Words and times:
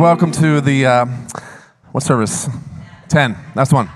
welcome 0.00 0.32
to 0.32 0.62
the, 0.62 0.86
uh, 0.86 1.04
what 1.92 2.02
service? 2.02 2.48
10, 3.10 3.36
that's 3.54 3.70
one. 3.70 3.90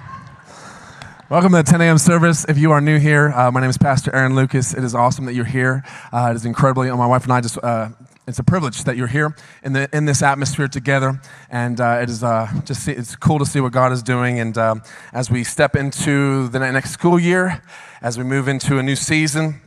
Welcome 1.30 1.52
to 1.52 1.56
the 1.56 1.62
10 1.62 1.80
a.m. 1.80 1.96
service. 1.96 2.44
If 2.46 2.58
you 2.58 2.72
are 2.72 2.82
new 2.82 2.98
here, 2.98 3.32
uh, 3.34 3.50
my 3.50 3.62
name 3.62 3.70
is 3.70 3.78
Pastor 3.78 4.14
Aaron 4.14 4.34
Lucas. 4.34 4.74
It 4.74 4.84
is 4.84 4.94
awesome 4.94 5.24
that 5.24 5.32
you're 5.32 5.46
here. 5.46 5.82
Uh, 6.12 6.28
it 6.30 6.36
is 6.36 6.44
incredibly, 6.44 6.90
my 6.90 7.06
wife 7.06 7.22
and 7.22 7.32
I 7.32 7.40
just, 7.40 7.56
uh, 7.64 7.88
it's 8.28 8.38
a 8.38 8.44
privilege 8.44 8.84
that 8.84 8.98
you're 8.98 9.06
here 9.06 9.34
in, 9.62 9.72
the, 9.72 9.88
in 9.94 10.04
this 10.04 10.22
atmosphere 10.22 10.68
together. 10.68 11.22
And 11.48 11.80
uh, 11.80 12.00
it 12.02 12.10
is 12.10 12.22
uh, 12.22 12.52
just, 12.66 12.86
it's 12.86 13.16
cool 13.16 13.38
to 13.38 13.46
see 13.46 13.60
what 13.60 13.72
God 13.72 13.90
is 13.90 14.02
doing. 14.02 14.38
And 14.38 14.58
um, 14.58 14.82
as 15.14 15.30
we 15.30 15.42
step 15.42 15.74
into 15.74 16.48
the 16.48 16.58
next 16.58 16.90
school 16.90 17.18
year, 17.18 17.62
as 18.02 18.18
we 18.18 18.24
move 18.24 18.46
into 18.46 18.76
a 18.76 18.82
new 18.82 18.96
season, 18.96 19.62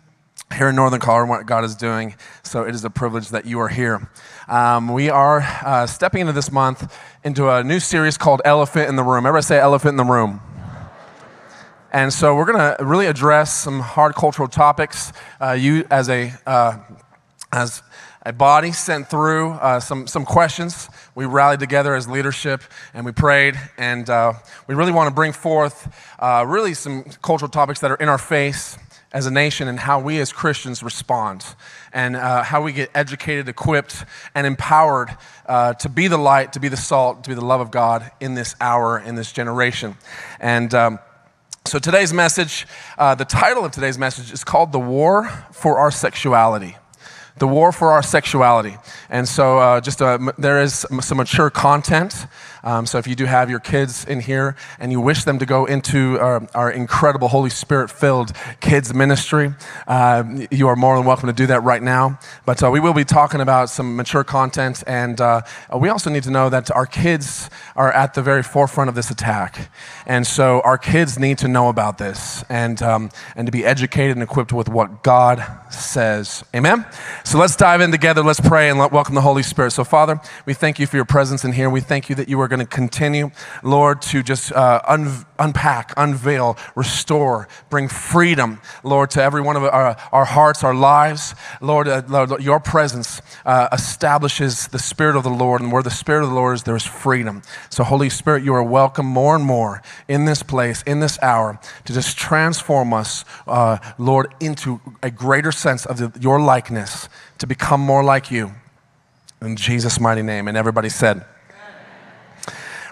here 0.55 0.69
in 0.69 0.75
Northern 0.75 0.99
Colorado, 0.99 1.29
what 1.29 1.45
God 1.45 1.63
is 1.63 1.75
doing. 1.75 2.15
So 2.43 2.63
it 2.63 2.73
is 2.73 2.83
a 2.85 2.89
privilege 2.89 3.29
that 3.29 3.45
you 3.45 3.59
are 3.59 3.67
here. 3.67 4.09
Um, 4.47 4.93
we 4.93 5.09
are 5.09 5.41
uh, 5.41 5.85
stepping 5.85 6.21
into 6.21 6.33
this 6.33 6.51
month 6.51 6.95
into 7.23 7.49
a 7.49 7.63
new 7.63 7.79
series 7.79 8.17
called 8.17 8.41
Elephant 8.45 8.89
in 8.89 8.95
the 8.95 9.03
Room. 9.03 9.25
Everybody 9.25 9.43
say 9.43 9.59
Elephant 9.59 9.91
in 9.91 9.97
the 9.97 10.11
Room. 10.11 10.41
And 11.91 12.13
so 12.13 12.35
we're 12.35 12.45
going 12.45 12.57
to 12.57 12.83
really 12.83 13.07
address 13.07 13.53
some 13.53 13.79
hard 13.79 14.15
cultural 14.15 14.47
topics. 14.47 15.11
Uh, 15.41 15.51
you, 15.51 15.85
as 15.89 16.09
a 16.09 16.31
uh, 16.45 16.77
as 17.51 17.81
a 18.25 18.33
body, 18.33 18.71
sent 18.73 19.09
through 19.09 19.51
uh, 19.51 19.79
some 19.79 20.05
some 20.05 20.25
questions. 20.25 20.89
We 21.15 21.25
rallied 21.25 21.59
together 21.59 21.95
as 21.95 22.07
leadership 22.07 22.61
and 22.93 23.05
we 23.05 23.13
prayed, 23.13 23.55
and 23.77 24.09
uh, 24.09 24.33
we 24.67 24.75
really 24.75 24.91
want 24.91 25.07
to 25.07 25.15
bring 25.15 25.31
forth 25.31 25.87
uh, 26.19 26.45
really 26.47 26.73
some 26.73 27.03
cultural 27.21 27.49
topics 27.49 27.79
that 27.79 27.89
are 27.89 27.95
in 27.95 28.09
our 28.09 28.17
face 28.17 28.77
as 29.17 29.25
a 29.25 29.31
nation 29.31 29.67
and 29.67 29.79
how 29.79 29.99
we 29.99 30.19
as 30.19 30.31
Christians 30.31 30.83
respond 30.83 31.43
and 31.91 32.15
uh, 32.15 32.43
how 32.43 32.61
we 32.61 32.71
get 32.71 32.91
educated, 32.93 33.49
equipped, 33.49 34.05
and 34.35 34.45
empowered 34.45 35.09
uh, 35.47 35.73
to 35.73 35.89
be 35.89 36.07
the 36.07 36.19
light, 36.19 36.53
to 36.53 36.59
be 36.59 36.67
the 36.67 36.77
salt, 36.77 37.23
to 37.23 37.29
be 37.31 37.33
the 37.33 37.43
love 37.43 37.59
of 37.59 37.71
God 37.71 38.11
in 38.19 38.35
this 38.35 38.55
hour, 38.61 38.99
in 38.99 39.15
this 39.15 39.31
generation. 39.31 39.95
And 40.39 40.71
um, 40.75 40.99
so 41.65 41.79
today's 41.79 42.13
message, 42.13 42.67
uh, 42.99 43.15
the 43.15 43.25
title 43.25 43.65
of 43.65 43.71
today's 43.71 43.97
message 43.97 44.31
is 44.31 44.43
called 44.43 44.71
The 44.71 44.79
War 44.79 45.27
for 45.51 45.79
Our 45.79 45.89
Sexuality. 45.89 46.77
The 47.39 47.47
War 47.47 47.71
for 47.71 47.93
Our 47.93 48.03
Sexuality. 48.03 48.77
And 49.09 49.27
so, 49.27 49.57
uh, 49.57 49.81
just 49.81 49.99
uh, 49.99 50.31
there 50.37 50.61
is 50.61 50.85
some 51.01 51.17
mature 51.17 51.49
content 51.49 52.27
um, 52.63 52.85
so 52.85 52.97
if 52.97 53.07
you 53.07 53.15
do 53.15 53.25
have 53.25 53.49
your 53.49 53.59
kids 53.59 54.05
in 54.05 54.19
here 54.19 54.55
and 54.79 54.91
you 54.91 54.99
wish 54.99 55.23
them 55.23 55.39
to 55.39 55.45
go 55.45 55.65
into 55.65 56.19
our, 56.19 56.47
our 56.53 56.71
incredible 56.71 57.27
Holy 57.27 57.49
Spirit 57.49 57.89
filled 57.89 58.33
kids 58.59 58.93
ministry, 58.93 59.53
uh, 59.87 60.23
you 60.51 60.67
are 60.67 60.75
more 60.75 60.97
than 60.97 61.05
welcome 61.05 61.27
to 61.27 61.33
do 61.33 61.47
that 61.47 61.63
right 61.63 61.81
now. 61.81 62.19
But 62.45 62.63
uh, 62.63 62.71
we 62.71 62.79
will 62.79 62.93
be 62.93 63.05
talking 63.05 63.41
about 63.41 63.69
some 63.69 63.95
mature 63.95 64.23
content, 64.23 64.83
and 64.87 65.19
uh, 65.19 65.41
we 65.77 65.89
also 65.89 66.09
need 66.09 66.23
to 66.23 66.31
know 66.31 66.49
that 66.49 66.71
our 66.71 66.85
kids 66.85 67.49
are 67.75 67.91
at 67.91 68.13
the 68.13 68.21
very 68.21 68.43
forefront 68.43 68.89
of 68.89 68.95
this 68.95 69.09
attack. 69.11 69.69
And 70.05 70.25
so 70.25 70.61
our 70.61 70.77
kids 70.77 71.19
need 71.19 71.37
to 71.39 71.47
know 71.47 71.69
about 71.69 71.97
this 71.97 72.43
and, 72.49 72.81
um, 72.81 73.09
and 73.35 73.45
to 73.45 73.51
be 73.51 73.65
educated 73.65 74.15
and 74.15 74.23
equipped 74.23 74.53
with 74.53 74.69
what 74.69 75.03
God 75.03 75.45
says. 75.69 76.43
Amen? 76.55 76.85
So 77.23 77.37
let's 77.37 77.55
dive 77.55 77.81
in 77.81 77.91
together. 77.91 78.23
Let's 78.23 78.39
pray 78.39 78.69
and 78.69 78.79
let, 78.79 78.91
welcome 78.91 79.15
the 79.15 79.21
Holy 79.21 79.43
Spirit. 79.43 79.71
So, 79.71 79.83
Father, 79.83 80.19
we 80.45 80.53
thank 80.53 80.79
you 80.79 80.87
for 80.87 80.95
your 80.95 81.05
presence 81.05 81.43
in 81.43 81.53
here. 81.53 81.69
We 81.69 81.81
thank 81.81 82.09
you 82.09 82.15
that 82.15 82.29
you 82.29 82.39
are 82.41 82.46
going 82.47 82.57
going 82.57 82.67
to 82.67 82.75
continue, 82.75 83.31
Lord, 83.63 84.01
to 84.03 84.23
just 84.23 84.51
uh, 84.51 84.81
un- 84.87 85.25
unpack, 85.37 85.93
unveil, 85.95 86.57
restore, 86.75 87.47
bring 87.69 87.87
freedom, 87.87 88.59
Lord, 88.83 89.11
to 89.11 89.21
every 89.21 89.41
one 89.41 89.55
of 89.55 89.63
our, 89.63 89.95
our 90.11 90.25
hearts, 90.25 90.63
our 90.63 90.73
lives. 90.73 91.35
Lord, 91.61 91.87
uh, 91.87 92.01
Lord 92.07 92.41
your 92.41 92.59
presence 92.59 93.21
uh, 93.45 93.69
establishes 93.71 94.67
the 94.69 94.79
Spirit 94.79 95.15
of 95.15 95.23
the 95.23 95.29
Lord, 95.29 95.61
and 95.61 95.71
where 95.71 95.83
the 95.83 95.91
Spirit 95.91 96.23
of 96.23 96.29
the 96.29 96.35
Lord 96.35 96.55
is, 96.55 96.63
there 96.63 96.75
is 96.75 96.85
freedom. 96.85 97.41
So, 97.69 97.83
Holy 97.83 98.09
Spirit, 98.09 98.43
you 98.43 98.53
are 98.53 98.63
welcome 98.63 99.05
more 99.05 99.35
and 99.35 99.45
more 99.45 99.81
in 100.07 100.25
this 100.25 100.43
place, 100.43 100.81
in 100.83 100.99
this 100.99 101.19
hour, 101.21 101.59
to 101.85 101.93
just 101.93 102.17
transform 102.17 102.93
us, 102.93 103.23
uh, 103.47 103.77
Lord, 103.97 104.33
into 104.39 104.81
a 105.03 105.11
greater 105.11 105.51
sense 105.51 105.85
of 105.85 105.97
the, 105.97 106.19
your 106.19 106.39
likeness, 106.41 107.09
to 107.37 107.47
become 107.47 107.81
more 107.81 108.03
like 108.03 108.31
you. 108.31 108.51
In 109.39 109.55
Jesus' 109.55 109.99
mighty 109.99 110.23
name. 110.23 110.47
And 110.47 110.57
everybody 110.57 110.89
said, 110.89 111.23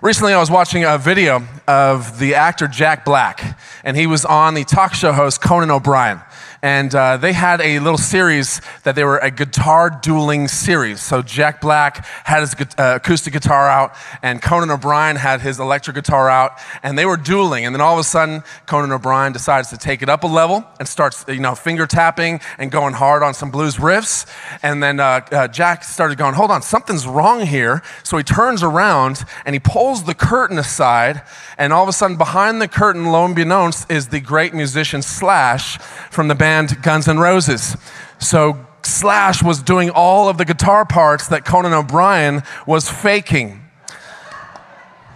Recently, 0.05 0.33
I 0.33 0.39
was 0.39 0.51
watching 0.51 0.83
a 0.83 0.99
video 0.99 1.47
of 1.67 2.19
the 2.19 2.35
actor 2.35 2.67
Jack 2.67 3.05
Black, 3.05 3.57
and 3.83 3.97
he 3.97 4.05
was 4.05 4.23
on 4.23 4.53
the 4.53 4.63
talk 4.63 4.93
show 4.93 5.11
host 5.11 5.41
Conan 5.41 5.71
O'Brien 5.71 6.21
and 6.61 6.93
uh, 6.95 7.17
they 7.17 7.33
had 7.33 7.61
a 7.61 7.79
little 7.79 7.97
series 7.97 8.61
that 8.83 8.95
they 8.95 9.03
were 9.03 9.17
a 9.17 9.31
guitar 9.31 9.89
dueling 9.89 10.47
series. 10.47 11.01
So 11.01 11.21
Jack 11.21 11.61
Black 11.61 12.05
had 12.23 12.41
his 12.41 12.55
uh, 12.77 12.95
acoustic 12.95 13.33
guitar 13.33 13.69
out, 13.69 13.95
and 14.21 14.41
Conan 14.41 14.71
O'Brien 14.71 15.15
had 15.15 15.41
his 15.41 15.59
electric 15.59 15.95
guitar 15.95 16.29
out, 16.29 16.53
and 16.83 16.97
they 16.97 17.05
were 17.05 17.17
dueling. 17.17 17.65
And 17.65 17.75
then 17.75 17.81
all 17.81 17.93
of 17.93 17.99
a 17.99 18.03
sudden, 18.03 18.43
Conan 18.65 18.91
O'Brien 18.91 19.33
decides 19.33 19.69
to 19.69 19.77
take 19.77 20.01
it 20.01 20.09
up 20.09 20.23
a 20.23 20.27
level 20.27 20.65
and 20.79 20.87
starts, 20.87 21.25
you 21.27 21.39
know, 21.39 21.55
finger 21.55 21.85
tapping 21.85 22.39
and 22.57 22.71
going 22.71 22.93
hard 22.93 23.23
on 23.23 23.33
some 23.33 23.51
blues 23.51 23.77
riffs. 23.77 24.25
And 24.63 24.81
then 24.81 24.99
uh, 24.99 25.21
uh 25.31 25.47
Jack 25.47 25.83
started 25.83 26.17
going, 26.17 26.33
"Hold 26.33 26.51
on, 26.51 26.61
something's 26.61 27.05
wrong 27.05 27.45
here." 27.45 27.81
So 28.03 28.17
he 28.17 28.23
turns 28.23 28.63
around 28.63 29.23
and 29.45 29.53
he 29.53 29.59
pulls 29.59 30.03
the 30.03 30.15
curtain 30.15 30.57
aside, 30.57 31.21
and 31.57 31.73
all 31.73 31.83
of 31.83 31.89
a 31.89 31.93
sudden, 31.93 32.17
behind 32.17 32.61
the 32.61 32.67
curtain, 32.67 33.05
lo 33.05 33.25
and 33.25 33.35
beknownst, 33.35 33.91
is 33.91 34.07
the 34.07 34.19
great 34.19 34.53
musician 34.53 35.01
Slash 35.01 35.77
from 36.09 36.27
the 36.27 36.35
band 36.35 36.54
band 36.55 36.81
Guns 36.81 37.07
N' 37.09 37.19
Roses. 37.19 37.75
So 38.17 38.65
Slash 38.81 39.43
was 39.43 39.61
doing 39.61 39.89
all 39.89 40.29
of 40.29 40.37
the 40.37 40.45
guitar 40.45 40.85
parts 40.85 41.27
that 41.27 41.43
Conan 41.43 41.73
O'Brien 41.73 42.43
was 42.65 42.89
faking. 42.89 43.61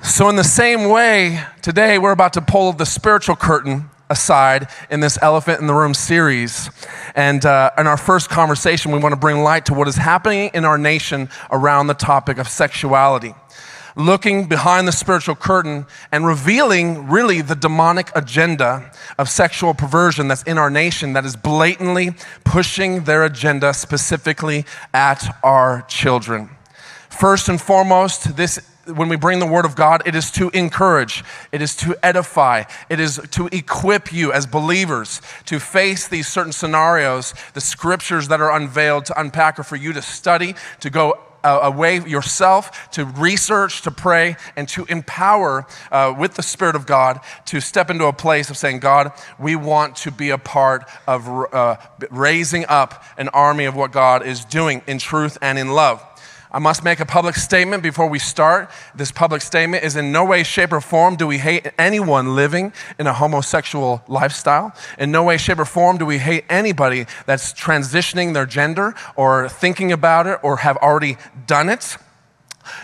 So, 0.01 0.27
in 0.27 0.35
the 0.35 0.43
same 0.43 0.89
way, 0.89 1.43
today 1.61 1.97
we're 1.97 2.11
about 2.11 2.33
to 2.33 2.41
pull 2.41 2.73
the 2.73 2.85
spiritual 2.85 3.35
curtain 3.35 3.89
aside 4.09 4.67
in 4.89 5.01
this 5.01 5.19
Elephant 5.21 5.61
in 5.61 5.67
the 5.67 5.73
Room 5.73 5.93
series. 5.93 6.69
And 7.15 7.45
uh, 7.45 7.71
in 7.77 7.85
our 7.85 7.97
first 7.97 8.29
conversation, 8.29 8.91
we 8.91 8.99
want 8.99 9.13
to 9.13 9.19
bring 9.19 9.43
light 9.43 9.65
to 9.67 9.73
what 9.73 9.87
is 9.87 9.97
happening 9.97 10.49
in 10.53 10.65
our 10.65 10.77
nation 10.77 11.29
around 11.51 11.87
the 11.87 11.93
topic 11.93 12.37
of 12.37 12.49
sexuality 12.49 13.35
looking 13.99 14.47
behind 14.47 14.87
the 14.87 14.91
spiritual 14.91 15.35
curtain 15.35 15.85
and 16.11 16.25
revealing 16.25 17.09
really 17.09 17.41
the 17.41 17.55
demonic 17.55 18.09
agenda 18.15 18.91
of 19.17 19.29
sexual 19.29 19.73
perversion 19.73 20.29
that's 20.29 20.43
in 20.43 20.57
our 20.57 20.69
nation 20.69 21.13
that 21.13 21.25
is 21.25 21.35
blatantly 21.35 22.11
pushing 22.45 23.03
their 23.03 23.25
agenda 23.25 23.73
specifically 23.73 24.65
at 24.93 25.37
our 25.43 25.81
children. 25.89 26.49
First 27.09 27.49
and 27.49 27.59
foremost, 27.59 28.37
this 28.37 28.59
when 28.85 29.09
we 29.09 29.17
bring 29.17 29.37
the 29.37 29.45
word 29.45 29.65
of 29.65 29.75
God, 29.75 30.01
it 30.07 30.15
is 30.15 30.31
to 30.31 30.49
encourage, 30.49 31.23
it 31.51 31.61
is 31.61 31.75
to 31.75 31.95
edify, 32.01 32.63
it 32.89 32.99
is 32.99 33.21
to 33.31 33.47
equip 33.51 34.11
you 34.11 34.33
as 34.33 34.47
believers 34.47 35.21
to 35.45 35.59
face 35.59 36.07
these 36.07 36.27
certain 36.27 36.51
scenarios, 36.51 37.35
the 37.53 37.61
scriptures 37.61 38.29
that 38.29 38.41
are 38.41 38.51
unveiled 38.55 39.05
to 39.05 39.19
unpack, 39.19 39.59
or 39.59 39.63
for 39.63 39.75
you 39.75 39.93
to 39.93 40.01
study, 40.01 40.55
to 40.79 40.89
go 40.89 41.19
a, 41.43 41.71
way 41.71 41.99
yourself 41.99 42.89
to 42.91 43.05
research, 43.05 43.81
to 43.83 43.91
pray, 43.91 44.35
and 44.55 44.67
to 44.69 44.85
empower 44.85 45.65
uh, 45.91 46.13
with 46.17 46.35
the 46.35 46.43
Spirit 46.43 46.75
of 46.75 46.85
God 46.85 47.19
to 47.45 47.61
step 47.61 47.89
into 47.89 48.05
a 48.05 48.13
place 48.13 48.49
of 48.49 48.57
saying, 48.57 48.79
God, 48.79 49.11
we 49.37 49.55
want 49.55 49.95
to 49.97 50.11
be 50.11 50.29
a 50.29 50.37
part 50.37 50.89
of 51.07 51.27
uh, 51.53 51.77
raising 52.09 52.65
up 52.67 53.03
an 53.17 53.29
army 53.29 53.65
of 53.65 53.75
what 53.75 53.91
God 53.91 54.25
is 54.25 54.45
doing 54.45 54.81
in 54.87 54.97
truth 54.97 55.37
and 55.41 55.57
in 55.57 55.69
love. 55.69 56.03
I 56.51 56.57
must 56.57 56.83
make 56.83 56.99
a 56.99 57.05
public 57.05 57.35
statement 57.35 57.83
before 57.83 58.07
we 58.07 58.17
start. 58.17 58.71
This 58.95 59.11
public 59.11 59.41
statement 59.43 59.83
is 59.83 59.95
in 59.95 60.11
no 60.11 60.25
way, 60.25 60.41
shape, 60.43 60.73
or 60.73 60.81
form 60.81 61.15
do 61.15 61.27
we 61.27 61.37
hate 61.37 61.67
anyone 61.77 62.35
living 62.35 62.73
in 62.97 63.05
a 63.05 63.13
homosexual 63.13 64.03
lifestyle. 64.07 64.73
In 64.97 65.11
no 65.11 65.23
way, 65.23 65.37
shape, 65.37 65.59
or 65.59 65.65
form 65.65 65.97
do 65.97 66.07
we 66.07 66.17
hate 66.17 66.45
anybody 66.49 67.05
that's 67.27 67.53
transitioning 67.53 68.33
their 68.33 68.47
gender 68.47 68.95
or 69.15 69.47
thinking 69.47 69.91
about 69.91 70.25
it 70.25 70.39
or 70.41 70.57
have 70.57 70.77
already 70.77 71.17
done 71.45 71.69
it. 71.69 71.97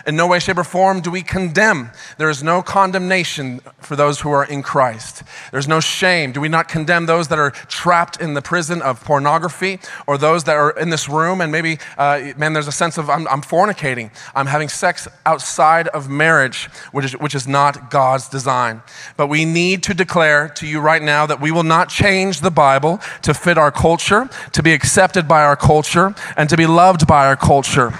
In 0.06 0.16
no 0.16 0.26
way, 0.26 0.38
shape, 0.38 0.58
or 0.58 0.64
form 0.64 1.00
do 1.00 1.10
we 1.10 1.22
condemn. 1.22 1.90
There 2.18 2.30
is 2.30 2.42
no 2.42 2.62
condemnation 2.62 3.60
for 3.80 3.96
those 3.96 4.20
who 4.20 4.30
are 4.30 4.44
in 4.44 4.62
Christ. 4.62 5.22
There's 5.52 5.68
no 5.68 5.80
shame. 5.80 6.32
Do 6.32 6.40
we 6.40 6.48
not 6.48 6.68
condemn 6.68 7.06
those 7.06 7.28
that 7.28 7.38
are 7.38 7.50
trapped 7.50 8.20
in 8.20 8.34
the 8.34 8.42
prison 8.42 8.82
of 8.82 9.02
pornography 9.04 9.78
or 10.06 10.18
those 10.18 10.44
that 10.44 10.56
are 10.56 10.70
in 10.70 10.90
this 10.90 11.08
room 11.08 11.40
and 11.40 11.52
maybe, 11.52 11.78
uh, 11.98 12.32
man, 12.36 12.52
there's 12.52 12.68
a 12.68 12.72
sense 12.72 12.98
of 12.98 13.08
I'm, 13.08 13.26
I'm, 13.28 13.42
fornicating. 13.42 14.10
I'm 14.34 14.46
having 14.46 14.68
sex 14.68 15.06
outside 15.24 15.88
of 15.88 16.08
marriage, 16.08 16.66
which 16.92 17.04
is, 17.06 17.12
which 17.12 17.34
is 17.34 17.46
not 17.46 17.90
God's 17.90 18.28
design. 18.28 18.82
But 19.16 19.28
we 19.28 19.44
need 19.44 19.82
to 19.84 19.94
declare 19.94 20.48
to 20.56 20.66
you 20.66 20.80
right 20.80 21.02
now 21.02 21.26
that 21.26 21.40
we 21.40 21.50
will 21.50 21.62
not 21.62 21.88
change 21.88 22.40
the 22.40 22.50
Bible 22.50 23.00
to 23.22 23.34
fit 23.34 23.58
our 23.58 23.70
culture, 23.70 24.28
to 24.52 24.62
be 24.62 24.72
accepted 24.72 25.28
by 25.28 25.44
our 25.44 25.56
culture, 25.56 26.14
and 26.36 26.48
to 26.48 26.56
be 26.56 26.66
loved 26.66 27.06
by 27.06 27.26
our 27.26 27.36
culture. 27.36 27.92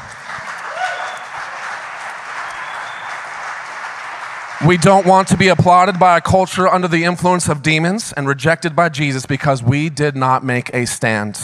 We 4.67 4.77
don't 4.77 5.07
want 5.07 5.29
to 5.29 5.37
be 5.37 5.47
applauded 5.47 6.01
by 6.01 6.17
a 6.17 6.21
culture 6.21 6.67
under 6.67 6.89
the 6.89 7.05
influence 7.05 7.49
of 7.49 7.63
demons 7.63 8.13
and 8.17 8.27
rejected 8.27 8.75
by 8.75 8.89
Jesus 8.89 9.25
because 9.25 9.63
we 9.63 9.89
did 9.89 10.17
not 10.17 10.43
make 10.43 10.75
a 10.75 10.87
stand. 10.87 11.39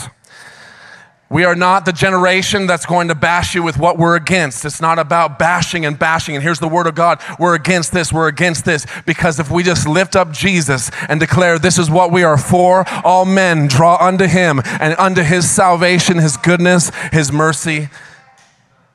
We 1.29 1.45
are 1.45 1.55
not 1.55 1.85
the 1.85 1.93
generation 1.93 2.67
that's 2.67 2.85
going 2.85 3.07
to 3.07 3.15
bash 3.15 3.55
you 3.55 3.63
with 3.63 3.77
what 3.77 3.97
we're 3.97 4.17
against. 4.17 4.65
It's 4.65 4.81
not 4.81 4.99
about 4.99 5.39
bashing 5.39 5.85
and 5.85 5.97
bashing. 5.97 6.35
And 6.35 6.43
here's 6.43 6.59
the 6.59 6.67
word 6.67 6.85
of 6.85 6.95
God 6.95 7.21
we're 7.39 7.55
against 7.55 7.93
this, 7.93 8.11
we're 8.11 8.27
against 8.27 8.65
this. 8.65 8.85
Because 9.05 9.39
if 9.39 9.49
we 9.49 9.63
just 9.63 9.87
lift 9.87 10.17
up 10.17 10.33
Jesus 10.33 10.91
and 11.07 11.17
declare 11.17 11.57
this 11.57 11.79
is 11.79 11.89
what 11.89 12.11
we 12.11 12.23
are 12.23 12.37
for, 12.37 12.83
all 13.05 13.23
men 13.23 13.67
draw 13.67 14.05
unto 14.05 14.27
him 14.27 14.61
and 14.81 14.99
unto 14.99 15.23
his 15.23 15.49
salvation, 15.49 16.17
his 16.17 16.35
goodness, 16.35 16.91
his 17.13 17.31
mercy, 17.31 17.87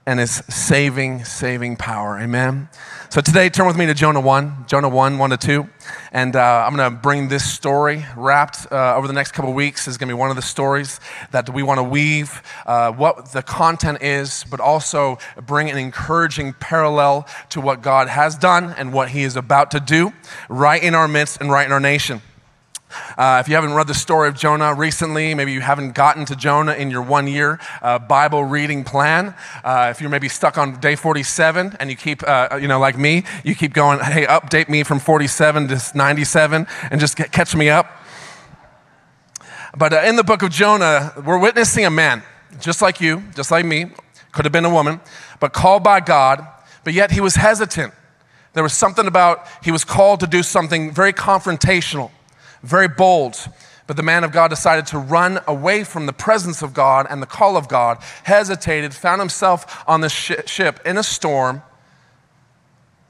and 0.04 0.20
his 0.20 0.42
saving, 0.50 1.24
saving 1.24 1.76
power. 1.76 2.18
Amen. 2.18 2.68
So 3.10 3.22
today, 3.22 3.48
turn 3.48 3.66
with 3.66 3.78
me 3.78 3.86
to 3.86 3.94
Jonah 3.94 4.20
1, 4.20 4.66
Jonah 4.66 4.90
1, 4.90 5.16
1 5.16 5.30
to 5.30 5.36
2. 5.38 5.68
And 6.12 6.36
uh, 6.36 6.64
I'm 6.66 6.76
going 6.76 6.92
to 6.92 6.94
bring 6.94 7.28
this 7.28 7.50
story 7.50 8.04
wrapped 8.14 8.70
uh, 8.70 8.96
over 8.96 9.06
the 9.06 9.14
next 9.14 9.32
couple 9.32 9.50
weeks. 9.54 9.88
is 9.88 9.96
going 9.96 10.10
to 10.10 10.14
be 10.14 10.18
one 10.18 10.28
of 10.28 10.36
the 10.36 10.42
stories 10.42 11.00
that 11.30 11.48
we 11.48 11.62
want 11.62 11.78
to 11.78 11.84
weave 11.84 12.42
uh, 12.66 12.92
what 12.92 13.32
the 13.32 13.42
content 13.42 14.02
is, 14.02 14.44
but 14.50 14.60
also 14.60 15.16
bring 15.46 15.70
an 15.70 15.78
encouraging 15.78 16.52
parallel 16.52 17.26
to 17.48 17.62
what 17.62 17.80
God 17.80 18.08
has 18.08 18.36
done 18.36 18.74
and 18.76 18.92
what 18.92 19.08
He 19.08 19.22
is 19.22 19.36
about 19.36 19.70
to 19.70 19.80
do 19.80 20.12
right 20.50 20.82
in 20.82 20.94
our 20.94 21.08
midst 21.08 21.40
and 21.40 21.50
right 21.50 21.64
in 21.64 21.72
our 21.72 21.80
nation. 21.80 22.20
Uh, 23.16 23.38
if 23.40 23.48
you 23.48 23.54
haven't 23.54 23.74
read 23.74 23.86
the 23.86 23.94
story 23.94 24.28
of 24.28 24.34
Jonah 24.34 24.74
recently, 24.74 25.34
maybe 25.34 25.52
you 25.52 25.60
haven't 25.60 25.92
gotten 25.92 26.24
to 26.26 26.36
Jonah 26.36 26.72
in 26.72 26.90
your 26.90 27.02
one 27.02 27.26
year 27.26 27.60
uh, 27.82 27.98
Bible 27.98 28.44
reading 28.44 28.84
plan. 28.84 29.34
Uh, 29.62 29.88
if 29.90 30.00
you're 30.00 30.10
maybe 30.10 30.28
stuck 30.28 30.56
on 30.56 30.80
day 30.80 30.96
47 30.96 31.76
and 31.80 31.90
you 31.90 31.96
keep, 31.96 32.22
uh, 32.26 32.58
you 32.60 32.68
know, 32.68 32.78
like 32.78 32.96
me, 32.96 33.24
you 33.44 33.54
keep 33.54 33.74
going, 33.74 34.00
hey, 34.00 34.26
update 34.26 34.68
me 34.68 34.82
from 34.82 34.98
47 34.98 35.68
to 35.68 35.82
97 35.94 36.66
and 36.90 37.00
just 37.00 37.16
get, 37.16 37.30
catch 37.30 37.54
me 37.54 37.68
up. 37.68 37.90
But 39.76 39.92
uh, 39.92 40.02
in 40.06 40.16
the 40.16 40.24
book 40.24 40.42
of 40.42 40.50
Jonah, 40.50 41.12
we're 41.24 41.38
witnessing 41.38 41.84
a 41.84 41.90
man, 41.90 42.22
just 42.60 42.80
like 42.80 43.00
you, 43.00 43.22
just 43.34 43.50
like 43.50 43.66
me, 43.66 43.90
could 44.32 44.44
have 44.44 44.52
been 44.52 44.64
a 44.64 44.70
woman, 44.72 45.00
but 45.40 45.52
called 45.52 45.84
by 45.84 46.00
God, 46.00 46.46
but 46.84 46.94
yet 46.94 47.10
he 47.10 47.20
was 47.20 47.34
hesitant. 47.34 47.92
There 48.54 48.62
was 48.62 48.72
something 48.72 49.06
about, 49.06 49.46
he 49.62 49.70
was 49.70 49.84
called 49.84 50.20
to 50.20 50.26
do 50.26 50.42
something 50.42 50.90
very 50.90 51.12
confrontational 51.12 52.10
very 52.62 52.88
bold. 52.88 53.48
But 53.86 53.96
the 53.96 54.02
man 54.02 54.22
of 54.22 54.32
God 54.32 54.48
decided 54.48 54.86
to 54.88 54.98
run 54.98 55.40
away 55.46 55.82
from 55.82 56.06
the 56.06 56.12
presence 56.12 56.60
of 56.60 56.74
God 56.74 57.06
and 57.08 57.22
the 57.22 57.26
call 57.26 57.56
of 57.56 57.68
God, 57.68 57.98
hesitated, 58.24 58.92
found 58.92 59.20
himself 59.20 59.82
on 59.88 60.02
the 60.02 60.10
sh- 60.10 60.32
ship 60.44 60.78
in 60.84 60.98
a 60.98 61.02
storm. 61.02 61.62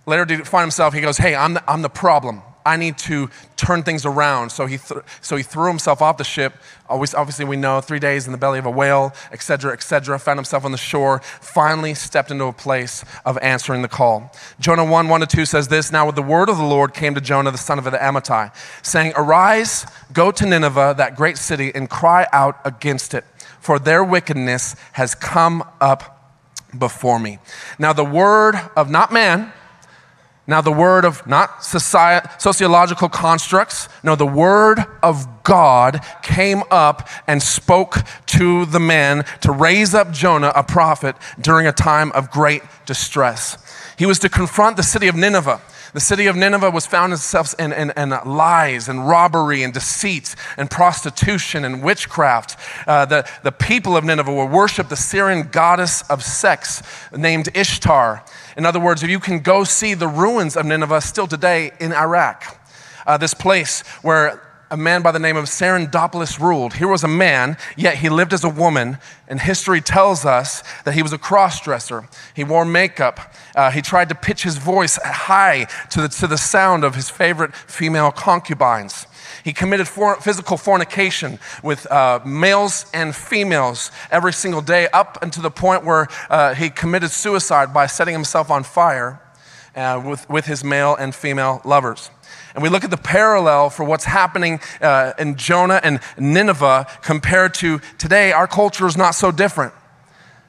Later, 0.06 0.24
did 0.24 0.46
find 0.46 0.62
himself, 0.62 0.94
he 0.94 1.00
goes, 1.00 1.18
Hey, 1.18 1.34
I'm 1.34 1.54
the, 1.54 1.70
I'm 1.70 1.82
the 1.82 1.88
problem. 1.90 2.42
I 2.68 2.76
need 2.76 2.98
to 2.98 3.30
turn 3.56 3.82
things 3.82 4.04
around. 4.04 4.50
So 4.50 4.66
he, 4.66 4.76
th- 4.76 5.00
so 5.22 5.36
he 5.36 5.42
threw 5.42 5.68
himself 5.68 6.02
off 6.02 6.18
the 6.18 6.24
ship. 6.24 6.52
Always, 6.88 7.14
obviously, 7.14 7.46
we 7.46 7.56
know 7.56 7.80
three 7.80 7.98
days 7.98 8.26
in 8.26 8.32
the 8.32 8.38
belly 8.38 8.58
of 8.58 8.66
a 8.66 8.70
whale, 8.70 9.14
etc., 9.32 9.72
etc. 9.72 10.18
Found 10.18 10.38
himself 10.38 10.64
on 10.66 10.72
the 10.72 10.78
shore. 10.78 11.20
Finally, 11.40 11.94
stepped 11.94 12.30
into 12.30 12.44
a 12.44 12.52
place 12.52 13.04
of 13.24 13.38
answering 13.38 13.80
the 13.80 13.88
call. 13.88 14.30
Jonah 14.60 14.84
1 14.84 15.08
1 15.08 15.20
to 15.20 15.26
2 15.26 15.46
says 15.46 15.68
this 15.68 15.90
Now, 15.90 16.10
the 16.10 16.22
word 16.22 16.50
of 16.50 16.58
the 16.58 16.64
Lord 16.64 16.92
came 16.92 17.14
to 17.14 17.20
Jonah, 17.20 17.50
the 17.50 17.58
son 17.58 17.78
of 17.78 17.84
the 17.84 17.92
Amittai, 17.92 18.54
saying, 18.82 19.14
Arise, 19.16 19.86
go 20.12 20.30
to 20.30 20.44
Nineveh, 20.44 20.94
that 20.98 21.16
great 21.16 21.38
city, 21.38 21.72
and 21.74 21.88
cry 21.88 22.26
out 22.32 22.60
against 22.66 23.14
it, 23.14 23.24
for 23.60 23.78
their 23.78 24.04
wickedness 24.04 24.76
has 24.92 25.14
come 25.14 25.64
up 25.80 26.18
before 26.76 27.18
me. 27.18 27.38
Now, 27.78 27.94
the 27.94 28.04
word 28.04 28.56
of 28.76 28.90
not 28.90 29.10
man, 29.10 29.52
now, 30.48 30.62
the 30.62 30.72
word 30.72 31.04
of 31.04 31.26
not 31.26 31.62
sociological 31.62 33.10
constructs, 33.10 33.86
no, 34.02 34.16
the 34.16 34.24
word 34.24 34.78
of 35.02 35.42
God 35.42 36.00
came 36.22 36.62
up 36.70 37.06
and 37.26 37.42
spoke 37.42 37.98
to 38.28 38.64
the 38.64 38.80
man 38.80 39.26
to 39.42 39.52
raise 39.52 39.94
up 39.94 40.10
Jonah, 40.10 40.50
a 40.56 40.62
prophet, 40.62 41.16
during 41.38 41.66
a 41.66 41.72
time 41.72 42.10
of 42.12 42.30
great 42.30 42.62
distress. 42.86 43.58
He 43.98 44.06
was 44.06 44.18
to 44.20 44.30
confront 44.30 44.78
the 44.78 44.82
city 44.82 45.06
of 45.06 45.14
Nineveh. 45.14 45.60
The 45.92 46.00
city 46.00 46.26
of 46.26 46.36
Nineveh 46.36 46.70
was 46.70 46.86
found 46.86 47.12
itself 47.12 47.54
in, 47.58 47.72
in, 47.72 47.92
in, 47.96 48.10
lies 48.10 48.88
and 48.88 49.06
robbery 49.08 49.62
and 49.62 49.72
deceit 49.72 50.34
and 50.56 50.70
prostitution 50.70 51.64
and 51.64 51.82
witchcraft. 51.82 52.56
Uh, 52.86 53.04
the, 53.04 53.28
the 53.42 53.52
people 53.52 53.96
of 53.96 54.04
Nineveh 54.04 54.32
would 54.32 54.50
worship 54.50 54.88
the 54.88 54.96
Syrian 54.96 55.48
goddess 55.50 56.02
of 56.10 56.22
sex 56.22 56.82
named 57.14 57.48
Ishtar. 57.54 58.22
In 58.58 58.66
other 58.66 58.80
words, 58.80 59.04
if 59.04 59.08
you 59.08 59.20
can 59.20 59.38
go 59.38 59.62
see 59.62 59.94
the 59.94 60.08
ruins 60.08 60.56
of 60.56 60.66
Nineveh 60.66 61.00
still 61.00 61.28
today 61.28 61.70
in 61.78 61.92
Iraq, 61.92 62.60
uh, 63.06 63.16
this 63.16 63.32
place 63.32 63.82
where 64.02 64.42
a 64.68 64.76
man 64.76 65.00
by 65.00 65.12
the 65.12 65.20
name 65.20 65.36
of 65.36 65.44
Sardanapalus 65.44 66.40
ruled. 66.40 66.74
Here 66.74 66.88
was 66.88 67.04
a 67.04 67.08
man, 67.08 67.56
yet 67.76 67.98
he 67.98 68.08
lived 68.08 68.32
as 68.32 68.42
a 68.42 68.48
woman, 68.48 68.98
and 69.28 69.40
history 69.40 69.80
tells 69.80 70.24
us 70.24 70.64
that 70.84 70.94
he 70.94 71.02
was 71.02 71.12
a 71.12 71.18
cross-dresser. 71.18 72.08
He 72.34 72.42
wore 72.42 72.64
makeup. 72.64 73.32
Uh, 73.54 73.70
he 73.70 73.80
tried 73.80 74.08
to 74.08 74.16
pitch 74.16 74.42
his 74.42 74.58
voice 74.58 74.98
high 75.02 75.68
to 75.90 76.02
the, 76.02 76.08
to 76.08 76.26
the 76.26 76.36
sound 76.36 76.82
of 76.82 76.96
his 76.96 77.08
favorite 77.08 77.54
female 77.54 78.10
concubines. 78.10 79.06
He 79.48 79.54
committed 79.54 79.88
for, 79.88 80.14
physical 80.16 80.58
fornication 80.58 81.38
with 81.62 81.90
uh, 81.90 82.20
males 82.22 82.84
and 82.92 83.16
females 83.16 83.90
every 84.10 84.34
single 84.34 84.60
day, 84.60 84.88
up 84.88 85.22
until 85.22 85.42
the 85.42 85.50
point 85.50 85.86
where 85.86 86.06
uh, 86.28 86.54
he 86.54 86.68
committed 86.68 87.10
suicide 87.10 87.72
by 87.72 87.86
setting 87.86 88.12
himself 88.12 88.50
on 88.50 88.62
fire 88.62 89.22
uh, 89.74 90.02
with, 90.04 90.28
with 90.28 90.44
his 90.44 90.62
male 90.62 90.94
and 90.96 91.14
female 91.14 91.62
lovers. 91.64 92.10
And 92.52 92.62
we 92.62 92.68
look 92.68 92.84
at 92.84 92.90
the 92.90 92.98
parallel 92.98 93.70
for 93.70 93.84
what's 93.84 94.04
happening 94.04 94.60
uh, 94.82 95.14
in 95.18 95.36
Jonah 95.36 95.80
and 95.82 96.00
Nineveh 96.18 96.86
compared 97.00 97.54
to 97.54 97.80
today, 97.96 98.32
our 98.32 98.46
culture 98.46 98.86
is 98.86 98.98
not 98.98 99.12
so 99.12 99.32
different. 99.32 99.72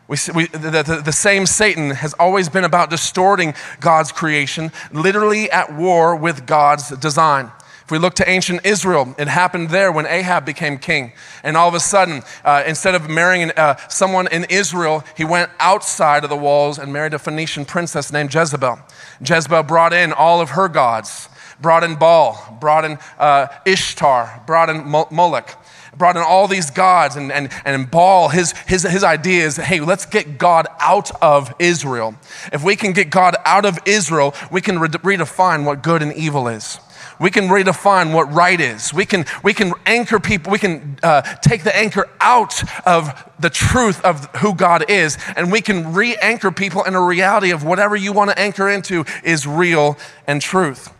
We, 0.09 0.17
we, 0.35 0.47
the, 0.47 0.83
the, 0.83 1.01
the, 1.05 1.13
same 1.13 1.45
Satan 1.45 1.91
has 1.91 2.13
always 2.15 2.49
been 2.49 2.65
about 2.65 2.89
distorting 2.89 3.53
God's 3.79 4.11
creation, 4.11 4.73
literally 4.91 5.49
at 5.51 5.73
war 5.73 6.17
with 6.17 6.45
God's 6.45 6.89
design. 6.97 7.49
If 7.89 7.91
we 7.93 7.97
look 7.97 8.13
to 8.17 8.29
ancient 8.29 8.67
Israel, 8.67 9.15
it 9.17 9.27
happened 9.27 9.71
there 9.71 9.91
when 9.91 10.05
Ahab 10.05 10.45
became 10.45 10.77
king. 10.77 11.11
And 11.41 11.57
all 11.57 11.67
of 11.67 11.73
a 11.73 11.79
sudden, 11.79 12.21
uh, 12.45 12.61
instead 12.67 12.93
of 12.93 13.09
marrying 13.09 13.49
uh, 13.57 13.77
someone 13.87 14.27
in 14.27 14.45
Israel, 14.47 15.03
he 15.17 15.25
went 15.25 15.49
outside 15.59 16.23
of 16.23 16.29
the 16.29 16.37
walls 16.37 16.77
and 16.77 16.93
married 16.93 17.15
a 17.15 17.17
Phoenician 17.17 17.65
princess 17.65 18.13
named 18.13 18.31
Jezebel. 18.31 18.77
Jezebel 19.25 19.63
brought 19.63 19.91
in 19.91 20.13
all 20.13 20.39
of 20.39 20.51
her 20.51 20.67
gods, 20.67 21.29
brought 21.59 21.83
in 21.83 21.95
Baal, 21.95 22.59
brought 22.61 22.85
in 22.85 22.99
uh, 23.17 23.47
Ishtar, 23.65 24.43
brought 24.45 24.69
in 24.69 24.87
Moloch 24.87 25.57
brought 25.97 26.15
in 26.15 26.21
all 26.21 26.47
these 26.47 26.71
gods 26.71 27.17
and, 27.17 27.29
and, 27.29 27.49
and 27.65 27.91
Baal, 27.91 28.29
his, 28.29 28.53
his, 28.67 28.83
his 28.83 29.03
idea 29.03 29.45
is, 29.45 29.57
hey, 29.57 29.81
let's 29.81 30.05
get 30.05 30.37
God 30.37 30.65
out 30.79 31.11
of 31.21 31.53
Israel. 31.59 32.15
If 32.53 32.63
we 32.63 32.77
can 32.77 32.93
get 32.93 33.09
God 33.09 33.35
out 33.43 33.65
of 33.65 33.79
Israel, 33.85 34.33
we 34.49 34.61
can 34.61 34.79
re- 34.79 34.87
redefine 34.87 35.65
what 35.65 35.83
good 35.83 36.01
and 36.01 36.13
evil 36.13 36.47
is. 36.47 36.79
We 37.19 37.31
can 37.31 37.49
redefine 37.49 38.13
what 38.13 38.31
right 38.33 38.59
is. 38.59 38.93
We 38.93 39.05
can, 39.05 39.25
we 39.43 39.53
can 39.53 39.73
anchor 39.85 40.19
people, 40.19 40.51
we 40.51 40.59
can 40.59 40.97
uh, 41.03 41.21
take 41.21 41.63
the 41.63 41.75
anchor 41.75 42.09
out 42.21 42.63
of 42.87 43.29
the 43.39 43.49
truth 43.49 44.03
of 44.05 44.25
who 44.37 44.55
God 44.55 44.89
is, 44.89 45.17
and 45.35 45.51
we 45.51 45.61
can 45.61 45.93
re 45.93 46.15
anchor 46.21 46.51
people 46.51 46.83
in 46.83 46.95
a 46.95 47.01
reality 47.01 47.51
of 47.51 47.63
whatever 47.63 47.95
you 47.95 48.13
want 48.13 48.31
to 48.31 48.39
anchor 48.39 48.69
into 48.69 49.03
is 49.23 49.45
real 49.45 49.97
and 50.27 50.41
truth. 50.41 50.93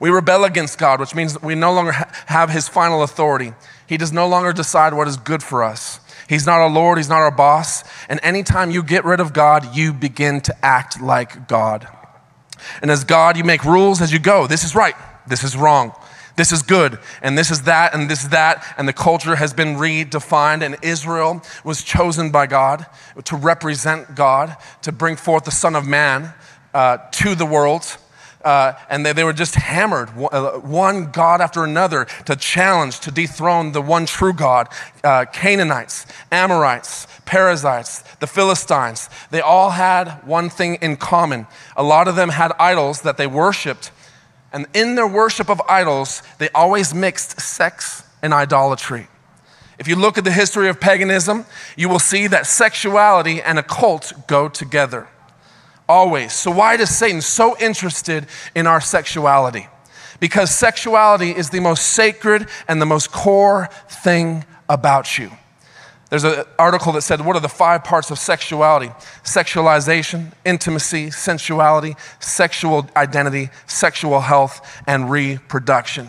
We 0.00 0.10
rebel 0.10 0.44
against 0.44 0.78
God, 0.78 0.98
which 0.98 1.14
means 1.14 1.40
we 1.42 1.54
no 1.54 1.72
longer 1.72 1.92
ha- 1.92 2.10
have 2.26 2.50
His 2.50 2.66
final 2.68 3.02
authority. 3.02 3.52
He 3.86 3.98
does 3.98 4.12
no 4.12 4.26
longer 4.26 4.52
decide 4.52 4.94
what 4.94 5.08
is 5.08 5.18
good 5.18 5.42
for 5.42 5.62
us. 5.62 6.00
He's 6.26 6.46
not 6.46 6.60
our 6.60 6.70
Lord, 6.70 6.98
He's 6.98 7.08
not 7.10 7.20
our 7.20 7.30
boss. 7.30 7.84
And 8.08 8.18
anytime 8.22 8.70
you 8.70 8.82
get 8.82 9.04
rid 9.04 9.20
of 9.20 9.34
God, 9.34 9.76
you 9.76 9.92
begin 9.92 10.40
to 10.42 10.64
act 10.64 11.02
like 11.02 11.48
God. 11.48 11.86
And 12.80 12.90
as 12.90 13.04
God, 13.04 13.36
you 13.36 13.44
make 13.44 13.64
rules 13.64 14.00
as 14.00 14.10
you 14.10 14.18
go. 14.18 14.46
This 14.46 14.64
is 14.64 14.74
right. 14.74 14.94
This 15.26 15.44
is 15.44 15.56
wrong. 15.56 15.92
This 16.36 16.50
is 16.50 16.62
good, 16.62 16.98
and 17.22 17.38
this 17.38 17.52
is 17.52 17.62
that, 17.62 17.94
and 17.94 18.10
this 18.10 18.24
is 18.24 18.30
that, 18.30 18.64
and 18.76 18.88
the 18.88 18.92
culture 18.92 19.36
has 19.36 19.52
been 19.52 19.76
redefined, 19.76 20.62
and 20.62 20.76
Israel 20.82 21.40
was 21.62 21.84
chosen 21.84 22.32
by 22.32 22.48
God 22.48 22.86
to 23.24 23.36
represent 23.36 24.16
God, 24.16 24.56
to 24.82 24.90
bring 24.90 25.14
forth 25.14 25.44
the 25.44 25.52
Son 25.52 25.76
of 25.76 25.86
Man 25.86 26.34
uh, 26.72 26.98
to 27.12 27.36
the 27.36 27.46
world. 27.46 27.98
Uh, 28.44 28.74
and 28.90 29.06
they, 29.06 29.12
they 29.12 29.24
were 29.24 29.32
just 29.32 29.54
hammered, 29.54 30.10
uh, 30.18 30.58
one 30.58 31.10
God 31.12 31.40
after 31.40 31.64
another, 31.64 32.04
to 32.26 32.36
challenge, 32.36 33.00
to 33.00 33.10
dethrone 33.10 33.72
the 33.72 33.80
one 33.80 34.04
true 34.04 34.34
God. 34.34 34.68
Uh, 35.02 35.24
Canaanites, 35.32 36.04
Amorites, 36.30 37.06
Perizzites, 37.24 38.02
the 38.18 38.26
Philistines, 38.26 39.08
they 39.30 39.40
all 39.40 39.70
had 39.70 40.08
one 40.26 40.50
thing 40.50 40.74
in 40.82 40.96
common. 40.96 41.46
A 41.74 41.82
lot 41.82 42.06
of 42.06 42.16
them 42.16 42.28
had 42.28 42.52
idols 42.58 43.00
that 43.00 43.16
they 43.16 43.26
worshiped 43.26 43.92
and 44.54 44.68
in 44.72 44.94
their 44.94 45.06
worship 45.06 45.50
of 45.50 45.60
idols, 45.68 46.22
they 46.38 46.48
always 46.50 46.94
mixed 46.94 47.40
sex 47.40 48.04
and 48.22 48.32
idolatry. 48.32 49.08
If 49.80 49.88
you 49.88 49.96
look 49.96 50.16
at 50.16 50.22
the 50.22 50.30
history 50.30 50.68
of 50.68 50.80
paganism, 50.80 51.44
you 51.76 51.88
will 51.88 51.98
see 51.98 52.28
that 52.28 52.46
sexuality 52.46 53.42
and 53.42 53.58
a 53.58 53.64
cult 53.64 54.12
go 54.28 54.48
together. 54.48 55.08
Always. 55.88 56.32
So, 56.32 56.52
why 56.52 56.76
is 56.76 56.96
Satan 56.96 57.20
so 57.20 57.58
interested 57.58 58.28
in 58.54 58.68
our 58.68 58.80
sexuality? 58.80 59.66
Because 60.20 60.54
sexuality 60.54 61.32
is 61.32 61.50
the 61.50 61.60
most 61.60 61.88
sacred 61.88 62.46
and 62.68 62.80
the 62.80 62.86
most 62.86 63.10
core 63.10 63.68
thing 63.88 64.44
about 64.68 65.18
you. 65.18 65.32
There's 66.10 66.24
an 66.24 66.44
article 66.58 66.92
that 66.92 67.02
said, 67.02 67.20
What 67.20 67.36
are 67.36 67.40
the 67.40 67.48
five 67.48 67.82
parts 67.82 68.10
of 68.10 68.18
sexuality? 68.18 68.88
Sexualization, 69.24 70.32
intimacy, 70.44 71.10
sensuality, 71.10 71.96
sexual 72.20 72.88
identity, 72.96 73.50
sexual 73.66 74.20
health, 74.20 74.82
and 74.86 75.10
reproduction. 75.10 76.08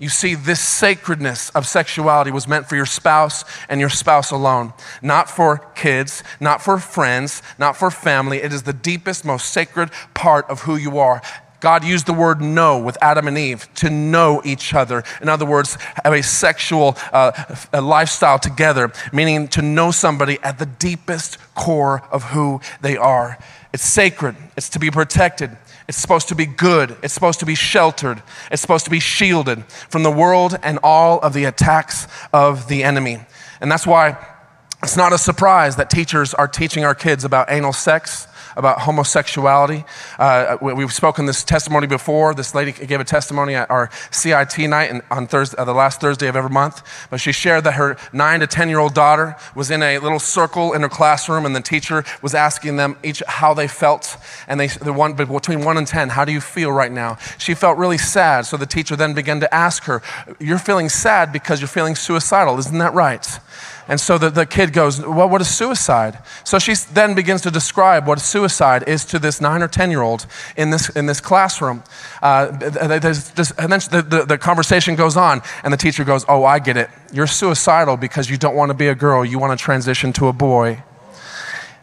You 0.00 0.08
see, 0.08 0.34
this 0.34 0.60
sacredness 0.60 1.50
of 1.50 1.66
sexuality 1.66 2.30
was 2.30 2.48
meant 2.48 2.66
for 2.66 2.74
your 2.74 2.86
spouse 2.86 3.44
and 3.68 3.80
your 3.80 3.90
spouse 3.90 4.30
alone, 4.30 4.72
not 5.02 5.28
for 5.28 5.58
kids, 5.74 6.24
not 6.40 6.62
for 6.62 6.78
friends, 6.78 7.42
not 7.58 7.76
for 7.76 7.90
family. 7.90 8.38
It 8.38 8.50
is 8.50 8.62
the 8.62 8.72
deepest, 8.72 9.26
most 9.26 9.50
sacred 9.52 9.90
part 10.14 10.48
of 10.48 10.62
who 10.62 10.76
you 10.76 10.98
are. 10.98 11.20
God 11.60 11.84
used 11.84 12.06
the 12.06 12.12
word 12.12 12.40
know 12.40 12.78
with 12.78 12.96
Adam 13.00 13.28
and 13.28 13.38
Eve 13.38 13.68
to 13.76 13.90
know 13.90 14.40
each 14.44 14.74
other. 14.74 15.04
In 15.20 15.28
other 15.28 15.46
words, 15.46 15.76
have 16.04 16.12
a 16.12 16.22
sexual 16.22 16.96
uh, 17.12 17.32
a 17.72 17.80
lifestyle 17.80 18.38
together, 18.38 18.92
meaning 19.12 19.48
to 19.48 19.62
know 19.62 19.90
somebody 19.90 20.38
at 20.42 20.58
the 20.58 20.66
deepest 20.66 21.38
core 21.54 22.02
of 22.10 22.24
who 22.24 22.60
they 22.80 22.96
are. 22.96 23.38
It's 23.72 23.84
sacred, 23.84 24.36
it's 24.56 24.70
to 24.70 24.78
be 24.78 24.90
protected, 24.90 25.56
it's 25.90 25.98
supposed 25.98 26.28
to 26.28 26.36
be 26.36 26.46
good. 26.46 26.96
It's 27.02 27.12
supposed 27.12 27.40
to 27.40 27.46
be 27.46 27.56
sheltered. 27.56 28.22
It's 28.52 28.62
supposed 28.62 28.84
to 28.84 28.92
be 28.92 29.00
shielded 29.00 29.64
from 29.64 30.04
the 30.04 30.10
world 30.12 30.56
and 30.62 30.78
all 30.84 31.18
of 31.18 31.32
the 31.32 31.46
attacks 31.46 32.06
of 32.32 32.68
the 32.68 32.84
enemy. 32.84 33.18
And 33.60 33.72
that's 33.72 33.88
why 33.88 34.16
it's 34.84 34.96
not 34.96 35.12
a 35.12 35.18
surprise 35.18 35.74
that 35.76 35.90
teachers 35.90 36.32
are 36.32 36.46
teaching 36.46 36.84
our 36.84 36.94
kids 36.94 37.24
about 37.24 37.50
anal 37.50 37.72
sex 37.72 38.28
about 38.56 38.80
homosexuality. 38.80 39.84
Uh, 40.18 40.56
we've 40.60 40.92
spoken 40.92 41.26
this 41.26 41.44
testimony 41.44 41.86
before. 41.86 42.34
This 42.34 42.54
lady 42.54 42.72
gave 42.72 43.00
a 43.00 43.04
testimony 43.04 43.54
at 43.54 43.70
our 43.70 43.90
CIT 44.10 44.58
night 44.58 45.02
on 45.10 45.26
Thursday, 45.26 45.56
uh, 45.58 45.64
the 45.64 45.74
last 45.74 46.00
Thursday 46.00 46.28
of 46.28 46.36
every 46.36 46.50
month. 46.50 46.82
But 47.10 47.20
she 47.20 47.32
shared 47.32 47.64
that 47.64 47.74
her 47.74 47.96
nine 48.12 48.40
to 48.40 48.46
10 48.46 48.68
year 48.68 48.78
old 48.78 48.94
daughter 48.94 49.36
was 49.54 49.70
in 49.70 49.82
a 49.82 49.98
little 49.98 50.18
circle 50.18 50.72
in 50.72 50.82
her 50.82 50.88
classroom, 50.88 51.46
and 51.46 51.54
the 51.54 51.60
teacher 51.60 52.04
was 52.22 52.34
asking 52.34 52.76
them 52.76 52.96
each 53.02 53.22
how 53.26 53.54
they 53.54 53.68
felt. 53.68 54.16
And 54.48 54.58
they, 54.58 54.68
the 54.68 54.92
one, 54.92 55.14
between 55.14 55.64
one 55.64 55.76
and 55.76 55.86
10, 55.86 56.10
how 56.10 56.24
do 56.24 56.32
you 56.32 56.40
feel 56.40 56.72
right 56.72 56.92
now? 56.92 57.16
She 57.38 57.54
felt 57.54 57.78
really 57.78 57.98
sad. 57.98 58.46
So 58.46 58.56
the 58.56 58.66
teacher 58.66 58.96
then 58.96 59.14
began 59.14 59.40
to 59.40 59.54
ask 59.54 59.84
her, 59.84 60.02
You're 60.38 60.58
feeling 60.58 60.88
sad 60.88 61.32
because 61.32 61.60
you're 61.60 61.68
feeling 61.68 61.94
suicidal, 61.94 62.58
isn't 62.58 62.78
that 62.78 62.94
right? 62.94 63.26
And 63.90 64.00
so 64.00 64.18
the, 64.18 64.30
the 64.30 64.46
kid 64.46 64.72
goes, 64.72 65.04
Well, 65.04 65.28
what 65.28 65.40
is 65.40 65.52
suicide? 65.52 66.20
So 66.44 66.60
she 66.60 66.74
then 66.92 67.14
begins 67.14 67.40
to 67.42 67.50
describe 67.50 68.06
what 68.06 68.18
a 68.18 68.20
suicide 68.20 68.84
is 68.86 69.04
to 69.06 69.18
this 69.18 69.40
nine 69.40 69.64
or 69.64 69.68
10 69.68 69.90
year 69.90 70.00
old 70.00 70.26
in 70.56 70.70
this, 70.70 70.90
in 70.90 71.06
this 71.06 71.20
classroom. 71.20 71.82
Uh, 72.22 72.46
and 72.52 72.62
then 72.62 73.00
the, 73.00 74.06
the, 74.08 74.24
the 74.28 74.38
conversation 74.38 74.94
goes 74.94 75.16
on, 75.16 75.42
and 75.64 75.72
the 75.72 75.76
teacher 75.76 76.04
goes, 76.04 76.24
Oh, 76.28 76.44
I 76.44 76.60
get 76.60 76.76
it. 76.76 76.88
You're 77.12 77.26
suicidal 77.26 77.96
because 77.96 78.30
you 78.30 78.36
don't 78.36 78.54
want 78.54 78.70
to 78.70 78.74
be 78.74 78.86
a 78.86 78.94
girl, 78.94 79.24
you 79.24 79.40
want 79.40 79.58
to 79.58 79.62
transition 79.62 80.12
to 80.14 80.28
a 80.28 80.32
boy. 80.32 80.84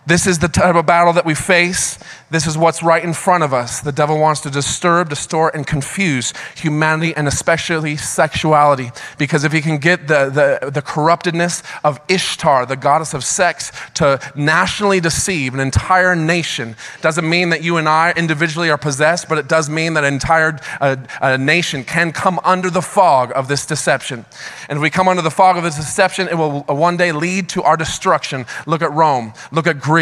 This 0.07 0.25
is 0.25 0.39
the 0.39 0.47
type 0.47 0.75
of 0.75 0.85
battle 0.85 1.11
that 1.13 1.25
we 1.25 1.35
face. 1.35 1.99
This 2.29 2.47
is 2.47 2.57
what's 2.57 2.81
right 2.81 3.03
in 3.03 3.13
front 3.13 3.43
of 3.43 3.53
us. 3.53 3.81
The 3.81 3.91
devil 3.91 4.17
wants 4.17 4.39
to 4.41 4.49
disturb, 4.49 5.09
distort, 5.09 5.53
and 5.53 5.67
confuse 5.67 6.31
humanity 6.55 7.13
and 7.13 7.27
especially 7.27 7.97
sexuality. 7.97 8.91
Because 9.17 9.43
if 9.43 9.51
he 9.51 9.59
can 9.59 9.79
get 9.79 10.07
the, 10.07 10.59
the, 10.61 10.71
the 10.71 10.81
corruptedness 10.81 11.61
of 11.83 11.99
Ishtar, 12.07 12.65
the 12.65 12.77
goddess 12.77 13.13
of 13.13 13.25
sex, 13.25 13.73
to 13.95 14.21
nationally 14.33 15.01
deceive 15.01 15.53
an 15.53 15.59
entire 15.59 16.15
nation, 16.15 16.77
doesn't 17.01 17.29
mean 17.29 17.49
that 17.49 17.61
you 17.61 17.75
and 17.75 17.89
I 17.89 18.13
individually 18.15 18.69
are 18.69 18.77
possessed, 18.77 19.27
but 19.27 19.37
it 19.37 19.49
does 19.49 19.69
mean 19.69 19.95
that 19.95 20.05
an 20.05 20.13
entire 20.13 20.57
uh, 20.79 21.35
nation 21.35 21.83
can 21.83 22.13
come 22.13 22.39
under 22.45 22.69
the 22.69 22.81
fog 22.81 23.33
of 23.35 23.49
this 23.49 23.65
deception. 23.65 24.23
And 24.69 24.77
if 24.77 24.81
we 24.81 24.89
come 24.89 25.09
under 25.09 25.21
the 25.21 25.31
fog 25.31 25.57
of 25.57 25.63
this 25.63 25.75
deception, 25.75 26.29
it 26.29 26.35
will 26.35 26.61
one 26.61 26.95
day 26.95 27.11
lead 27.11 27.49
to 27.49 27.63
our 27.63 27.75
destruction. 27.75 28.45
Look 28.65 28.81
at 28.81 28.93
Rome, 28.93 29.33
look 29.51 29.67
at 29.67 29.81
Greece. 29.81 29.96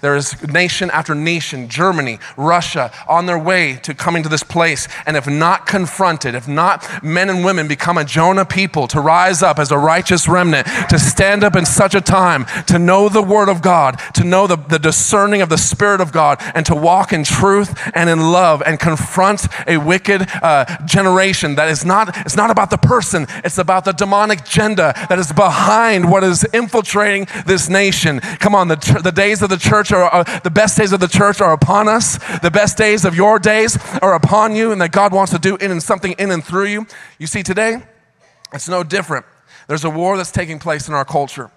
There 0.00 0.14
is 0.14 0.40
nation 0.46 0.90
after 0.90 1.12
nation 1.14 1.68
Germany, 1.68 2.20
Russia, 2.36 2.92
on 3.08 3.26
their 3.26 3.38
way 3.38 3.74
to 3.82 3.94
coming 3.94 4.22
to 4.22 4.28
this 4.28 4.44
place. 4.44 4.86
And 5.06 5.16
if 5.16 5.26
not 5.26 5.66
confronted, 5.66 6.36
if 6.36 6.46
not 6.46 7.02
men 7.02 7.28
and 7.28 7.44
women 7.44 7.66
become 7.66 7.98
a 7.98 8.04
Jonah 8.04 8.44
people 8.44 8.86
to 8.88 9.00
rise 9.00 9.42
up 9.42 9.58
as 9.58 9.72
a 9.72 9.78
righteous 9.78 10.28
remnant, 10.28 10.68
to 10.88 10.98
stand 10.98 11.42
up 11.42 11.56
in 11.56 11.66
such 11.66 11.96
a 11.96 12.00
time, 12.00 12.44
to 12.66 12.78
know 12.78 13.08
the 13.08 13.22
word 13.22 13.48
of 13.48 13.60
God, 13.60 13.98
to 14.14 14.22
know 14.22 14.46
the, 14.46 14.56
the 14.56 14.78
discerning 14.78 15.42
of 15.42 15.48
the 15.48 15.58
Spirit 15.58 16.00
of 16.00 16.12
God, 16.12 16.38
and 16.54 16.64
to 16.66 16.74
walk 16.76 17.12
in 17.12 17.24
truth 17.24 17.76
and 17.94 18.08
in 18.08 18.20
love 18.20 18.62
and 18.64 18.78
confront 18.78 19.48
a 19.66 19.78
wicked 19.78 20.28
uh, 20.42 20.64
generation 20.86 21.56
that 21.56 21.68
is 21.68 21.84
not, 21.84 22.16
it's 22.24 22.36
not 22.36 22.50
about 22.50 22.70
the 22.70 22.78
person, 22.78 23.26
it's 23.42 23.58
about 23.58 23.84
the 23.84 23.92
demonic 23.92 24.42
agenda 24.42 24.94
that 25.08 25.18
is 25.18 25.32
behind 25.32 26.08
what 26.08 26.22
is 26.22 26.44
infiltrating 26.52 27.26
this 27.46 27.68
nation. 27.68 28.20
Come 28.20 28.54
on, 28.54 28.68
the, 28.68 29.00
the 29.02 29.12
days 29.12 29.39
of 29.42 29.50
the 29.50 29.56
church 29.56 29.92
are, 29.92 30.14
uh, 30.14 30.40
the 30.40 30.50
best 30.50 30.76
days 30.76 30.92
of 30.92 31.00
the 31.00 31.08
church 31.08 31.40
are 31.40 31.52
upon 31.52 31.88
us. 31.88 32.18
The 32.38 32.50
best 32.50 32.76
days 32.76 33.04
of 33.04 33.14
your 33.14 33.38
days 33.38 33.78
are 34.02 34.14
upon 34.14 34.54
you, 34.54 34.72
and 34.72 34.80
that 34.80 34.92
God 34.92 35.12
wants 35.12 35.32
to 35.32 35.38
do 35.38 35.56
in 35.56 35.70
and 35.70 35.82
something 35.82 36.12
in 36.12 36.30
and 36.30 36.44
through 36.44 36.66
you. 36.66 36.86
You 37.18 37.26
see, 37.26 37.42
today, 37.42 37.82
it's 38.52 38.68
no 38.68 38.82
different. 38.82 39.26
There's 39.68 39.84
a 39.84 39.90
war 39.90 40.16
that's 40.16 40.32
taking 40.32 40.58
place 40.58 40.88
in 40.88 40.94
our 40.94 41.04
culture 41.04 41.50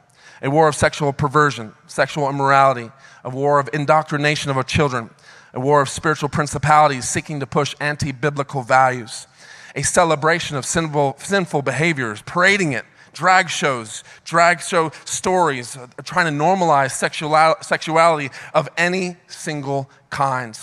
a 0.43 0.49
war 0.49 0.67
of 0.67 0.75
sexual 0.75 1.13
perversion, 1.13 1.73
sexual 1.87 2.29
immorality, 2.29 2.91
a 3.23 3.29
war 3.29 3.59
of 3.59 3.69
indoctrination 3.73 4.51
of 4.51 4.57
our 4.57 4.63
children, 4.63 5.09
a 5.53 5.59
war 5.59 5.81
of 5.81 5.87
spiritual 5.87 6.27
principalities 6.27 7.07
seeking 7.07 7.39
to 7.39 7.47
push 7.47 7.73
anti 7.79 8.11
biblical 8.11 8.61
values, 8.61 9.25
a 9.73 9.81
celebration 9.83 10.57
of 10.57 10.65
sinful, 10.65 11.15
sinful 11.17 11.61
behaviors, 11.61 12.21
parading 12.23 12.73
it 12.73 12.83
drag 13.13 13.50
shows, 13.50 14.03
drag 14.25 14.60
show 14.60 14.91
stories, 15.05 15.77
uh, 15.77 15.88
trying 16.03 16.25
to 16.25 16.43
normalize 16.43 16.91
sexual, 16.91 17.55
sexuality 17.62 18.29
of 18.53 18.67
any 18.77 19.15
single 19.27 19.89
kind. 20.10 20.58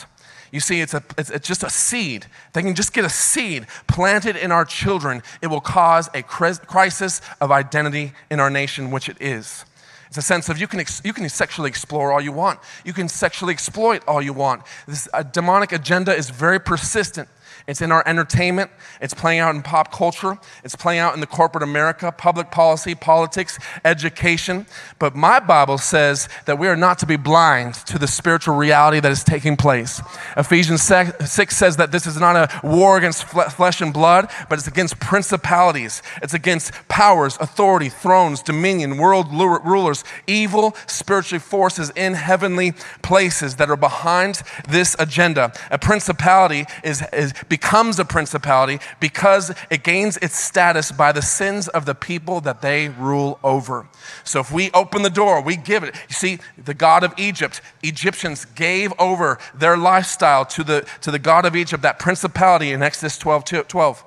You 0.53 0.61
see, 0.61 0.81
it's, 0.81 0.95
a, 0.95 1.03
it's, 1.17 1.31
it's, 1.31 1.47
just 1.47 1.63
a 1.63 1.71
seed. 1.71 2.27
They 2.53 2.63
can 2.63 2.75
just 2.75 2.93
get 2.93 3.05
a 3.05 3.09
seed 3.09 3.67
planted 3.87 4.37
in 4.37 4.51
our 4.51 4.65
children. 4.65 5.23
It 5.41 5.47
will 5.47 5.61
cause 5.61 6.11
a 6.13 6.23
crisis 6.23 7.21
of 7.41 7.53
identity 7.53 8.13
in 8.31 8.41
our 8.41 8.51
nation, 8.51 8.91
which 8.91 9.09
it 9.09 9.17
is. 9.21 9.65
It's 10.09 10.19
a 10.19 10.23
sense 10.23 10.49
of 10.49 10.59
you 10.59 10.67
can, 10.67 10.85
you 11.05 11.13
can 11.13 11.29
sexually 11.29 11.69
explore 11.69 12.13
all 12.13 12.21
you 12.21 12.33
want. 12.33 12.59
You 12.85 12.93
can 12.93 13.09
sexually 13.09 13.53
exploit 13.53 14.03
all 14.09 14.21
you 14.21 14.33
want. 14.33 14.63
This 14.89 15.09
demonic 15.31 15.71
agenda 15.71 16.13
is 16.13 16.31
very 16.31 16.59
persistent. 16.59 17.29
It's 17.67 17.81
in 17.81 17.93
our 17.93 18.03
entertainment. 18.07 18.71
It's 19.01 19.15
playing 19.15 19.41
out 19.41 19.55
in 19.55 19.63
pop 19.63 19.93
culture. 19.93 20.39
It's 20.65 20.77
playing 20.77 21.01
out 21.01 21.15
in 21.15 21.21
the 21.21 21.27
corporate 21.27 21.63
America, 21.63 22.13
public 22.13 22.51
policy, 22.51 22.95
politics, 22.95 23.59
education. 23.85 24.67
But 24.99 25.15
my 25.15 25.41
Bible 25.41 25.79
says 25.79 26.29
that 26.47 26.59
we 26.59 26.69
are 26.69 26.77
not 26.77 26.99
to 27.01 27.07
be 27.07 27.17
blind 27.17 27.75
to 27.87 27.99
the 27.99 28.07
spiritual 28.07 28.57
reality 28.57 29.01
that 29.01 29.13
is 29.13 29.25
taking 29.25 29.57
place. 29.57 30.01
Ephesians 30.37 30.83
6 30.83 31.57
says 31.57 31.77
that 31.77 31.93
this 31.93 32.07
is 32.07 32.19
not 32.19 32.37
a 32.37 32.67
war 32.67 32.99
against 32.99 33.25
flesh 33.25 33.81
and 33.81 33.93
blood, 33.93 34.31
but 34.49 34.59
it's 34.59 34.69
against 34.69 34.99
principalities. 35.01 36.03
It's 36.23 36.35
against 36.35 36.73
powers, 36.89 37.37
authority, 37.41 37.89
thrones, 37.89 38.43
dominion, 38.43 38.97
world 38.97 39.33
rulers, 39.33 40.05
evil 40.27 40.77
spiritual 40.87 41.39
forces 41.39 41.91
in 41.97 42.15
heavenly 42.15 42.73
places 43.03 43.57
that 43.57 43.71
are 43.71 43.77
behind 43.77 44.43
this 44.69 44.97
agenda. 44.99 45.53
A 45.71 45.79
principality 45.79 46.65
is, 46.85 47.03
is 47.13 47.33
becomes 47.51 47.99
a 47.99 48.05
principality 48.07 48.79
because 49.01 49.53
it 49.69 49.83
gains 49.83 50.17
its 50.19 50.39
status 50.39 50.91
by 50.91 51.13
the 51.13 51.21
sins 51.21 51.69
of 51.69 51.85
the 51.85 51.95
people 51.95 52.41
that 52.41 52.63
they 52.63 52.89
rule 52.89 53.39
over. 53.45 53.87
So 54.25 54.41
if 54.41 54.51
we 54.51 54.71
open 54.71 55.03
the 55.03 55.11
door, 55.11 55.43
we 55.43 55.57
give 55.57 55.83
it. 55.83 55.95
You 56.09 56.15
see, 56.15 56.39
the 56.57 56.73
God 56.73 57.05
of 57.05 57.13
Egypt, 57.19 57.61
Egyptians 57.83 58.47
gave 58.47 58.95
over 58.99 59.39
their 59.55 59.77
lifestyle 59.77 60.47
to 60.47 60.65
the, 60.65 60.89
to 61.03 61.11
the 61.11 61.19
God 61.19 61.45
of 61.45 61.55
Egypt, 61.55 61.83
that 61.83 61.99
principality 61.99 62.73
in 62.73 62.83
Exodus 62.83 63.19
12. 63.19 63.45
12. 63.69 64.05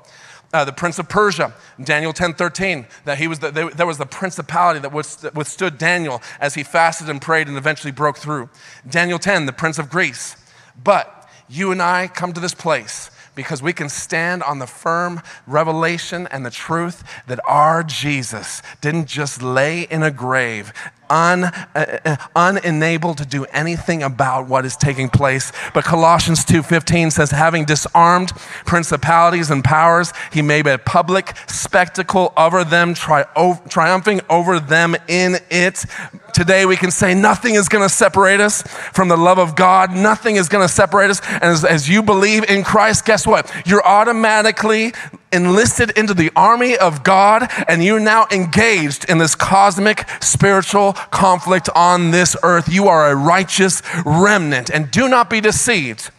Uh, 0.53 0.63
the 0.63 0.71
prince 0.71 0.99
of 0.99 1.09
Persia, 1.09 1.51
Daniel 1.83 2.13
10 2.13 2.35
13, 2.35 2.85
that 3.05 3.17
he 3.17 3.27
was 3.27 3.39
the, 3.39 3.49
they, 3.49 3.67
there 3.69 3.87
was 3.87 3.97
the 3.97 4.05
principality 4.05 4.79
that 4.79 4.93
withstood 4.93 5.79
Daniel 5.79 6.21
as 6.39 6.53
he 6.53 6.61
fasted 6.61 7.09
and 7.09 7.19
prayed 7.19 7.47
and 7.47 7.57
eventually 7.57 7.91
broke 7.91 8.17
through. 8.17 8.47
Daniel 8.87 9.17
10, 9.17 9.47
the 9.47 9.51
prince 9.51 9.79
of 9.79 9.89
Greece. 9.89 10.35
But 10.81 11.27
you 11.49 11.71
and 11.71 11.81
I 11.81 12.07
come 12.07 12.33
to 12.33 12.39
this 12.39 12.53
place 12.53 13.09
because 13.35 13.61
we 13.61 13.73
can 13.73 13.89
stand 13.89 14.43
on 14.43 14.59
the 14.59 14.67
firm 14.67 15.21
revelation 15.47 16.27
and 16.31 16.45
the 16.45 16.51
truth 16.51 17.03
that 17.27 17.39
our 17.47 17.83
Jesus 17.83 18.61
didn't 18.81 19.07
just 19.07 19.41
lay 19.41 19.83
in 19.83 20.03
a 20.03 20.11
grave 20.11 20.73
un, 21.13 21.43
uh, 21.43 21.99
uh, 22.05 22.15
unenabled 22.35 23.17
to 23.19 23.25
do 23.25 23.45
anything 23.45 24.03
about 24.03 24.47
what 24.47 24.65
is 24.65 24.75
taking 24.75 25.09
place. 25.09 25.51
But 25.73 25.83
Colossians 25.83 26.43
2:15 26.43 27.11
says, 27.11 27.31
having 27.31 27.65
disarmed 27.65 28.31
principalities 28.65 29.51
and 29.51 29.63
powers, 29.63 30.11
he 30.31 30.41
made 30.41 30.67
a 30.67 30.77
public 30.77 31.35
spectacle 31.47 32.33
over 32.35 32.63
them, 32.63 32.93
tri- 32.93 33.25
triumphing 33.69 34.21
over 34.29 34.59
them 34.59 34.95
in 35.07 35.37
it. 35.49 35.85
Today 36.33 36.65
we 36.65 36.75
can 36.75 36.91
say 36.91 37.13
nothing 37.13 37.55
is 37.55 37.69
going 37.69 37.87
to 37.87 37.93
separate 37.93 38.39
us 38.39 38.61
from 38.91 39.07
the 39.07 39.17
love 39.17 39.39
of 39.39 39.55
God. 39.55 39.91
Nothing 39.91 40.35
is 40.35 40.49
going 40.49 40.67
to 40.67 40.73
separate 40.73 41.09
us. 41.09 41.21
And 41.25 41.43
as, 41.43 41.63
as 41.63 41.89
you 41.89 42.01
believe 42.01 42.43
in 42.49 42.63
Christ, 42.63 43.05
guess 43.05 43.25
what? 43.25 43.51
You're 43.65 43.85
automatically 43.85 44.93
enlisted 45.31 45.89
into 45.97 46.13
the 46.13 46.31
army 46.35 46.77
of 46.77 47.03
God, 47.03 47.49
and 47.67 47.83
you're 47.83 47.99
now 47.99 48.27
engaged 48.31 49.09
in 49.09 49.17
this 49.17 49.35
cosmic 49.35 50.05
spiritual 50.21 50.93
conflict 50.93 51.69
on 51.75 52.11
this 52.11 52.37
earth. 52.43 52.71
You 52.71 52.87
are 52.87 53.11
a 53.11 53.15
righteous 53.15 53.81
remnant, 54.05 54.69
and 54.69 54.91
do 54.91 55.07
not 55.09 55.29
be 55.29 55.41
deceived. 55.41 56.11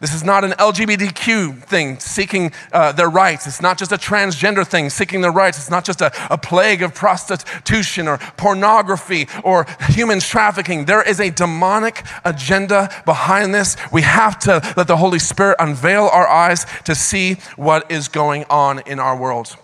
This 0.00 0.14
is 0.14 0.24
not 0.24 0.44
an 0.44 0.52
LGBTQ 0.52 1.64
thing 1.64 1.98
seeking 2.00 2.52
uh, 2.72 2.92
their 2.92 3.10
rights. 3.10 3.46
It's 3.46 3.60
not 3.60 3.76
just 3.76 3.92
a 3.92 3.96
transgender 3.96 4.66
thing 4.66 4.88
seeking 4.88 5.20
their 5.20 5.30
rights. 5.30 5.58
It's 5.58 5.68
not 5.68 5.84
just 5.84 6.00
a, 6.00 6.10
a 6.32 6.38
plague 6.38 6.82
of 6.82 6.94
prostitution 6.94 8.08
or 8.08 8.16
pornography 8.38 9.28
or 9.44 9.66
human 9.90 10.20
trafficking. 10.20 10.86
There 10.86 11.02
is 11.02 11.20
a 11.20 11.30
demonic 11.30 12.02
agenda 12.24 12.88
behind 13.04 13.54
this. 13.54 13.76
We 13.92 14.00
have 14.00 14.38
to 14.40 14.72
let 14.74 14.88
the 14.88 14.96
Holy 14.96 15.18
Spirit 15.18 15.56
unveil 15.58 16.08
our 16.10 16.26
eyes 16.26 16.64
to 16.84 16.94
see 16.94 17.34
what 17.56 17.90
is 17.90 18.08
going 18.08 18.44
on 18.48 18.78
in 18.86 18.98
our 18.98 19.14
world. 19.14 19.54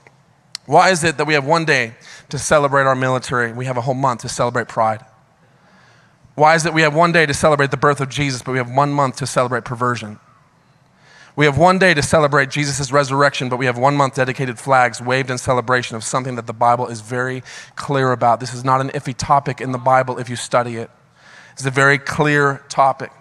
Why 0.66 0.90
is 0.90 1.02
it 1.02 1.16
that 1.16 1.26
we 1.26 1.32
have 1.32 1.46
one 1.46 1.64
day 1.64 1.94
to 2.28 2.38
celebrate 2.38 2.82
our 2.82 2.96
military? 2.96 3.54
We 3.54 3.64
have 3.64 3.78
a 3.78 3.80
whole 3.80 3.94
month 3.94 4.20
to 4.20 4.28
celebrate 4.28 4.68
pride. 4.68 5.02
Why 6.34 6.56
is 6.56 6.66
it 6.66 6.74
we 6.74 6.82
have 6.82 6.94
one 6.94 7.12
day 7.12 7.24
to 7.24 7.32
celebrate 7.32 7.70
the 7.70 7.78
birth 7.78 8.02
of 8.02 8.10
Jesus, 8.10 8.42
but 8.42 8.52
we 8.52 8.58
have 8.58 8.70
one 8.70 8.92
month 8.92 9.16
to 9.16 9.26
celebrate 9.26 9.64
perversion? 9.64 10.18
We 11.36 11.44
have 11.44 11.58
one 11.58 11.78
day 11.78 11.92
to 11.92 12.02
celebrate 12.02 12.48
Jesus' 12.48 12.90
resurrection, 12.90 13.50
but 13.50 13.58
we 13.58 13.66
have 13.66 13.76
one 13.76 13.94
month 13.94 14.14
dedicated 14.14 14.58
flags 14.58 15.02
waved 15.02 15.30
in 15.30 15.36
celebration 15.36 15.94
of 15.94 16.02
something 16.02 16.34
that 16.36 16.46
the 16.46 16.54
Bible 16.54 16.86
is 16.86 17.02
very 17.02 17.42
clear 17.74 18.12
about. 18.12 18.40
This 18.40 18.54
is 18.54 18.64
not 18.64 18.80
an 18.80 18.88
iffy 18.88 19.14
topic 19.14 19.60
in 19.60 19.72
the 19.72 19.78
Bible 19.78 20.18
if 20.18 20.30
you 20.30 20.36
study 20.36 20.76
it. 20.76 20.90
It's 21.52 21.66
a 21.66 21.70
very 21.70 21.98
clear 21.98 22.64
topic. 22.70 23.12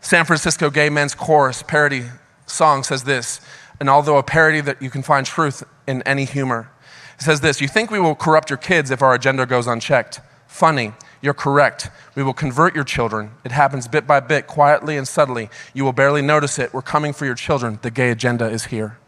San 0.00 0.24
Francisco 0.24 0.70
Gay 0.70 0.88
Men's 0.88 1.16
Chorus 1.16 1.64
parody 1.64 2.04
song 2.46 2.84
says 2.84 3.02
this, 3.02 3.40
and 3.80 3.90
although 3.90 4.18
a 4.18 4.22
parody 4.22 4.60
that 4.60 4.80
you 4.80 4.88
can 4.88 5.02
find 5.02 5.26
truth 5.26 5.64
in 5.88 6.00
any 6.02 6.24
humor, 6.24 6.70
it 7.18 7.22
says 7.22 7.40
this 7.40 7.60
You 7.60 7.66
think 7.66 7.90
we 7.90 7.98
will 7.98 8.14
corrupt 8.14 8.50
your 8.50 8.56
kids 8.56 8.92
if 8.92 9.02
our 9.02 9.14
agenda 9.14 9.46
goes 9.46 9.66
unchecked? 9.66 10.20
Funny. 10.46 10.92
You're 11.22 11.34
correct. 11.34 11.88
We 12.16 12.22
will 12.22 12.34
convert 12.34 12.74
your 12.74 12.84
children. 12.84 13.30
It 13.44 13.52
happens 13.52 13.86
bit 13.86 14.06
by 14.06 14.20
bit, 14.20 14.48
quietly 14.48 14.96
and 14.96 15.06
subtly. 15.06 15.48
You 15.72 15.84
will 15.84 15.92
barely 15.92 16.20
notice 16.20 16.58
it. 16.58 16.74
We're 16.74 16.82
coming 16.82 17.12
for 17.12 17.24
your 17.24 17.36
children. 17.36 17.78
The 17.80 17.92
gay 17.92 18.10
agenda 18.10 18.46
is 18.50 18.66
here. 18.66 18.98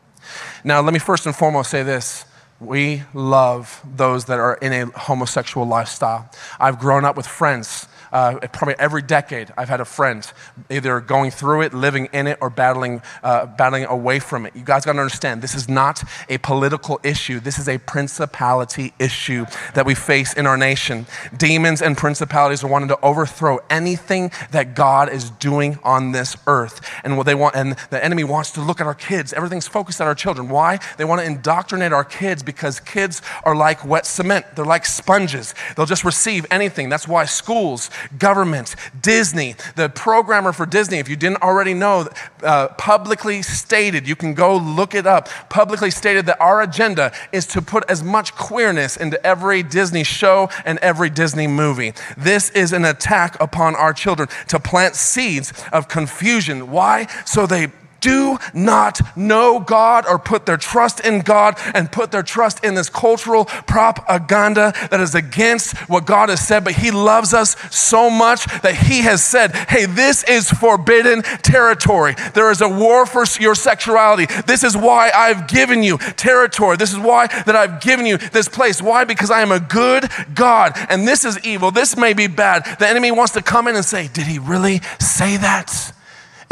Now, 0.62 0.80
let 0.80 0.94
me 0.94 1.00
first 1.00 1.26
and 1.26 1.34
foremost 1.34 1.70
say 1.70 1.82
this. 1.82 2.24
We 2.60 3.02
love 3.12 3.84
those 3.84 4.26
that 4.26 4.38
are 4.38 4.54
in 4.54 4.72
a 4.72 4.86
homosexual 4.98 5.66
lifestyle. 5.66 6.30
I've 6.60 6.78
grown 6.78 7.04
up 7.04 7.16
with 7.16 7.26
friends 7.26 7.88
uh, 8.14 8.38
probably 8.52 8.76
every 8.78 9.02
decade, 9.02 9.52
I've 9.58 9.68
had 9.68 9.80
a 9.80 9.84
friend 9.84 10.24
either 10.70 11.00
going 11.00 11.32
through 11.32 11.62
it, 11.62 11.74
living 11.74 12.08
in 12.12 12.28
it, 12.28 12.38
or 12.40 12.48
battling, 12.48 13.02
uh, 13.24 13.46
battling 13.46 13.84
away 13.86 14.20
from 14.20 14.46
it. 14.46 14.54
You 14.54 14.62
guys 14.62 14.84
got 14.84 14.92
to 14.92 15.00
understand, 15.00 15.42
this 15.42 15.54
is 15.54 15.68
not 15.68 16.02
a 16.28 16.38
political 16.38 17.00
issue. 17.02 17.40
This 17.40 17.58
is 17.58 17.68
a 17.68 17.78
principality 17.78 18.94
issue 19.00 19.46
that 19.74 19.84
we 19.84 19.96
face 19.96 20.32
in 20.32 20.46
our 20.46 20.56
nation. 20.56 21.06
Demons 21.36 21.82
and 21.82 21.96
principalities 21.96 22.62
are 22.62 22.68
wanting 22.68 22.88
to 22.88 23.00
overthrow 23.00 23.58
anything 23.68 24.30
that 24.52 24.76
God 24.76 25.12
is 25.12 25.30
doing 25.30 25.80
on 25.82 26.12
this 26.12 26.36
earth. 26.46 26.80
And 27.02 27.16
what 27.16 27.26
they 27.26 27.34
want, 27.34 27.56
and 27.56 27.72
the 27.90 28.02
enemy 28.02 28.22
wants 28.22 28.52
to 28.52 28.60
look 28.60 28.80
at 28.80 28.86
our 28.86 28.94
kids. 28.94 29.32
Everything's 29.32 29.66
focused 29.66 30.00
on 30.00 30.06
our 30.06 30.14
children. 30.14 30.48
Why? 30.48 30.78
They 30.98 31.04
want 31.04 31.20
to 31.20 31.26
indoctrinate 31.26 31.92
our 31.92 32.04
kids 32.04 32.44
because 32.44 32.78
kids 32.78 33.22
are 33.42 33.56
like 33.56 33.84
wet 33.84 34.06
cement. 34.06 34.46
They're 34.54 34.64
like 34.64 34.86
sponges. 34.86 35.52
They'll 35.74 35.84
just 35.84 36.04
receive 36.04 36.46
anything. 36.52 36.88
That's 36.88 37.08
why 37.08 37.24
schools 37.24 37.90
government, 38.18 38.76
Disney, 39.00 39.54
the 39.76 39.88
programmer 39.88 40.52
for 40.52 40.66
Disney, 40.66 40.98
if 40.98 41.08
you 41.08 41.16
didn't 41.16 41.42
already 41.42 41.74
know, 41.74 42.08
uh, 42.42 42.68
publicly 42.68 43.42
stated, 43.42 44.08
you 44.08 44.16
can 44.16 44.34
go 44.34 44.56
look 44.56 44.94
it 44.94 45.06
up, 45.06 45.28
publicly 45.48 45.90
stated 45.90 46.26
that 46.26 46.40
our 46.40 46.62
agenda 46.62 47.12
is 47.32 47.46
to 47.48 47.62
put 47.62 47.88
as 47.88 48.02
much 48.02 48.34
queerness 48.34 48.96
into 48.96 49.24
every 49.26 49.62
Disney 49.62 50.04
show 50.04 50.48
and 50.64 50.78
every 50.78 51.10
Disney 51.10 51.46
movie. 51.46 51.92
This 52.16 52.50
is 52.50 52.72
an 52.72 52.84
attack 52.84 53.36
upon 53.40 53.76
our 53.76 53.92
children 53.92 54.28
to 54.48 54.58
plant 54.58 54.94
seeds 54.94 55.52
of 55.72 55.88
confusion. 55.88 56.70
Why? 56.70 57.06
So 57.24 57.46
they 57.46 57.68
do 58.04 58.36
not 58.52 59.00
know 59.16 59.58
God 59.58 60.04
or 60.06 60.18
put 60.18 60.44
their 60.44 60.58
trust 60.58 61.00
in 61.00 61.22
God 61.22 61.58
and 61.72 61.90
put 61.90 62.10
their 62.10 62.22
trust 62.22 62.62
in 62.62 62.74
this 62.74 62.90
cultural 62.90 63.46
propaganda 63.46 64.74
that 64.90 65.00
is 65.00 65.14
against 65.14 65.74
what 65.88 66.04
God 66.04 66.28
has 66.28 66.46
said. 66.46 66.64
But 66.64 66.74
He 66.74 66.90
loves 66.90 67.32
us 67.32 67.56
so 67.74 68.10
much 68.10 68.44
that 68.60 68.74
He 68.74 69.00
has 69.00 69.24
said, 69.24 69.54
hey, 69.54 69.86
this 69.86 70.22
is 70.24 70.50
forbidden 70.50 71.22
territory. 71.22 72.14
There 72.34 72.50
is 72.50 72.60
a 72.60 72.68
war 72.68 73.06
for 73.06 73.24
your 73.40 73.54
sexuality. 73.54 74.26
This 74.46 74.64
is 74.64 74.76
why 74.76 75.10
I've 75.14 75.48
given 75.48 75.82
you 75.82 75.96
territory. 75.96 76.76
This 76.76 76.92
is 76.92 76.98
why 76.98 77.28
that 77.46 77.56
I've 77.56 77.80
given 77.80 78.04
you 78.04 78.18
this 78.18 78.48
place. 78.48 78.82
Why? 78.82 79.04
Because 79.04 79.30
I 79.30 79.40
am 79.40 79.50
a 79.50 79.60
good 79.60 80.10
God 80.34 80.76
and 80.90 81.08
this 81.08 81.24
is 81.24 81.42
evil. 81.42 81.70
This 81.70 81.96
may 81.96 82.12
be 82.12 82.26
bad. 82.26 82.66
The 82.78 82.86
enemy 82.86 83.12
wants 83.12 83.32
to 83.32 83.40
come 83.40 83.66
in 83.66 83.76
and 83.76 83.84
say, 83.84 84.08
did 84.08 84.26
he 84.26 84.38
really 84.38 84.82
say 85.00 85.38
that? 85.38 85.93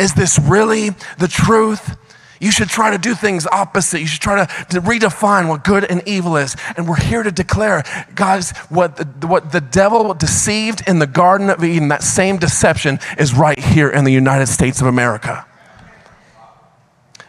Is 0.03 0.15
this 0.15 0.37
really 0.37 0.91
the 1.19 1.29
truth? 1.29 1.97
You 2.41 2.51
should 2.51 2.69
try 2.69 2.91
to 2.91 2.99
do 2.99 3.15
things 3.15 3.47
opposite. 3.47 4.01
You 4.01 4.09
should 4.09 4.21
try 4.21 4.45
to, 4.45 4.65
to 4.71 4.81
redefine 4.81 5.49
what 5.49 5.63
good 5.63 5.85
and 5.85 6.03
evil 6.09 6.37
is. 6.37 6.57
And 6.77 6.89
we're 6.89 6.97
here 6.97 7.23
to 7.23 7.31
declare, 7.31 7.85
guys, 8.17 8.51
what 8.69 8.97
the, 8.97 9.27
what 9.29 9.53
the 9.53 9.61
devil 9.61 10.13
deceived 10.13 10.83
in 10.89 10.99
the 10.99 11.07
Garden 11.07 11.51
of 11.51 11.63
Eden, 11.63 11.87
that 11.89 12.03
same 12.03 12.39
deception 12.39 12.99
is 13.17 13.33
right 13.33 13.57
here 13.57 13.89
in 13.89 14.03
the 14.03 14.11
United 14.11 14.49
States 14.49 14.81
of 14.81 14.89
America. 14.89 15.47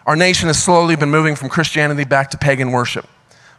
Our 0.08 0.16
nation 0.16 0.48
has 0.48 0.62
slowly 0.62 0.96
been 0.96 1.12
moving 1.12 1.36
from 1.36 1.50
Christianity 1.50 2.06
back 2.06 2.32
to 2.32 2.40
pagan 2.40 2.72
worship. 2.72 3.08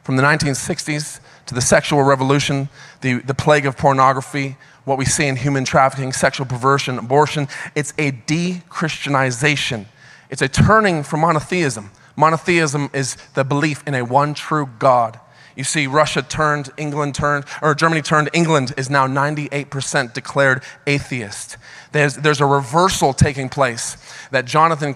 From 0.02 0.16
the 0.16 0.24
1960s 0.24 1.20
to 1.46 1.54
the 1.54 1.60
sexual 1.60 2.02
revolution, 2.02 2.68
the, 3.00 3.20
the 3.20 3.32
plague 3.32 3.64
of 3.64 3.76
pornography, 3.76 4.56
what 4.84 4.98
we 4.98 5.04
see 5.04 5.26
in 5.26 5.36
human 5.36 5.64
trafficking, 5.64 6.12
sexual 6.12 6.46
perversion, 6.46 6.98
abortion. 6.98 7.48
It's 7.74 7.92
a 7.98 8.10
de 8.10 8.62
Christianization, 8.68 9.86
it's 10.30 10.42
a 10.42 10.48
turning 10.48 11.02
from 11.02 11.20
monotheism. 11.20 11.90
Monotheism 12.16 12.90
is 12.92 13.16
the 13.34 13.42
belief 13.42 13.82
in 13.86 13.94
a 13.94 14.04
one 14.04 14.34
true 14.34 14.68
God. 14.78 15.18
You 15.56 15.64
see, 15.64 15.86
Russia 15.86 16.22
turned, 16.22 16.70
England 16.76 17.14
turned, 17.14 17.44
or 17.62 17.74
Germany 17.74 18.02
turned, 18.02 18.28
England 18.32 18.74
is 18.76 18.90
now 18.90 19.06
98% 19.06 20.12
declared 20.12 20.62
atheist. 20.86 21.56
There's, 21.92 22.16
there's 22.16 22.40
a 22.40 22.46
reversal 22.46 23.12
taking 23.12 23.48
place 23.48 23.96
that 24.32 24.46
Jonathan 24.46 24.94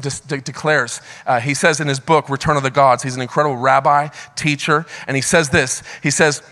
de- 0.00 0.40
declares. 0.40 1.00
Uh, 1.24 1.38
he 1.38 1.54
says 1.54 1.78
in 1.78 1.86
his 1.86 2.00
book, 2.00 2.28
Return 2.28 2.56
of 2.56 2.64
the 2.64 2.70
Gods, 2.70 3.04
he's 3.04 3.14
an 3.14 3.22
incredible 3.22 3.56
rabbi, 3.56 4.08
teacher, 4.34 4.86
and 5.06 5.16
he 5.16 5.22
says 5.22 5.50
this 5.50 5.84
He 6.02 6.10
says, 6.10 6.42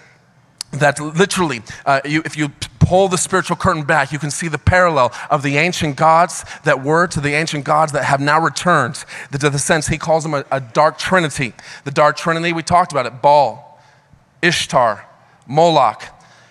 that 0.72 1.00
literally, 1.00 1.62
uh, 1.84 2.00
you, 2.04 2.22
if 2.24 2.36
you 2.36 2.50
pull 2.78 3.08
the 3.08 3.18
spiritual 3.18 3.56
curtain 3.56 3.84
back, 3.84 4.12
you 4.12 4.18
can 4.18 4.30
see 4.30 4.48
the 4.48 4.58
parallel 4.58 5.12
of 5.30 5.42
the 5.42 5.56
ancient 5.56 5.96
gods 5.96 6.44
that 6.64 6.82
were 6.82 7.06
to 7.08 7.20
the 7.20 7.34
ancient 7.34 7.64
gods 7.64 7.92
that 7.92 8.04
have 8.04 8.20
now 8.20 8.40
returned. 8.40 9.04
The, 9.30 9.38
to 9.38 9.50
the 9.50 9.58
sense 9.58 9.88
he 9.88 9.98
calls 9.98 10.22
them 10.22 10.34
a, 10.34 10.44
a 10.50 10.60
dark 10.60 10.98
trinity. 10.98 11.54
The 11.84 11.90
dark 11.90 12.16
trinity, 12.16 12.52
we 12.52 12.62
talked 12.62 12.92
about 12.92 13.06
it 13.06 13.22
Baal, 13.22 13.80
Ishtar, 14.42 15.06
Moloch. 15.46 16.02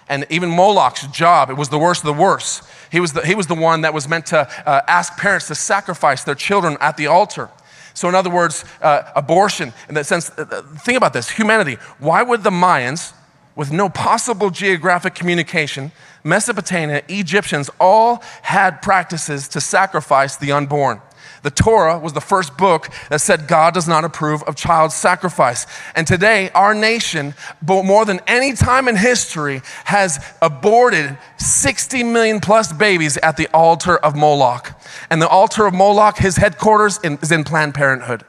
And 0.07 0.25
even 0.29 0.49
Moloch's 0.49 1.07
job, 1.07 1.49
it 1.49 1.57
was 1.57 1.69
the 1.69 1.77
worst 1.77 2.01
of 2.01 2.07
the 2.07 2.21
worst. 2.21 2.63
He 2.91 2.99
was 2.99 3.13
the, 3.13 3.25
he 3.25 3.35
was 3.35 3.47
the 3.47 3.55
one 3.55 3.81
that 3.81 3.93
was 3.93 4.07
meant 4.07 4.25
to 4.27 4.47
uh, 4.65 4.81
ask 4.87 5.17
parents 5.17 5.47
to 5.47 5.55
sacrifice 5.55 6.23
their 6.23 6.35
children 6.35 6.77
at 6.81 6.97
the 6.97 7.07
altar. 7.07 7.49
So, 7.93 8.07
in 8.07 8.15
other 8.15 8.29
words, 8.29 8.65
uh, 8.81 9.03
abortion, 9.15 9.73
in 9.87 9.95
that 9.95 10.05
sense, 10.05 10.31
uh, 10.31 10.45
uh, 10.49 10.61
think 10.79 10.97
about 10.97 11.13
this 11.13 11.29
humanity. 11.29 11.75
Why 11.99 12.23
would 12.23 12.43
the 12.43 12.49
Mayans, 12.49 13.13
with 13.59 13.73
no 13.73 13.89
possible 13.89 14.49
geographic 14.49 15.13
communication, 15.13 15.91
Mesopotamia, 16.23 17.03
Egyptians 17.09 17.69
all 17.77 18.23
had 18.41 18.81
practices 18.81 19.49
to 19.49 19.59
sacrifice 19.59 20.37
the 20.37 20.49
unborn. 20.49 21.01
The 21.43 21.51
Torah 21.51 21.99
was 21.99 22.13
the 22.13 22.21
first 22.21 22.55
book 22.55 22.87
that 23.09 23.19
said 23.19 23.49
God 23.49 23.73
does 23.73 23.85
not 23.85 24.05
approve 24.05 24.43
of 24.43 24.55
child 24.55 24.93
sacrifice. 24.93 25.67
And 25.93 26.07
today, 26.07 26.49
our 26.51 26.73
nation, 26.73 27.33
more 27.67 28.05
than 28.05 28.21
any 28.27 28.53
time 28.53 28.87
in 28.87 28.95
history, 28.95 29.61
has 29.83 30.25
aborted 30.41 31.17
60 31.35 32.03
million 32.05 32.39
plus 32.39 32.71
babies 32.71 33.17
at 33.17 33.35
the 33.35 33.49
altar 33.53 33.97
of 33.97 34.15
Moloch. 34.15 34.71
And 35.09 35.21
the 35.21 35.27
altar 35.27 35.65
of 35.65 35.73
Moloch, 35.73 36.17
his 36.17 36.37
headquarters 36.37 36.97
is 37.03 37.29
in 37.29 37.43
Planned 37.43 37.73
Parenthood. 37.73 38.23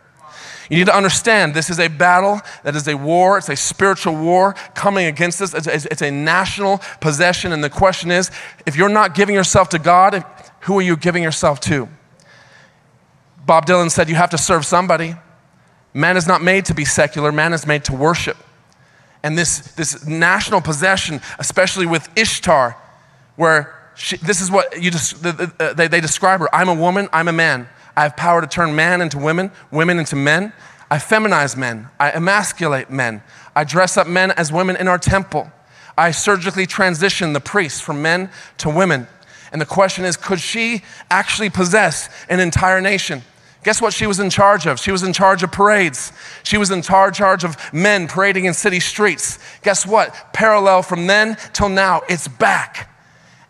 You 0.71 0.77
need 0.77 0.87
to 0.87 0.97
understand 0.97 1.53
this 1.53 1.69
is 1.69 1.81
a 1.81 1.89
battle, 1.89 2.41
that 2.63 2.77
is 2.77 2.87
a 2.87 2.97
war, 2.97 3.39
it's 3.39 3.49
a 3.49 3.57
spiritual 3.57 4.15
war 4.15 4.55
coming 4.75 5.07
against 5.07 5.43
us. 5.43 5.53
It's, 5.53 5.85
it's, 5.85 6.01
a 6.01 6.13
national 6.13 6.79
possession. 7.01 7.51
And 7.51 7.63
the 7.63 7.69
question 7.69 8.13
is 8.13 8.31
if 8.67 8.77
you're 8.77 8.89
not 8.89 9.17
giving 9.17 9.35
yourself 9.35 9.69
to 9.71 9.81
God, 9.81 10.25
who 10.61 10.79
are 10.79 10.83
you 10.83 10.97
giving 10.97 11.25
yourself 11.25 11.59
to? 11.63 11.89
Bob 13.45 13.67
Dylan 13.67 13.91
said, 13.91 14.09
You 14.09 14.15
have 14.15 14.31
to 14.31 14.39
serve 14.39 14.65
somebody. 14.65 15.17
Man 15.93 16.17
is 16.17 16.29
not 16.29 16.41
made 16.41 16.67
to 16.67 16.75
be 16.75 16.85
secular, 16.85 17.33
man 17.33 17.53
is 17.53 17.67
made 17.67 17.85
to 17.87 17.93
worship. 17.93 18.37
And 19.25 19.37
this, 19.37 19.59
this 19.75 20.07
national 20.07 20.61
possession, 20.61 21.21
especially 21.41 21.85
with 21.85 22.09
Ishtar, 22.17 22.77
where 23.35 23.93
she, 23.97 24.17
this 24.19 24.41
is 24.41 24.53
what 24.53 24.81
you 24.81 24.93
just, 24.93 25.27
uh, 25.27 25.75
they, 25.75 25.89
they 25.89 26.01
describe 26.01 26.41
her 26.41 26.55
I'm 26.55 26.69
a 26.69 26.75
woman, 26.75 27.09
I'm 27.13 27.27
a 27.27 27.33
man. 27.33 27.69
I 27.97 28.03
have 28.03 28.17
power 28.17 28.41
to 28.41 28.47
turn 28.47 28.75
man 28.75 29.01
into 29.01 29.19
women, 29.19 29.51
women 29.71 29.99
into 29.99 30.17
men. 30.17 30.53
I 30.91 30.99
feminize 30.99 31.57
men. 31.57 31.89
I 31.99 32.11
emasculate 32.11 32.91
men. 32.91 33.23
I 33.55 33.65
dress 33.65 33.97
up 33.97 34.07
men 34.07 34.31
as 34.33 34.53
women 34.53 34.77
in 34.77 34.89
our 34.89 34.99
temple. 34.99 35.51
I 35.97 36.11
surgically 36.11 36.67
transition 36.67 37.33
the 37.33 37.41
priests 37.41 37.81
from 37.81 38.03
men 38.03 38.31
to 38.59 38.71
women. 38.71 39.07
And 39.53 39.61
the 39.61 39.67
question 39.67 40.05
is 40.05 40.17
could 40.17 40.41
she 40.41 40.83
actually 41.11 41.51
possess 41.51 42.09
an 42.29 42.41
entire 42.41 42.81
nation? 42.81 43.23
Guess 43.63 43.83
what 43.83 43.93
she 43.93 44.07
was 44.07 44.19
in 44.19 44.31
charge 44.31 44.67
of? 44.67 44.81
She 44.81 44.91
was 44.91 45.03
in 45.03 45.13
charge 45.13 45.43
of 45.43 45.53
parades. 45.53 46.13
She 46.43 46.57
was 46.57 46.71
in 46.71 46.81
charge 46.81 47.45
of 47.45 47.57
men 47.73 48.09
parading 48.09 48.47
in 48.47 48.55
city 48.55 48.81
streets. 48.81 49.39
Guess 49.63 49.87
what? 49.87 50.15
Parallel 50.33 50.83
from 50.83 51.07
then 51.07 51.37
till 51.53 51.69
now, 51.69 52.01
it's 52.09 52.27
back. 52.27 52.89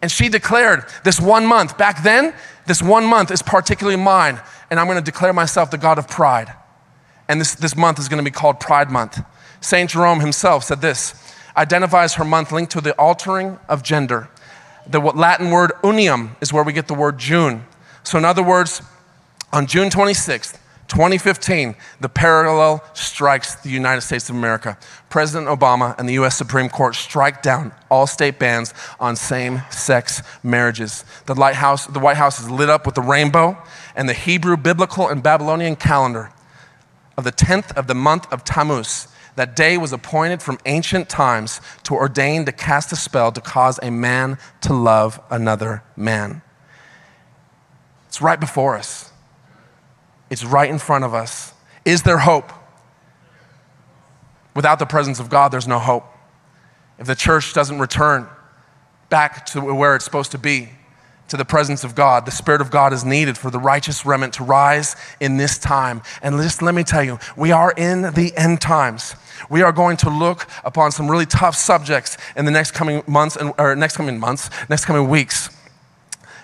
And 0.02 0.10
she 0.10 0.28
declared 0.28 0.84
this 1.04 1.20
one 1.20 1.46
month, 1.46 1.78
back 1.78 2.02
then, 2.02 2.34
this 2.70 2.80
one 2.80 3.04
month 3.04 3.32
is 3.32 3.42
particularly 3.42 4.00
mine, 4.00 4.40
and 4.70 4.78
I'm 4.78 4.86
gonna 4.86 5.00
declare 5.00 5.32
myself 5.32 5.72
the 5.72 5.76
God 5.76 5.98
of 5.98 6.06
pride. 6.06 6.54
And 7.28 7.40
this, 7.40 7.56
this 7.56 7.76
month 7.76 7.98
is 7.98 8.08
gonna 8.08 8.22
be 8.22 8.30
called 8.30 8.60
Pride 8.60 8.92
Month. 8.92 9.24
St. 9.60 9.90
Jerome 9.90 10.20
himself 10.20 10.62
said 10.62 10.80
this 10.80 11.34
identifies 11.56 12.14
her 12.14 12.24
month 12.24 12.52
linked 12.52 12.70
to 12.70 12.80
the 12.80 12.92
altering 12.92 13.58
of 13.68 13.82
gender. 13.82 14.28
The 14.86 15.00
Latin 15.00 15.50
word 15.50 15.72
unium 15.82 16.36
is 16.40 16.52
where 16.52 16.62
we 16.62 16.72
get 16.72 16.86
the 16.86 16.94
word 16.94 17.18
June. 17.18 17.64
So, 18.04 18.18
in 18.18 18.24
other 18.24 18.42
words, 18.44 18.82
on 19.52 19.66
June 19.66 19.90
26th, 19.90 20.56
2015, 20.90 21.76
the 22.00 22.08
parallel 22.08 22.84
strikes 22.94 23.54
the 23.54 23.70
United 23.70 24.00
States 24.00 24.28
of 24.28 24.34
America. 24.34 24.76
President 25.08 25.48
Obama 25.48 25.96
and 25.98 26.08
the 26.08 26.14
US 26.14 26.36
Supreme 26.36 26.68
Court 26.68 26.96
strike 26.96 27.42
down 27.42 27.72
all 27.88 28.08
state 28.08 28.40
bans 28.40 28.74
on 28.98 29.14
same 29.14 29.62
sex 29.70 30.20
marriages. 30.42 31.04
The, 31.26 31.34
lighthouse, 31.36 31.86
the 31.86 32.00
White 32.00 32.16
House 32.16 32.40
is 32.40 32.50
lit 32.50 32.68
up 32.68 32.86
with 32.86 32.96
the 32.96 33.02
rainbow, 33.02 33.56
and 33.94 34.08
the 34.08 34.14
Hebrew, 34.14 34.56
biblical, 34.56 35.08
and 35.08 35.22
Babylonian 35.22 35.76
calendar 35.76 36.32
of 37.16 37.22
the 37.22 37.32
10th 37.32 37.72
of 37.76 37.86
the 37.86 37.94
month 37.94 38.30
of 38.32 38.42
Tammuz 38.42 39.06
that 39.36 39.54
day 39.54 39.78
was 39.78 39.92
appointed 39.92 40.42
from 40.42 40.58
ancient 40.66 41.08
times 41.08 41.60
to 41.84 41.94
ordain 41.94 42.44
to 42.46 42.52
cast 42.52 42.90
a 42.90 42.96
spell 42.96 43.30
to 43.30 43.40
cause 43.40 43.78
a 43.80 43.90
man 43.90 44.38
to 44.62 44.74
love 44.74 45.20
another 45.30 45.84
man. 45.96 46.42
It's 48.08 48.20
right 48.20 48.40
before 48.40 48.76
us, 48.76 49.09
it's 50.30 50.44
right 50.44 50.70
in 50.70 50.78
front 50.78 51.04
of 51.04 51.12
us. 51.12 51.52
Is 51.84 52.02
there 52.02 52.18
hope? 52.18 52.52
Without 54.54 54.78
the 54.78 54.86
presence 54.86 55.20
of 55.20 55.28
God, 55.28 55.50
there's 55.52 55.68
no 55.68 55.78
hope. 55.78 56.04
If 56.98 57.06
the 57.06 57.14
church 57.14 57.52
doesn't 57.52 57.78
return 57.78 58.28
back 59.08 59.46
to 59.46 59.60
where 59.60 59.96
it's 59.96 60.04
supposed 60.04 60.32
to 60.32 60.38
be, 60.38 60.70
to 61.30 61.36
the 61.36 61.44
presence 61.44 61.84
of 61.84 61.94
God. 61.94 62.26
The 62.26 62.32
Spirit 62.32 62.60
of 62.60 62.70
God 62.70 62.92
is 62.92 63.04
needed 63.04 63.38
for 63.38 63.50
the 63.50 63.58
righteous 63.58 64.04
remnant 64.04 64.34
to 64.34 64.44
rise 64.44 64.96
in 65.20 65.36
this 65.36 65.58
time. 65.58 66.02
And 66.22 66.36
just 66.36 66.60
let 66.60 66.74
me 66.74 66.82
tell 66.82 67.04
you, 67.04 67.18
we 67.36 67.52
are 67.52 67.72
in 67.76 68.02
the 68.02 68.32
end 68.36 68.60
times. 68.60 69.14
We 69.48 69.62
are 69.62 69.72
going 69.72 69.96
to 69.98 70.10
look 70.10 70.48
upon 70.64 70.90
some 70.90 71.08
really 71.08 71.26
tough 71.26 71.54
subjects 71.54 72.18
in 72.36 72.44
the 72.44 72.50
next 72.50 72.72
coming 72.72 73.02
months, 73.06 73.36
and, 73.36 73.52
or 73.58 73.76
next 73.76 73.96
coming 73.96 74.18
months, 74.18 74.50
next 74.68 74.84
coming 74.84 75.08
weeks. 75.08 75.50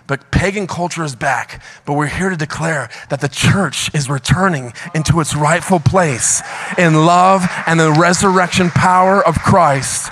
But 0.07 0.31
pagan 0.31 0.67
culture 0.67 1.05
is 1.05 1.17
back. 1.17 1.63
But 1.85 1.95
we're 1.95 2.07
here 2.07 2.31
to 2.31 2.37
declare 2.37 2.89
that 3.09 3.21
the 3.21 3.29
church 3.29 3.93
is 3.95 4.09
returning 4.09 4.73
into 4.95 5.21
its 5.21 5.35
rightful 5.35 5.81
place 5.81 6.43
in 6.79 7.07
love 7.07 7.45
and 7.67 7.81
the 7.81 7.93
resurrection 7.93 8.71
power 8.71 9.25
of 9.27 9.37
Christ 9.37 10.11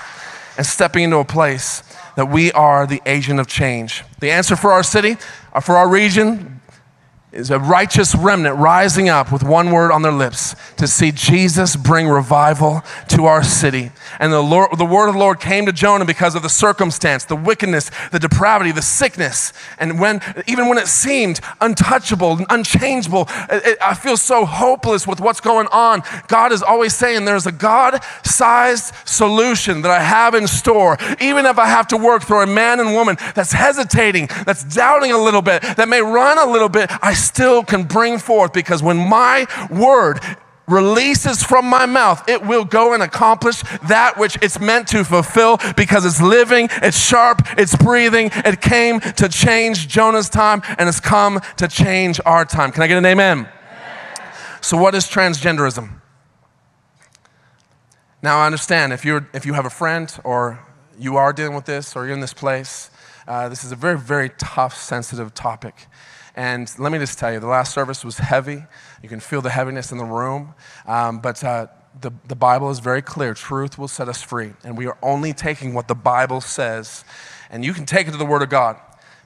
and 0.57 0.67
stepping 0.67 1.05
into 1.05 1.19
a 1.19 1.25
place 1.25 1.83
that 2.17 2.27
we 2.27 2.53
are 2.53 2.87
the 2.87 3.03
agent 3.07 3.41
of 3.41 3.47
change. 3.47 4.05
The 4.21 4.31
answer 4.31 4.57
for 4.57 4.73
our 4.73 4.83
city, 4.83 5.17
uh, 5.53 5.61
for 5.61 5.77
our 5.77 5.89
region, 5.89 6.54
is 7.35 7.51
a 7.51 7.59
righteous 7.59 8.15
remnant 8.15 8.57
rising 8.57 9.09
up 9.09 9.33
with 9.33 9.43
one 9.43 9.73
word 9.73 9.91
on 9.91 10.03
their 10.03 10.13
lips 10.13 10.55
to 10.77 10.87
see 10.87 11.11
Jesus 11.11 11.75
bring 11.75 12.09
revival 12.09 12.83
to 13.09 13.25
our 13.25 13.43
city. 13.43 13.91
And 14.21 14.33
the, 14.33 14.41
Lord, 14.41 14.79
the 14.79 14.85
word 14.85 15.09
of 15.09 15.15
the 15.15 15.21
Lord 15.21 15.41
came 15.41 15.67
to 15.67 15.73
Jonah 15.73 16.05
because 16.05 16.37
of 16.37 16.43
the 16.43 16.49
circumstance, 16.49 17.25
the 17.25 17.35
wickedness, 17.35 17.91
the 18.13 18.21
depravity, 18.21 18.71
the 18.71 18.83
sickness. 18.83 19.53
And 19.79 19.99
when, 19.99 20.21
even 20.47 20.69
when 20.69 20.79
it 20.79 20.87
seemed 20.87 21.41
untouchable, 21.61 22.39
unchangeable, 22.49 23.29
it, 23.51 23.67
it, 23.67 23.79
I 23.83 23.95
feel 23.95 24.17
so 24.17 24.45
hopeless 24.45 25.07
with 25.07 25.21
what's 25.21 25.41
going 25.41 25.67
on. 25.73 26.03
God 26.29 26.53
is 26.53 26.63
always 26.63 26.95
saying 26.95 27.25
there's 27.25 27.47
a 27.47 27.53
God 27.53 28.01
sized 28.23 28.95
solution 29.05 29.83
that 29.83 29.91
I 29.91 30.01
have 30.01 30.35
in 30.35 30.47
store. 30.47 30.97
Even 31.21 31.47
if 31.47 31.59
I 31.59 31.67
have 31.67 31.89
to 31.89 31.97
work 31.97 32.23
through 32.23 32.43
a 32.43 32.47
man 32.47 32.79
and 32.79 32.93
woman 32.93 33.17
that's 33.35 33.53
hesitating, 33.53 34.29
that's 34.47 34.63
doubting 34.63 35.11
a 35.11 35.19
little 35.19 35.43
bit, 35.43 35.63
that 35.63 35.89
may 35.89 36.01
run 36.01 36.39
a 36.39 36.51
little 36.51 36.69
bit, 36.69 36.91
I 37.03 37.24
still 37.25 37.63
can 37.63 37.85
bring 37.85 38.19
forth 38.19 38.53
because 38.53 38.83
when 38.83 38.97
my 38.97 39.47
word 39.71 40.21
releases 40.67 41.43
from 41.43 41.67
my 41.67 41.87
mouth, 41.87 42.27
it 42.29 42.43
will 42.43 42.65
go 42.65 42.95
and 42.95 43.03
accomplish 43.03 43.63
that 43.89 44.17
which 44.17 44.39
it's 44.43 44.61
meant 44.61 44.89
to 44.89 45.05
fulfill 45.05 45.59
because 45.77 46.05
it's 46.05 46.21
living, 46.21 46.69
it's 46.83 46.99
sharp, 46.99 47.43
it's 47.59 47.77
breathing. 47.77 48.31
It 48.33 48.61
came 48.61 49.01
to 49.01 49.29
change 49.29 49.89
Jonah's 49.89 50.29
time 50.29 50.63
and 50.79 50.89
it's 50.89 51.01
come 51.01 51.41
to 51.57 51.69
change 51.69 52.21
our 52.25 52.45
time. 52.45 52.73
Can 52.73 52.83
I 52.83 52.87
get 52.87 52.99
an 52.99 53.07
amen? 53.07 53.41
amen. 53.41 53.49
So, 54.61 54.77
what 54.77 54.95
is 54.95 55.05
transgenderism? 55.05 56.01
Now, 58.23 58.39
I 58.39 58.47
understand 58.47 58.95
if, 58.95 59.05
you're, 59.05 59.29
if 59.35 59.45
you 59.45 59.53
have 59.53 59.67
a 59.67 59.71
friend 59.71 60.11
or 60.25 60.59
you 60.99 61.17
are 61.19 61.33
dealing 61.33 61.55
with 61.55 61.67
this 61.67 61.95
or 61.95 62.07
you're 62.07 62.15
in 62.15 62.21
this 62.21 62.33
place, 62.33 62.91
uh, 63.29 63.51
this 63.51 63.65
is 63.65 63.73
a 63.73 63.77
very, 63.77 63.99
very 63.99 64.31
tough, 64.39 64.75
sensitive 64.75 65.35
topic. 65.35 65.87
And 66.37 66.73
let 66.79 66.91
me 66.91 66.99
just 66.99 67.19
tell 67.19 67.33
you, 67.33 67.41
the 67.41 67.47
last 67.47 67.73
service 67.73 68.05
was 68.05 68.19
heavy. 68.19 68.65
You 69.03 69.09
can 69.09 69.21
feel 69.21 69.41
the 69.41 69.51
heaviness 69.51 69.93
in 69.93 69.99
the 69.99 70.05
room. 70.05 70.55
Um, 70.87 71.21
but 71.21 71.43
uh, 71.45 71.69
the, 72.01 72.11
the 72.27 72.35
Bible 72.35 72.71
is 72.71 72.81
very 72.81 73.03
clear 73.03 73.35
truth 73.35 73.79
will 73.79 73.89
set 73.89 74.09
us 74.09 74.21
free. 74.23 74.53
And 74.65 74.77
we 74.77 74.87
are 74.87 74.99
only 75.03 75.33
taking 75.33 75.75
what 75.75 75.89
the 75.89 75.95
Bible 75.95 76.41
says. 76.41 77.05
And 77.51 77.65
you 77.65 77.73
can 77.73 77.87
take 77.87 78.09
it 78.09 78.11
to 78.11 78.17
the 78.17 78.25
Word 78.25 78.43
of 78.43 78.49
God 78.49 78.77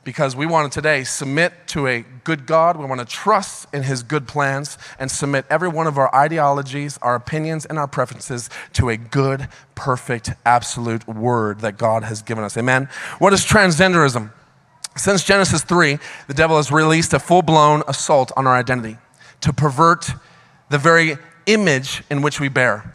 because 0.04 0.36
we 0.36 0.46
want 0.46 0.70
to 0.70 0.78
today 0.78 1.04
submit 1.04 1.52
to 1.68 1.86
a 1.86 2.04
good 2.24 2.46
God. 2.46 2.76
We 2.76 2.84
want 2.84 3.00
to 3.00 3.06
trust 3.06 3.66
in 3.72 3.82
His 3.82 4.02
good 4.02 4.28
plans 4.28 4.78
and 4.98 5.10
submit 5.10 5.44
every 5.50 5.68
one 5.68 5.86
of 5.86 5.98
our 5.98 6.14
ideologies, 6.14 6.98
our 7.02 7.14
opinions, 7.14 7.66
and 7.66 7.78
our 7.78 7.86
preferences 7.86 8.50
to 8.74 8.90
a 8.90 8.96
good, 8.96 9.48
perfect, 9.74 10.30
absolute 10.44 11.06
Word 11.06 11.60
that 11.60 11.78
God 11.78 12.04
has 12.04 12.22
given 12.22 12.44
us. 12.44 12.56
Amen. 12.56 12.88
What 13.18 13.32
is 13.32 13.44
transgenderism? 13.44 14.32
Since 14.98 15.24
Genesis 15.24 15.62
3, 15.62 15.98
the 16.26 16.34
devil 16.34 16.56
has 16.56 16.72
released 16.72 17.14
a 17.14 17.18
full 17.18 17.42
blown 17.42 17.82
assault 17.86 18.32
on 18.36 18.46
our 18.46 18.54
identity 18.54 18.98
to 19.40 19.52
pervert 19.52 20.10
the 20.70 20.78
very 20.78 21.16
image 21.46 22.02
in 22.10 22.20
which 22.20 22.40
we 22.40 22.48
bear. 22.48 22.94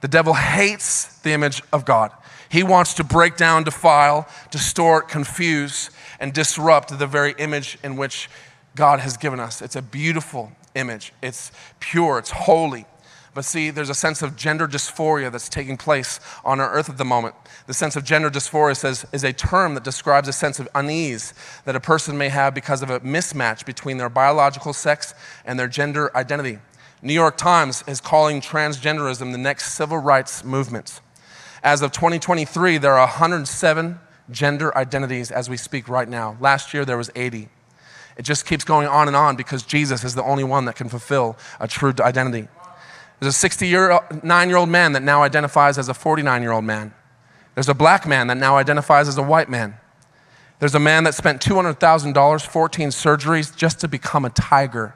The 0.00 0.08
devil 0.08 0.34
hates 0.34 1.18
the 1.20 1.32
image 1.32 1.62
of 1.72 1.84
God. 1.84 2.12
He 2.48 2.62
wants 2.62 2.94
to 2.94 3.04
break 3.04 3.36
down, 3.36 3.64
defile, 3.64 4.28
distort, 4.50 5.08
confuse, 5.08 5.90
and 6.20 6.32
disrupt 6.32 6.98
the 6.98 7.06
very 7.06 7.34
image 7.38 7.78
in 7.82 7.96
which 7.96 8.28
God 8.74 9.00
has 9.00 9.16
given 9.16 9.40
us. 9.40 9.60
It's 9.62 9.76
a 9.76 9.82
beautiful 9.82 10.52
image, 10.74 11.12
it's 11.22 11.52
pure, 11.80 12.18
it's 12.18 12.30
holy. 12.30 12.86
But 13.34 13.44
see, 13.44 13.70
there's 13.70 13.90
a 13.90 13.94
sense 13.94 14.22
of 14.22 14.36
gender 14.36 14.68
dysphoria 14.68 15.30
that's 15.30 15.48
taking 15.48 15.76
place 15.76 16.20
on 16.44 16.60
our 16.60 16.70
earth 16.70 16.88
at 16.88 16.98
the 16.98 17.04
moment. 17.04 17.34
The 17.66 17.74
sense 17.74 17.96
of 17.96 18.04
gender 18.04 18.30
dysphoria 18.30 18.76
says, 18.76 19.04
is 19.12 19.24
a 19.24 19.32
term 19.32 19.74
that 19.74 19.82
describes 19.82 20.28
a 20.28 20.32
sense 20.32 20.60
of 20.60 20.68
unease 20.74 21.34
that 21.64 21.74
a 21.74 21.80
person 21.80 22.16
may 22.16 22.28
have 22.28 22.54
because 22.54 22.80
of 22.80 22.90
a 22.90 23.00
mismatch 23.00 23.66
between 23.66 23.98
their 23.98 24.08
biological 24.08 24.72
sex 24.72 25.14
and 25.44 25.58
their 25.58 25.66
gender 25.66 26.16
identity. 26.16 26.58
New 27.02 27.12
York 27.12 27.36
Times 27.36 27.82
is 27.88 28.00
calling 28.00 28.40
transgenderism 28.40 29.32
the 29.32 29.38
next 29.38 29.74
civil 29.74 29.98
rights 29.98 30.44
movement. 30.44 31.00
As 31.62 31.82
of 31.82 31.92
2023, 31.92 32.78
there 32.78 32.94
are 32.94 33.06
107 33.06 33.98
gender 34.30 34.76
identities 34.78 35.30
as 35.30 35.50
we 35.50 35.56
speak 35.56 35.88
right 35.88 36.08
now. 36.08 36.36
Last 36.40 36.72
year, 36.72 36.84
there 36.84 36.96
was 36.96 37.10
80. 37.16 37.48
It 38.16 38.22
just 38.22 38.46
keeps 38.46 38.64
going 38.64 38.86
on 38.86 39.08
and 39.08 39.16
on 39.16 39.36
because 39.36 39.64
Jesus 39.64 40.04
is 40.04 40.14
the 40.14 40.22
only 40.22 40.44
one 40.44 40.66
that 40.66 40.76
can 40.76 40.88
fulfill 40.88 41.36
a 41.58 41.66
true 41.66 41.92
identity. 42.00 42.48
There's 43.20 43.34
a 43.34 43.38
69 43.38 44.48
year 44.48 44.56
old 44.56 44.68
man 44.68 44.92
that 44.92 45.02
now 45.02 45.22
identifies 45.22 45.78
as 45.78 45.88
a 45.88 45.94
49 45.94 46.42
year 46.42 46.52
old 46.52 46.64
man. 46.64 46.94
There's 47.54 47.68
a 47.68 47.74
black 47.74 48.06
man 48.06 48.26
that 48.26 48.36
now 48.36 48.56
identifies 48.56 49.08
as 49.08 49.16
a 49.16 49.22
white 49.22 49.48
man. 49.48 49.74
There's 50.58 50.74
a 50.74 50.80
man 50.80 51.04
that 51.04 51.14
spent 51.14 51.40
$200,000, 51.40 52.46
14 52.46 52.88
surgeries 52.88 53.54
just 53.54 53.80
to 53.80 53.88
become 53.88 54.24
a 54.24 54.30
tiger. 54.30 54.94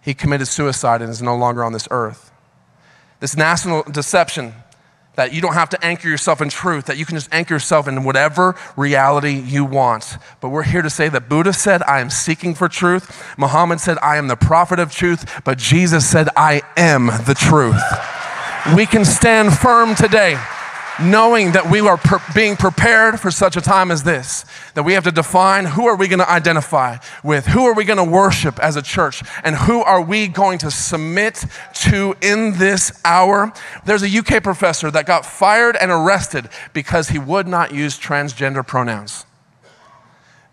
He 0.00 0.14
committed 0.14 0.48
suicide 0.48 1.02
and 1.02 1.10
is 1.10 1.22
no 1.22 1.36
longer 1.36 1.64
on 1.64 1.72
this 1.72 1.88
earth. 1.90 2.32
This 3.20 3.36
national 3.36 3.82
deception 3.84 4.54
that 5.16 5.32
you 5.32 5.40
don't 5.40 5.54
have 5.54 5.70
to 5.70 5.84
anchor 5.84 6.08
yourself 6.08 6.40
in 6.40 6.48
truth, 6.48 6.86
that 6.86 6.96
you 6.96 7.04
can 7.04 7.16
just 7.16 7.32
anchor 7.32 7.54
yourself 7.54 7.88
in 7.88 8.04
whatever 8.04 8.54
reality 8.76 9.38
you 9.38 9.64
want. 9.64 10.16
But 10.40 10.50
we're 10.50 10.62
here 10.62 10.82
to 10.82 10.90
say 10.90 11.08
that 11.08 11.28
Buddha 11.28 11.52
said, 11.52 11.82
I 11.82 12.00
am 12.00 12.10
seeking 12.10 12.54
for 12.54 12.68
truth. 12.68 13.36
Muhammad 13.36 13.80
said, 13.80 13.98
I 14.02 14.16
am 14.16 14.28
the 14.28 14.36
prophet 14.36 14.78
of 14.78 14.92
truth. 14.92 15.42
But 15.44 15.58
Jesus 15.58 16.08
said, 16.08 16.28
I 16.36 16.62
am 16.76 17.06
the 17.06 17.34
truth. 17.36 17.82
We 18.76 18.86
can 18.86 19.04
stand 19.04 19.52
firm 19.56 19.94
today 19.94 20.38
knowing 21.00 21.52
that 21.52 21.70
we 21.70 21.80
are 21.80 21.96
pre- 21.96 22.18
being 22.34 22.56
prepared 22.56 23.20
for 23.20 23.30
such 23.30 23.56
a 23.56 23.60
time 23.60 23.90
as 23.90 24.02
this, 24.02 24.44
that 24.74 24.82
we 24.82 24.94
have 24.94 25.04
to 25.04 25.12
define 25.12 25.64
who 25.64 25.86
are 25.86 25.96
we 25.96 26.08
going 26.08 26.18
to 26.18 26.30
identify 26.30 26.96
with, 27.22 27.46
who 27.46 27.64
are 27.64 27.74
we 27.74 27.84
going 27.84 27.98
to 27.98 28.04
worship 28.04 28.58
as 28.60 28.76
a 28.76 28.82
church, 28.82 29.22
and 29.44 29.56
who 29.56 29.82
are 29.82 30.00
we 30.00 30.28
going 30.28 30.58
to 30.58 30.70
submit 30.70 31.44
to 31.74 32.14
in 32.20 32.58
this 32.58 33.00
hour. 33.04 33.52
There's 33.84 34.02
a 34.02 34.18
UK 34.18 34.42
professor 34.42 34.90
that 34.90 35.06
got 35.06 35.26
fired 35.26 35.76
and 35.76 35.90
arrested 35.90 36.48
because 36.72 37.08
he 37.08 37.18
would 37.18 37.46
not 37.46 37.74
use 37.74 37.98
transgender 37.98 38.66
pronouns. 38.66 39.26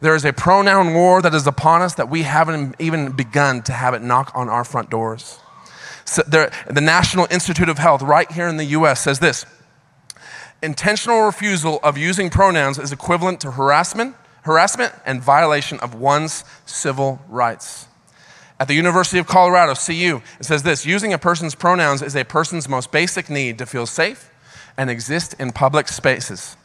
There 0.02 0.16
is 0.16 0.26
a 0.26 0.34
pronoun 0.34 0.94
war 0.94 1.22
that 1.22 1.34
is 1.34 1.48
upon 1.48 1.82
us 1.82 1.94
that 1.96 2.10
we 2.10 2.24
haven't 2.24 2.76
even 2.78 3.14
begun 3.14 3.62
to 3.64 3.72
have 3.72 3.94
it 3.94 4.02
knock 4.02 4.34
on 4.36 4.50
our 4.50 4.66
front 4.66 4.90
doors. 4.90 5.40
So 6.04 6.24
there, 6.28 6.52
the 6.70 6.82
National 6.82 7.26
Institute 7.32 7.70
of 7.70 7.78
Health, 7.78 8.02
right 8.02 8.30
here 8.30 8.50
in 8.50 8.58
the 8.58 8.66
US, 8.66 9.02
says 9.02 9.20
this 9.20 9.46
intentional 10.64 11.22
refusal 11.24 11.80
of 11.84 11.98
using 11.98 12.30
pronouns 12.30 12.80
is 12.80 12.92
equivalent 12.92 13.42
to 13.42 13.52
harassment, 13.52 14.16
harassment 14.44 14.94
and 15.06 15.22
violation 15.22 15.80
of 15.82 15.94
one's 15.94 16.44
civil 16.66 17.22
rights. 17.28 17.88
At 18.60 18.68
the 18.68 18.74
University 18.74 19.20
of 19.20 19.28
Colorado, 19.28 19.74
CU, 19.76 20.22
it 20.40 20.46
says 20.46 20.64
this 20.64 20.86
using 20.86 21.12
a 21.12 21.18
person's 21.18 21.54
pronouns 21.54 22.02
is 22.02 22.16
a 22.16 22.24
person's 22.24 22.70
most 22.70 22.92
basic 22.92 23.30
need 23.30 23.58
to 23.58 23.66
feel 23.66 23.86
safe 23.86 24.32
and 24.78 24.90
exist 24.90 25.36
in 25.40 25.52
public 25.52 25.88
spaces. 25.88 26.56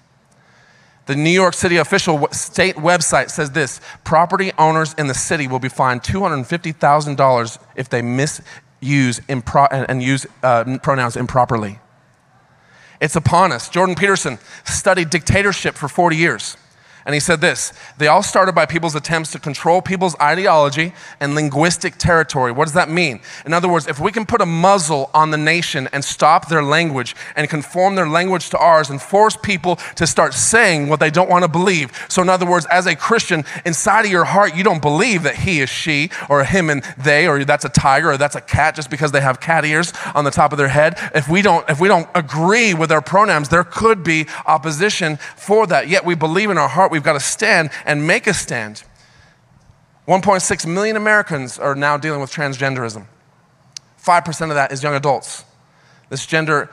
The 1.07 1.17
New 1.17 1.31
York 1.31 1.55
City 1.55 1.79
official 1.79 2.29
state 2.33 2.77
website 2.77 3.31
says 3.31 3.51
this 3.51 3.81
property 4.05 4.53
owners 4.59 4.95
in 4.95 5.07
the 5.07 5.15
city 5.15 5.49
will 5.49 5.59
be 5.59 5.71
fined 5.71 6.03
$250,000 6.03 7.59
if 7.77 7.89
they 7.89 8.03
misuse 8.03 9.21
and 9.29 10.03
use 10.03 10.27
uh, 10.43 10.79
pronouns 10.83 11.17
improperly. 11.17 11.79
It's 13.01 13.17
upon 13.17 13.53
us. 13.53 13.69
Jordan 13.69 13.95
Peterson 13.95 14.39
studied 14.65 15.11
dictatorship 15.11 15.75
for 15.75 15.89
40 15.89 16.17
years. 16.17 16.57
And 17.09 17.15
he 17.15 17.21
said 17.21 17.41
this 17.41 17.73
They 17.97 18.07
all 18.07 18.23
started 18.23 18.55
by 18.55 18.67
people's 18.67 18.95
attempts 18.95 19.33
to 19.33 19.39
control 19.39 19.81
people's 19.81 20.15
ideology 20.21 20.93
and 21.21 21.35
linguistic 21.35 21.97
territory. 21.97 22.53
What 22.53 22.67
does 22.67 22.75
that 22.75 22.91
mean? 22.91 23.21
In 23.47 23.55
other 23.55 23.67
words, 23.67 23.87
if 23.87 23.99
we 23.99 24.13
can 24.13 24.27
put 24.27 24.43
a 24.43 24.47
muzzle 24.47 25.09
on 25.15 25.31
the 25.31 25.39
nation 25.39 25.89
and 25.95 26.05
stop 26.05 26.51
their 26.51 26.63
language 26.63 27.17
and 27.35 27.49
conform 27.49 27.95
their 27.95 28.07
language 28.07 28.51
to 28.51 28.59
ours 28.59 28.91
and 28.91 29.01
force 29.01 29.39
people 29.39 29.77
to 29.97 30.07
start 30.07 30.35
saying 30.35 30.91
what 30.91 31.01
they 31.01 31.09
don't 31.09 31.31
want 31.31 31.45
to 31.45 31.49
believe. 31.49 31.93
So, 32.11 32.21
in 32.21 32.29
other 32.29 32.45
words, 32.45 32.67
as 32.67 32.87
a 32.87 32.95
Christian, 32.95 33.43
inside 33.65 34.05
of 34.05 34.11
your 34.11 34.27
heart, 34.27 34.55
you 34.55 34.63
don't 34.63 34.83
believe 34.83 35.23
that 35.23 35.37
he 35.37 35.61
is 35.61 35.71
she 35.71 36.11
or 36.29 36.45
him 36.45 36.69
and 36.69 36.85
they 36.99 37.27
or 37.27 37.43
that's 37.43 37.65
a 37.65 37.71
tiger 37.71 38.11
or 38.11 38.19
that's 38.19 38.37
a 38.37 38.43
cat 38.43 38.75
just 38.75 38.91
because 38.91 39.13
they 39.13 39.23
have 39.23 39.41
cat 39.41 39.65
ears 39.65 39.95
on 40.15 40.25
the 40.25 40.31
top 40.31 40.53
of 40.53 40.59
their 40.59 40.69
head. 40.69 40.99
If 41.15 41.27
we 41.27 41.41
don't, 41.41 41.67
if 41.71 41.81
we 41.81 41.89
don't 41.89 42.09
agree 42.15 42.75
with 42.75 42.93
our 42.93 43.01
pronouns, 43.01 43.49
there 43.49 43.65
could 43.65 44.05
be 44.05 44.27
opposition 44.45 45.17
for 45.37 45.67
that. 45.69 45.89
Yet 45.89 46.05
we 46.05 46.15
believe 46.15 46.51
in 46.51 46.59
our 46.59 46.69
heart 46.69 46.98
we've 46.99 47.05
got 47.05 47.13
to 47.13 47.21
stand 47.21 47.71
and 47.87 48.05
make 48.05 48.27
a 48.27 48.35
stand. 48.35 48.83
1.6 50.09 50.67
million 50.67 50.97
Americans 50.97 51.57
are 51.57 51.77
now 51.77 51.97
dealing 51.97 52.21
with 52.21 52.33
transgenderism. 52.33 53.07
5% 54.05 54.43
of 54.49 54.55
that 54.57 54.73
is 54.73 54.83
young 54.83 54.97
adults. 54.97 55.45
This 56.09 56.27
gender 56.27 56.71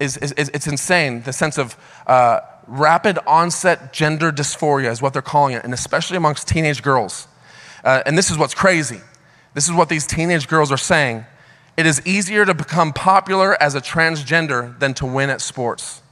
is, 0.00 0.16
is, 0.16 0.32
is 0.32 0.48
it's 0.48 0.66
insane. 0.66 1.22
The 1.22 1.32
sense 1.32 1.58
of 1.58 1.76
uh, 2.08 2.40
rapid 2.66 3.20
onset 3.24 3.92
gender 3.92 4.32
dysphoria 4.32 4.90
is 4.90 5.00
what 5.00 5.12
they're 5.12 5.22
calling 5.22 5.54
it, 5.54 5.62
and 5.62 5.72
especially 5.72 6.16
amongst 6.16 6.48
teenage 6.48 6.82
girls. 6.82 7.28
Uh, 7.84 8.02
and 8.04 8.18
this 8.18 8.32
is 8.32 8.38
what's 8.38 8.54
crazy. 8.54 9.00
This 9.54 9.68
is 9.68 9.74
what 9.74 9.88
these 9.88 10.08
teenage 10.08 10.48
girls 10.48 10.72
are 10.72 10.76
saying. 10.76 11.24
It 11.76 11.86
is 11.86 12.04
easier 12.04 12.44
to 12.44 12.54
become 12.54 12.92
popular 12.92 13.60
as 13.62 13.76
a 13.76 13.80
transgender 13.80 14.76
than 14.80 14.94
to 14.94 15.06
win 15.06 15.30
at 15.30 15.40
sports. 15.40 16.02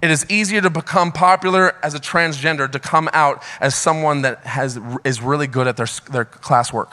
It 0.00 0.10
is 0.10 0.24
easier 0.30 0.60
to 0.60 0.70
become 0.70 1.10
popular 1.10 1.74
as 1.82 1.94
a 1.94 1.98
transgender 1.98 2.70
to 2.70 2.78
come 2.78 3.08
out 3.12 3.42
as 3.60 3.74
someone 3.74 4.22
that 4.22 4.46
has, 4.46 4.78
is 5.02 5.20
really 5.20 5.48
good 5.48 5.66
at 5.66 5.76
their, 5.76 5.88
their 6.10 6.24
classwork. 6.24 6.92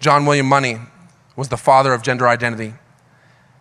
John 0.00 0.26
William 0.26 0.46
Money 0.46 0.78
was 1.34 1.48
the 1.48 1.56
father 1.56 1.92
of 1.92 2.02
gender 2.02 2.28
identity. 2.28 2.74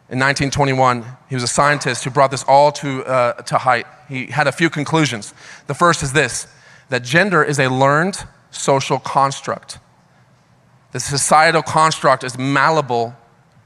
In 0.10 0.20
1921, 0.20 1.06
he 1.30 1.36
was 1.36 1.44
a 1.44 1.48
scientist 1.48 2.04
who 2.04 2.10
brought 2.10 2.32
this 2.32 2.44
all 2.48 2.72
to, 2.74 3.04
uh, 3.06 3.34
to 3.44 3.58
height. 3.58 3.86
He 4.08 4.28
had 4.28 4.48
a 4.48 4.52
few 4.52 4.70
conclusions. 4.70 5.34
The 5.68 5.74
first 5.74 6.04
is 6.04 6.14
this 6.14 6.48
that 6.90 7.04
gender 7.04 7.44
is 7.44 7.60
a 7.60 7.68
learned 7.68 8.24
social 8.52 9.00
construct. 9.00 9.80
The 10.92 11.00
societal 11.00 11.62
construct 11.62 12.24
is 12.24 12.38
malleable 12.38 13.16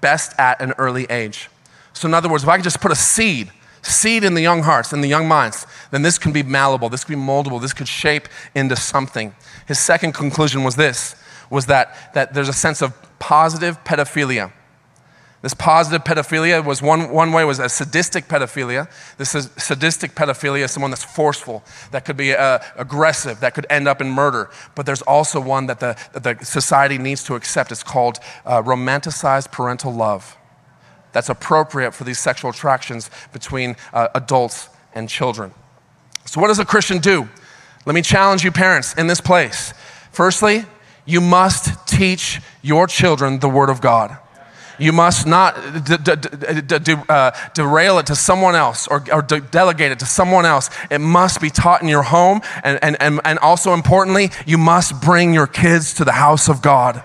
best 0.02 0.34
at 0.40 0.62
an 0.62 0.74
early 0.78 1.06
age. 1.06 1.50
So, 1.94 2.08
in 2.08 2.14
other 2.14 2.30
words, 2.30 2.44
if 2.44 2.50
I 2.50 2.56
can 2.58 2.64
just 2.64 2.82
put 2.82 2.92
a 2.92 2.96
seed, 2.96 3.52
seed 3.82 4.24
in 4.24 4.34
the 4.34 4.42
young 4.42 4.64
hearts, 4.64 4.94
in 4.94 5.02
the 5.02 5.08
young 5.08 5.28
minds, 5.28 5.66
then 5.92 6.02
this 6.02 6.18
can 6.18 6.32
be 6.32 6.44
malleable, 6.44 6.90
this 6.90 7.04
can 7.04 7.16
be 7.16 7.22
moldable, 7.22 7.62
this 7.62 7.74
could 7.74 7.88
shape 7.88 8.28
into 8.56 8.76
something. 8.76 9.36
His 9.68 9.80
second 9.80 10.14
conclusion 10.14 10.64
was 10.64 10.76
this 10.76 11.16
was 11.50 11.66
that, 11.68 12.14
that 12.14 12.34
there's 12.34 12.50
a 12.50 12.54
sense 12.54 12.82
of 12.82 12.94
positive 13.20 13.84
pedophilia. 13.84 14.52
This 15.42 15.56
positive 15.56 16.04
pedophilia 16.04 16.64
was 16.64 16.84
one, 16.84 17.10
one 17.10 17.32
way 17.32 17.44
was 17.44 17.58
a 17.58 17.68
sadistic 17.68 18.28
pedophilia. 18.28 18.88
This 19.18 19.34
is 19.34 19.50
sadistic 19.58 20.14
pedophilia 20.14 20.66
is 20.66 20.72
someone 20.72 20.92
that's 20.92 21.04
forceful, 21.04 21.64
that 21.90 22.06
could 22.06 22.16
be 22.16 22.36
uh, 22.36 22.60
aggressive, 22.76 23.40
that 23.40 23.56
could 23.56 23.66
end 23.68 23.88
up 23.88 24.02
in 24.02 24.10
murder. 24.12 24.52
But 24.76 24.86
there's 24.86 25.02
also 25.02 25.40
one 25.40 25.66
that 25.66 25.80
the, 25.80 25.98
that 26.14 26.24
the 26.40 26.46
society 26.46 27.00
needs 27.00 27.24
to 27.24 27.34
accept. 27.34 27.72
It's 27.72 27.82
called 27.82 28.20
uh, 28.46 28.62
romanticized 28.62 29.52
parental 29.52 29.92
love. 29.92 30.38
That's 31.12 31.30
appropriate 31.30 31.94
for 31.94 32.04
these 32.04 32.20
sexual 32.20 32.52
attractions 32.52 33.10
between 33.34 33.76
uh, 33.94 34.10
adults 34.14 34.70
and 34.94 35.10
children. 35.10 35.54
So, 36.26 36.40
what 36.40 36.48
does 36.48 36.60
a 36.60 36.66
Christian 36.66 37.00
do? 37.00 37.28
Let 37.86 37.96
me 37.96 38.04
challenge 38.04 38.44
you, 38.44 38.52
parents, 38.52 38.94
in 38.94 39.08
this 39.08 39.20
place. 39.20 39.74
Firstly, 40.12 40.66
you 41.06 41.20
must 41.20 41.88
teach 41.88 42.40
your 42.62 42.86
children 42.86 43.40
the 43.40 43.50
Word 43.50 43.70
of 43.70 43.82
God. 43.82 44.18
You 44.82 44.92
must 44.92 45.28
not 45.28 45.56
d- 45.86 45.98
d- 45.98 46.80
d- 46.80 46.96
uh, 47.08 47.32
derail 47.54 48.00
it 48.00 48.08
to 48.08 48.16
someone 48.16 48.56
else 48.56 48.88
or, 48.88 49.04
or 49.14 49.22
delegate 49.22 49.92
it 49.92 50.00
to 50.00 50.08
someone 50.08 50.46
else. 50.46 50.72
It 50.90 51.00
must 51.00 51.40
be 51.40 51.52
taught 51.52 51.84
in 51.84 51.88
your 51.88 52.02
home. 52.02 52.42
And, 52.64 52.80
and, 52.82 52.98
and, 53.00 53.22
and 53.24 53.38
also, 53.40 53.74
importantly, 53.74 54.32
you 54.48 54.58
must 54.58 55.00
bring 55.00 55.34
your 55.34 55.48
kids 55.48 55.94
to 55.96 56.04
the 56.04 56.14
house 56.14 56.50
of 56.50 56.62
God. 56.62 57.04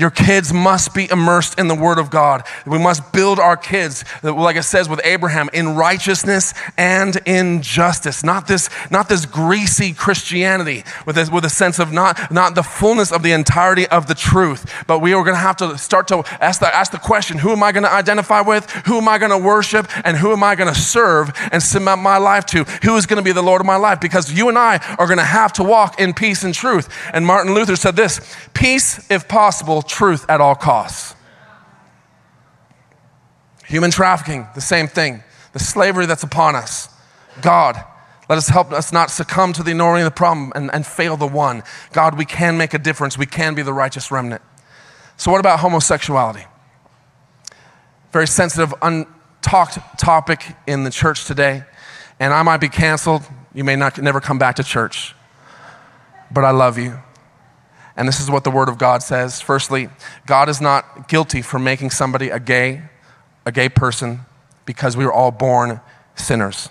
Your 0.00 0.08
kids 0.08 0.50
must 0.50 0.94
be 0.94 1.10
immersed 1.10 1.58
in 1.58 1.68
the 1.68 1.74
Word 1.74 1.98
of 1.98 2.08
God. 2.08 2.42
We 2.64 2.78
must 2.78 3.12
build 3.12 3.38
our 3.38 3.54
kids, 3.54 4.02
like 4.22 4.56
it 4.56 4.62
says 4.62 4.88
with 4.88 4.98
Abraham, 5.04 5.50
in 5.52 5.76
righteousness 5.76 6.54
and 6.78 7.18
in 7.26 7.60
justice. 7.60 8.24
Not 8.24 8.46
this, 8.46 8.70
not 8.90 9.10
this 9.10 9.26
greasy 9.26 9.92
Christianity 9.92 10.84
with 11.04 11.18
a, 11.18 11.28
with 11.30 11.44
a 11.44 11.50
sense 11.50 11.78
of 11.78 11.92
not, 11.92 12.32
not 12.32 12.54
the 12.54 12.62
fullness 12.62 13.12
of 13.12 13.22
the 13.22 13.32
entirety 13.32 13.86
of 13.88 14.06
the 14.06 14.14
truth. 14.14 14.72
But 14.86 15.00
we 15.00 15.12
are 15.12 15.22
going 15.22 15.36
to 15.36 15.40
have 15.40 15.58
to 15.58 15.76
start 15.76 16.08
to 16.08 16.24
ask 16.40 16.60
the, 16.60 16.74
ask 16.74 16.92
the 16.92 16.98
question 16.98 17.36
who 17.36 17.50
am 17.50 17.62
I 17.62 17.70
going 17.70 17.82
to 17.82 17.92
identify 17.92 18.40
with? 18.40 18.70
Who 18.86 18.96
am 18.96 19.06
I 19.06 19.18
going 19.18 19.32
to 19.32 19.38
worship? 19.38 19.86
And 20.06 20.16
who 20.16 20.32
am 20.32 20.42
I 20.42 20.54
going 20.54 20.72
to 20.72 20.80
serve 20.80 21.30
and 21.52 21.62
submit 21.62 21.98
my 21.98 22.16
life 22.16 22.46
to? 22.46 22.64
Who 22.84 22.96
is 22.96 23.04
going 23.04 23.18
to 23.18 23.22
be 23.22 23.32
the 23.32 23.42
Lord 23.42 23.60
of 23.60 23.66
my 23.66 23.76
life? 23.76 24.00
Because 24.00 24.32
you 24.32 24.48
and 24.48 24.56
I 24.56 24.78
are 24.98 25.06
going 25.06 25.18
to 25.18 25.24
have 25.24 25.52
to 25.54 25.62
walk 25.62 26.00
in 26.00 26.14
peace 26.14 26.42
and 26.42 26.54
truth. 26.54 26.88
And 27.12 27.26
Martin 27.26 27.52
Luther 27.52 27.76
said 27.76 27.96
this 27.96 28.34
peace, 28.54 29.10
if 29.10 29.28
possible, 29.28 29.82
truth 29.90 30.24
at 30.28 30.40
all 30.40 30.54
costs. 30.54 31.14
Human 33.66 33.90
trafficking, 33.90 34.46
the 34.54 34.60
same 34.60 34.88
thing. 34.88 35.22
The 35.52 35.58
slavery 35.58 36.06
that's 36.06 36.22
upon 36.22 36.56
us. 36.56 36.88
God, 37.42 37.82
let 38.28 38.38
us 38.38 38.48
help 38.48 38.72
us 38.72 38.92
not 38.92 39.10
succumb 39.10 39.52
to 39.54 39.62
the 39.62 39.72
ignoring 39.72 40.02
of 40.02 40.06
the 40.06 40.14
problem 40.14 40.52
and, 40.54 40.70
and 40.72 40.86
fail 40.86 41.16
the 41.16 41.26
one. 41.26 41.62
God, 41.92 42.16
we 42.16 42.24
can 42.24 42.56
make 42.56 42.74
a 42.74 42.78
difference. 42.78 43.18
We 43.18 43.26
can 43.26 43.54
be 43.54 43.62
the 43.62 43.72
righteous 43.72 44.10
remnant. 44.10 44.42
So, 45.16 45.30
what 45.30 45.40
about 45.40 45.60
homosexuality? 45.60 46.44
Very 48.12 48.26
sensitive, 48.26 48.70
untalked 48.80 49.98
topic 49.98 50.44
in 50.66 50.84
the 50.84 50.90
church 50.90 51.26
today. 51.26 51.64
And 52.18 52.32
I 52.32 52.42
might 52.42 52.58
be 52.58 52.68
canceled. 52.68 53.22
You 53.54 53.64
may 53.64 53.76
not 53.76 53.98
never 53.98 54.20
come 54.20 54.38
back 54.38 54.56
to 54.56 54.64
church. 54.64 55.14
But 56.30 56.44
I 56.44 56.50
love 56.50 56.78
you. 56.78 56.98
And 57.96 58.06
this 58.06 58.20
is 58.20 58.30
what 58.30 58.44
the 58.44 58.50
Word 58.50 58.68
of 58.68 58.78
God 58.78 59.02
says. 59.02 59.40
Firstly, 59.40 59.88
God 60.26 60.48
is 60.48 60.60
not 60.60 61.08
guilty 61.08 61.42
for 61.42 61.58
making 61.58 61.90
somebody 61.90 62.30
a 62.30 62.38
gay, 62.38 62.82
a 63.44 63.52
gay 63.52 63.68
person, 63.68 64.20
because 64.64 64.96
we 64.96 65.04
were 65.04 65.12
all 65.12 65.30
born 65.30 65.80
sinners. 66.14 66.68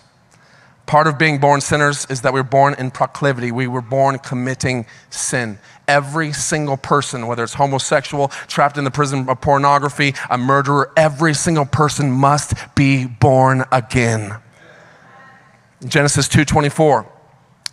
Part 0.86 1.06
of 1.06 1.20
being 1.20 1.38
born 1.38 1.62
sinners 1.62 2.08
is 2.10 2.22
that 2.22 2.34
we 2.34 2.40
were 2.40 2.44
born 2.44 2.74
in 2.80 2.90
proclivity. 2.90 3.52
We 3.52 3.68
were 3.68 3.82
born 3.82 4.18
committing 4.18 4.88
sin. 5.12 5.60
Every 5.88 6.34
single 6.34 6.78
person, 6.78 7.28
whether 7.28 7.44
it's 7.44 7.54
homosexual, 7.54 8.30
trapped 8.48 8.76
in 8.76 8.86
the 8.86 8.92
prison 8.92 9.30
of 9.30 9.40
pornography, 9.40 10.16
a 10.32 10.38
murderer, 10.38 10.92
every 10.98 11.36
single 11.36 11.66
person 11.66 12.10
must 12.12 12.56
be 12.74 13.06
born 13.06 13.66
again. 13.72 14.38
Genesis 15.86 16.28
2:24 16.28 17.06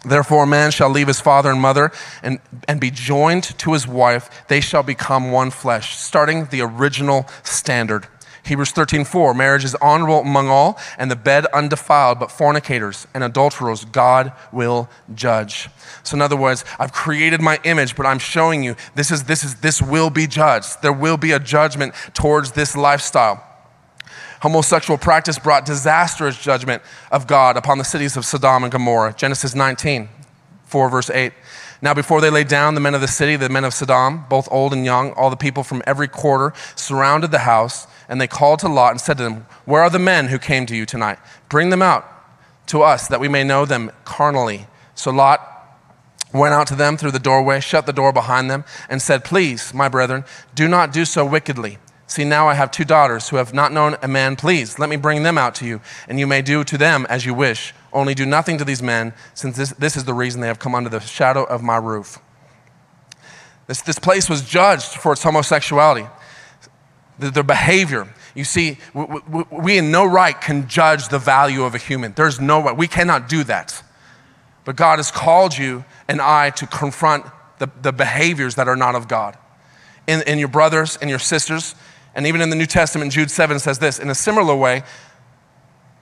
Therefore, 0.07 0.45
a 0.45 0.47
man 0.47 0.71
shall 0.71 0.89
leave 0.89 1.09
his 1.09 1.21
father 1.21 1.51
and 1.51 1.61
mother 1.61 1.91
and, 2.23 2.39
and 2.69 2.81
be 2.81 2.91
joined 2.91 3.43
to 3.59 3.73
his 3.73 3.87
wife. 3.89 4.31
They 4.49 4.61
shall 4.61 4.85
become 4.85 5.33
one 5.33 5.51
flesh, 5.51 5.97
starting 5.97 6.47
the 6.47 6.61
original 6.61 7.27
standard. 7.43 8.07
Hebrews 8.45 8.71
13, 8.71 9.05
4, 9.05 9.35
marriage 9.35 9.65
is 9.65 9.75
honorable 9.77 10.21
among 10.21 10.49
all, 10.49 10.79
and 10.99 11.11
the 11.11 11.17
bed 11.17 11.47
undefiled, 11.47 12.21
but 12.21 12.31
fornicators 12.31 13.09
and 13.13 13.25
adulterers 13.25 13.85
God 13.85 14.33
will 14.53 14.89
judge. 15.13 15.69
So, 16.05 16.15
in 16.15 16.23
other 16.23 16.37
words, 16.37 16.65
I've 16.79 16.93
created 16.93 17.41
my 17.41 17.59
image, 17.65 17.97
but 17.97 18.07
I'm 18.07 18.21
showing 18.21 18.63
you 18.63 18.77
this 18.95 19.11
is 19.11 19.25
this 19.25 19.43
is 19.43 19.57
this 19.57 19.83
will 19.83 20.11
be 20.11 20.29
judged. 20.29 20.81
There 20.81 20.93
will 20.93 21.17
be 21.17 21.33
a 21.33 21.41
judgment 21.41 21.95
towards 22.15 22.53
this 22.53 22.77
lifestyle. 22.77 23.43
Homosexual 24.47 24.97
practice 24.97 25.41
brought 25.41 25.67
disastrous 25.67 26.41
judgment 26.41 26.81
of 27.11 27.27
God 27.27 27.57
upon 27.57 27.79
the 27.79 27.85
cities 27.85 28.17
of 28.17 28.25
Sodom 28.25 28.63
and 28.63 28.71
Gomorrah. 28.71 29.13
Genesis 29.13 29.57
19, 29.57 30.09
4, 30.67 30.89
verse 30.89 31.11
8. 31.11 31.33
Now, 31.83 31.95
before 31.95 32.21
they 32.21 32.31
laid 32.31 32.47
down, 32.47 32.77
the 32.77 32.81
men 32.81 32.95
of 32.95 33.01
the 33.01 33.09
city, 33.09 33.35
the 33.35 33.49
men 33.49 33.65
of 33.65 33.75
Sodom, 33.75 34.25
both 34.29 34.47
old 34.53 34.73
and 34.73 34.85
young, 34.85 35.11
all 35.15 35.31
the 35.31 35.37
people 35.37 35.65
from 35.65 35.83
every 35.85 36.07
quarter, 36.07 36.55
surrounded 36.77 37.33
the 37.33 37.41
house, 37.41 37.89
and 38.09 38.21
they 38.21 38.29
called 38.29 38.61
to 38.61 38.69
Lot 38.69 38.93
and 38.93 39.01
said 39.01 39.17
to 39.17 39.25
them, 39.25 39.47
Where 39.65 39.83
are 39.83 39.91
the 39.91 39.99
men 39.99 40.29
who 40.29 40.39
came 40.39 40.65
to 40.67 40.77
you 40.77 40.87
tonight? 40.87 41.19
Bring 41.49 41.71
them 41.71 41.83
out 41.83 42.07
to 42.69 42.83
us, 42.83 43.09
that 43.09 43.19
we 43.19 43.27
may 43.27 43.43
know 43.43 43.65
them 43.65 43.91
carnally. 44.05 44.69
So 44.95 45.11
Lot 45.11 45.41
went 46.33 46.55
out 46.55 46.69
to 46.69 46.77
them 46.77 46.97
through 46.97 47.11
the 47.11 47.19
doorway, 47.19 47.59
shut 47.59 47.85
the 47.85 47.93
door 47.93 48.13
behind 48.13 48.49
them, 48.49 48.65
and 48.89 49.03
said, 49.03 49.25
Please, 49.25 49.75
my 49.75 49.89
brethren, 49.89 50.25
do 50.55 50.69
not 50.69 50.93
do 50.93 51.05
so 51.05 51.27
wickedly. 51.27 51.79
See, 52.09 52.25
now 52.25 52.49
I 52.49 52.55
have 52.55 52.71
two 52.71 52.85
daughters 52.85 53.29
who 53.29 53.37
have 53.37 53.53
not 53.53 53.73
known 53.73 53.97
a 54.01 54.09
man. 54.09 54.37
Please, 54.37 54.79
let 54.79 54.89
me 54.89 54.97
bring 54.97 55.25
them 55.25 55.37
out 55.37 55.57
to 55.57 55.67
you, 55.67 55.81
and 56.09 56.21
you 56.21 56.27
may 56.27 56.41
do 56.41 56.63
to 56.63 56.79
them 56.79 57.05
as 57.09 57.27
you 57.27 57.35
wish. 57.35 57.75
Only 57.93 58.15
do 58.15 58.25
nothing 58.25 58.59
to 58.59 58.65
these 58.65 58.83
men, 58.83 59.13
since 59.35 59.57
this, 59.57 59.71
this 59.71 59.97
is 59.97 60.05
the 60.05 60.15
reason 60.15 60.41
they 60.41 60.47
have 60.47 60.61
come 60.61 60.75
under 60.75 60.89
the 60.89 61.01
shadow 61.01 61.43
of 61.45 61.63
my 61.63 61.77
roof. 61.77 62.19
This, 63.67 63.83
this 63.83 63.99
place 63.99 64.31
was 64.31 64.43
judged 64.43 64.87
for 64.87 65.13
its 65.13 65.23
homosexuality, 65.23 66.07
the, 67.19 67.31
their 67.31 67.43
behavior. 67.43 68.09
You 68.37 68.45
see, 68.45 68.79
we, 68.95 69.05
we, 69.29 69.45
we 69.51 69.79
in 69.79 69.91
no 69.91 70.07
right 70.07 70.41
can 70.41 70.69
judge 70.69 71.09
the 71.09 71.19
value 71.19 71.65
of 71.65 71.75
a 71.75 71.79
human. 71.79 72.13
There's 72.13 72.41
no 72.41 72.61
way. 72.61 72.73
We 72.73 72.87
cannot 72.87 73.29
do 73.29 73.43
that. 73.45 73.83
But 74.65 74.77
God 74.77 74.99
has 74.99 75.11
called 75.11 75.57
you 75.57 75.85
and 76.07 76.21
I 76.21 76.51
to 76.51 76.67
confront 76.67 77.27
the, 77.59 77.71
the 77.83 77.93
behaviors 77.93 78.55
that 78.57 78.69
are 78.69 78.77
not 78.77 78.95
of 78.95 79.09
God. 79.09 79.37
In, 80.07 80.23
in 80.23 80.39
your 80.39 80.49
brothers 80.49 80.99
and 81.01 81.11
your 81.11 81.19
sisters, 81.19 81.75
and 82.17 82.27
even 82.27 82.41
in 82.41 82.49
the 82.49 82.57
New 82.57 82.67
Testament, 82.67 83.13
Jude 83.13 83.31
7 83.31 83.59
says 83.59 83.79
this 83.79 83.99
in 83.99 84.09
a 84.09 84.15
similar 84.15 84.57
way, 84.57 84.83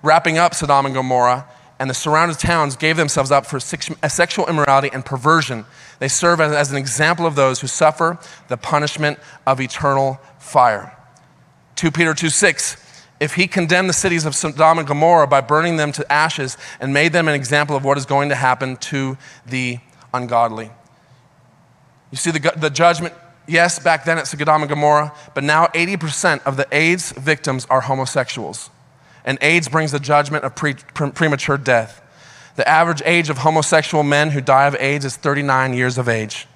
wrapping 0.00 0.38
up 0.38 0.55
Sodom 0.55 0.87
and 0.87 0.94
Gomorrah, 0.94 1.44
and 1.81 1.90
the 1.90 1.94
surrounding 1.94 2.37
towns 2.37 2.77
gave 2.77 2.96
themselves 2.96 3.33
up 3.33 3.44
for 3.44 3.59
sexual 3.59 4.46
immorality 4.46 4.90
and 4.92 5.05
perversion. 5.05 5.66
They 5.98 6.07
serve 6.07 6.40
as, 6.40 6.70
an 6.70 6.77
example 6.79 7.27
of 7.27 7.35
those 7.35 7.61
who 7.61 7.66
suffer 7.66 8.16
the 8.46 8.57
punishment 8.57 9.18
of 9.44 9.61
eternal 9.61 10.20
fire. 10.38 10.96
2 11.74 11.90
Peter 11.90 12.14
2 12.14 12.31
6. 12.31 12.81
If 13.18 13.35
he 13.35 13.48
condemned 13.48 13.88
the 13.88 13.94
cities 13.94 14.24
of 14.24 14.37
Sodom 14.37 14.79
and 14.79 14.87
Gomorrah 14.87 15.27
by 15.27 15.40
burning 15.40 15.79
them 15.79 15.90
to 15.92 16.12
ashes 16.12 16.57
and 16.79 16.94
made 16.94 17.12
them 17.12 17.27
an 17.27 17.35
example 17.35 17.74
of 17.74 17.85
what 17.85 17.98
is 17.98 18.07
going 18.07 18.29
to 18.29 18.37
happen 18.37 18.77
to 18.77 19.18
the 19.46 19.79
ungodly. 20.12 20.70
You 22.12 22.18
see 22.18 22.31
the, 22.31 22.53
the 22.57 22.70
judgment 22.70 23.14
Yes, 23.46 23.78
back 23.78 24.04
then 24.04 24.18
it's 24.18 24.30
Sodom 24.30 24.62
and 24.62 24.68
Gomorrah, 24.68 25.12
but 25.35 25.44
now 25.44 25.66
80% 25.66 26.42
of 26.44 26.57
the 26.57 26.66
AIDS 26.72 27.12
victims 27.12 27.66
are 27.68 27.83
homosexuals. 27.83 28.70
And 29.24 29.38
AIDS 29.40 29.68
brings 29.68 29.92
the 29.92 30.00
judgment 30.00 30.44
of 30.44 30.54
pre- 30.54 30.74
pre- 30.74 31.11
premature 31.11 31.59
death. 31.59 32.00
The 32.57 32.66
average 32.68 33.02
age 33.04 33.30
of 33.30 33.38
homosexual 33.38 34.04
men 34.04 34.30
who 34.30 34.40
die 34.40 34.66
of 34.66 34.76
AIDS 34.76 35.04
is 35.04 35.16
39 35.16 35.74
years 35.74 35.98
of 35.98 36.09
age. 36.09 36.46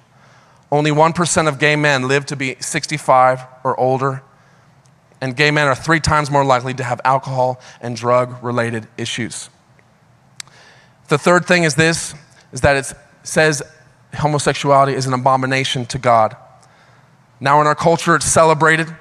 Only 0.71 0.91
1% 0.91 1.47
of 1.47 1.59
gay 1.59 1.75
men 1.75 2.07
live 2.07 2.25
to 2.27 2.35
be 2.35 2.55
65 2.59 3.41
or 3.63 3.79
older. 3.79 4.23
And 5.21 5.35
gay 5.35 5.51
men 5.51 5.67
are 5.67 5.75
three 5.75 5.99
times 5.99 6.31
more 6.31 6.45
likely 6.45 6.73
to 6.75 6.83
have 6.83 7.01
alcohol 7.03 7.59
and 7.81 7.95
drug 7.95 8.41
related 8.43 8.87
issues. 8.97 9.49
The 11.09 11.17
third 11.17 11.45
thing 11.45 11.63
is 11.63 11.75
this 11.75 12.13
is 12.51 12.61
that 12.61 12.77
it 12.77 12.93
says 13.23 13.61
homosexuality 14.13 14.93
is 14.93 15.05
an 15.05 15.13
abomination 15.13 15.85
to 15.87 15.97
God. 15.97 16.35
Now, 17.39 17.61
in 17.61 17.67
our 17.67 17.75
culture, 17.75 18.15
it's 18.15 18.25
celebrated, 18.25 18.93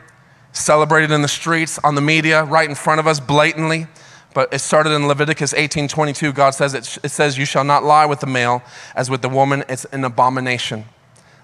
celebrated 0.53 1.11
in 1.11 1.23
the 1.23 1.29
streets, 1.29 1.79
on 1.83 1.95
the 1.95 2.01
media, 2.01 2.45
right 2.45 2.69
in 2.69 2.75
front 2.75 3.01
of 3.01 3.07
us, 3.07 3.19
blatantly. 3.21 3.87
But 4.35 4.53
it 4.53 4.61
started 4.61 4.91
in 4.91 5.09
Leviticus 5.09 5.53
18:22. 5.55 6.33
God 6.33 6.51
says 6.51 6.75
it, 6.75 6.99
it 7.03 7.11
says, 7.11 7.39
"You 7.39 7.45
shall 7.45 7.65
not 7.65 7.83
lie 7.83 8.07
with 8.07 8.21
the 8.21 8.27
male 8.27 8.63
as 8.95 9.11
with 9.11 9.23
the 9.23 9.29
woman; 9.29 9.65
it's 9.69 9.85
an 9.87 10.05
abomination." 10.05 10.85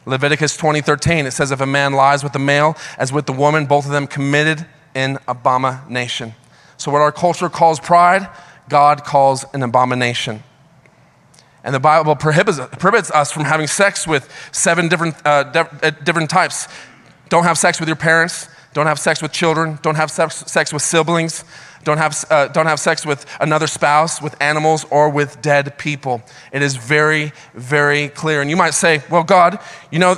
Leviticus 0.06 0.56
20:13. 0.56 1.26
It 1.26 1.32
says, 1.32 1.50
"If 1.50 1.60
a 1.60 1.66
man 1.66 1.94
lies 1.94 2.22
with 2.22 2.32
the 2.32 2.38
male 2.38 2.76
as 2.98 3.12
with 3.12 3.26
the 3.26 3.32
woman, 3.32 3.66
both 3.66 3.86
of 3.86 3.90
them 3.90 4.06
committed 4.06 4.66
an 4.94 5.18
abomination." 5.26 6.34
So, 6.76 6.92
what 6.92 7.00
our 7.00 7.12
culture 7.12 7.48
calls 7.48 7.80
pride, 7.80 8.28
God 8.68 9.04
calls 9.04 9.44
an 9.54 9.62
abomination. 9.62 10.42
And 11.64 11.74
the 11.74 11.80
Bible 11.80 12.14
prohibits, 12.14 12.60
prohibits 12.78 13.10
us 13.10 13.32
from 13.32 13.44
having 13.44 13.66
sex 13.66 14.06
with 14.06 14.30
seven 14.52 14.88
different, 14.88 15.16
uh, 15.26 15.44
de- 15.44 15.86
uh, 15.86 15.90
different 16.04 16.30
types. 16.30 16.68
Don't 17.30 17.44
have 17.44 17.58
sex 17.58 17.80
with 17.80 17.88
your 17.88 17.96
parents. 17.96 18.48
Don't 18.74 18.86
have 18.86 18.98
sex 18.98 19.22
with 19.22 19.32
children. 19.32 19.78
Don't 19.82 19.94
have 19.94 20.10
sex, 20.10 20.44
sex 20.46 20.72
with 20.72 20.82
siblings. 20.82 21.44
Don't 21.84 21.98
have, 21.98 22.24
uh, 22.30 22.48
don't 22.48 22.66
have 22.66 22.80
sex 22.80 23.06
with 23.06 23.24
another 23.40 23.66
spouse, 23.66 24.20
with 24.20 24.34
animals, 24.42 24.84
or 24.90 25.08
with 25.08 25.40
dead 25.40 25.78
people. 25.78 26.22
It 26.52 26.62
is 26.62 26.76
very, 26.76 27.32
very 27.54 28.08
clear. 28.08 28.40
And 28.40 28.50
you 28.50 28.56
might 28.56 28.74
say, 28.74 29.02
well, 29.10 29.22
God, 29.22 29.58
you 29.90 29.98
know, 29.98 30.16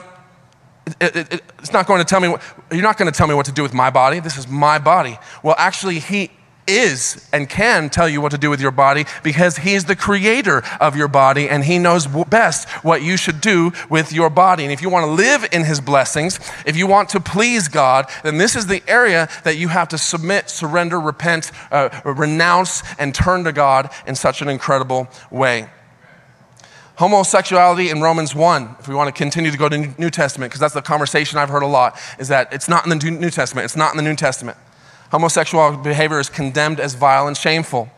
it, 1.00 1.16
it, 1.16 1.42
it's 1.58 1.72
not 1.72 1.86
going 1.86 1.98
to 1.98 2.04
tell 2.04 2.20
me 2.20 2.28
what, 2.28 2.42
you're 2.72 2.82
not 2.82 2.96
going 2.96 3.10
to 3.10 3.16
tell 3.16 3.26
me 3.26 3.34
what 3.34 3.46
to 3.46 3.52
do 3.52 3.62
with 3.62 3.74
my 3.74 3.90
body. 3.90 4.20
This 4.20 4.36
is 4.36 4.48
my 4.48 4.78
body. 4.78 5.18
Well, 5.42 5.56
actually, 5.58 5.98
he 5.98 6.30
is 6.66 7.28
and 7.32 7.48
can 7.48 7.90
tell 7.90 8.08
you 8.08 8.20
what 8.20 8.32
to 8.32 8.38
do 8.38 8.50
with 8.50 8.60
your 8.60 8.70
body 8.70 9.04
because 9.22 9.58
he's 9.58 9.84
the 9.84 9.96
creator 9.96 10.62
of 10.80 10.96
your 10.96 11.08
body 11.08 11.48
and 11.48 11.64
he 11.64 11.78
knows 11.78 12.06
best 12.06 12.68
what 12.84 13.02
you 13.02 13.16
should 13.16 13.40
do 13.40 13.72
with 13.88 14.12
your 14.12 14.30
body. 14.30 14.64
And 14.64 14.72
if 14.72 14.82
you 14.82 14.90
want 14.90 15.04
to 15.04 15.10
live 15.10 15.46
in 15.52 15.64
his 15.64 15.80
blessings, 15.80 16.38
if 16.64 16.76
you 16.76 16.86
want 16.86 17.08
to 17.10 17.20
please 17.20 17.68
God, 17.68 18.10
then 18.22 18.38
this 18.38 18.56
is 18.56 18.66
the 18.66 18.82
area 18.88 19.28
that 19.44 19.56
you 19.56 19.68
have 19.68 19.88
to 19.88 19.98
submit, 19.98 20.50
surrender, 20.50 21.00
repent, 21.00 21.52
uh, 21.70 21.88
renounce, 22.04 22.82
and 22.98 23.14
turn 23.14 23.44
to 23.44 23.52
God 23.52 23.90
in 24.06 24.14
such 24.14 24.42
an 24.42 24.48
incredible 24.48 25.08
way. 25.30 25.68
Homosexuality 26.96 27.90
in 27.90 28.00
Romans 28.00 28.34
1, 28.34 28.76
if 28.80 28.88
we 28.88 28.94
want 28.94 29.08
to 29.08 29.12
continue 29.12 29.50
to 29.50 29.58
go 29.58 29.68
to 29.68 29.94
New 30.00 30.08
Testament, 30.08 30.50
because 30.50 30.60
that's 30.60 30.72
the 30.72 30.80
conversation 30.80 31.38
I've 31.38 31.50
heard 31.50 31.62
a 31.62 31.66
lot, 31.66 31.98
is 32.18 32.28
that 32.28 32.50
it's 32.54 32.70
not 32.70 32.86
in 32.86 32.98
the 32.98 33.10
New 33.10 33.28
Testament. 33.28 33.66
It's 33.66 33.76
not 33.76 33.92
in 33.92 33.98
the 33.98 34.02
New 34.02 34.16
Testament. 34.16 34.56
Homosexual 35.10 35.78
behavior 35.78 36.18
is 36.18 36.28
condemned 36.28 36.80
as 36.80 36.94
vile 36.94 37.26
and 37.26 37.36
shameful. 37.36 37.88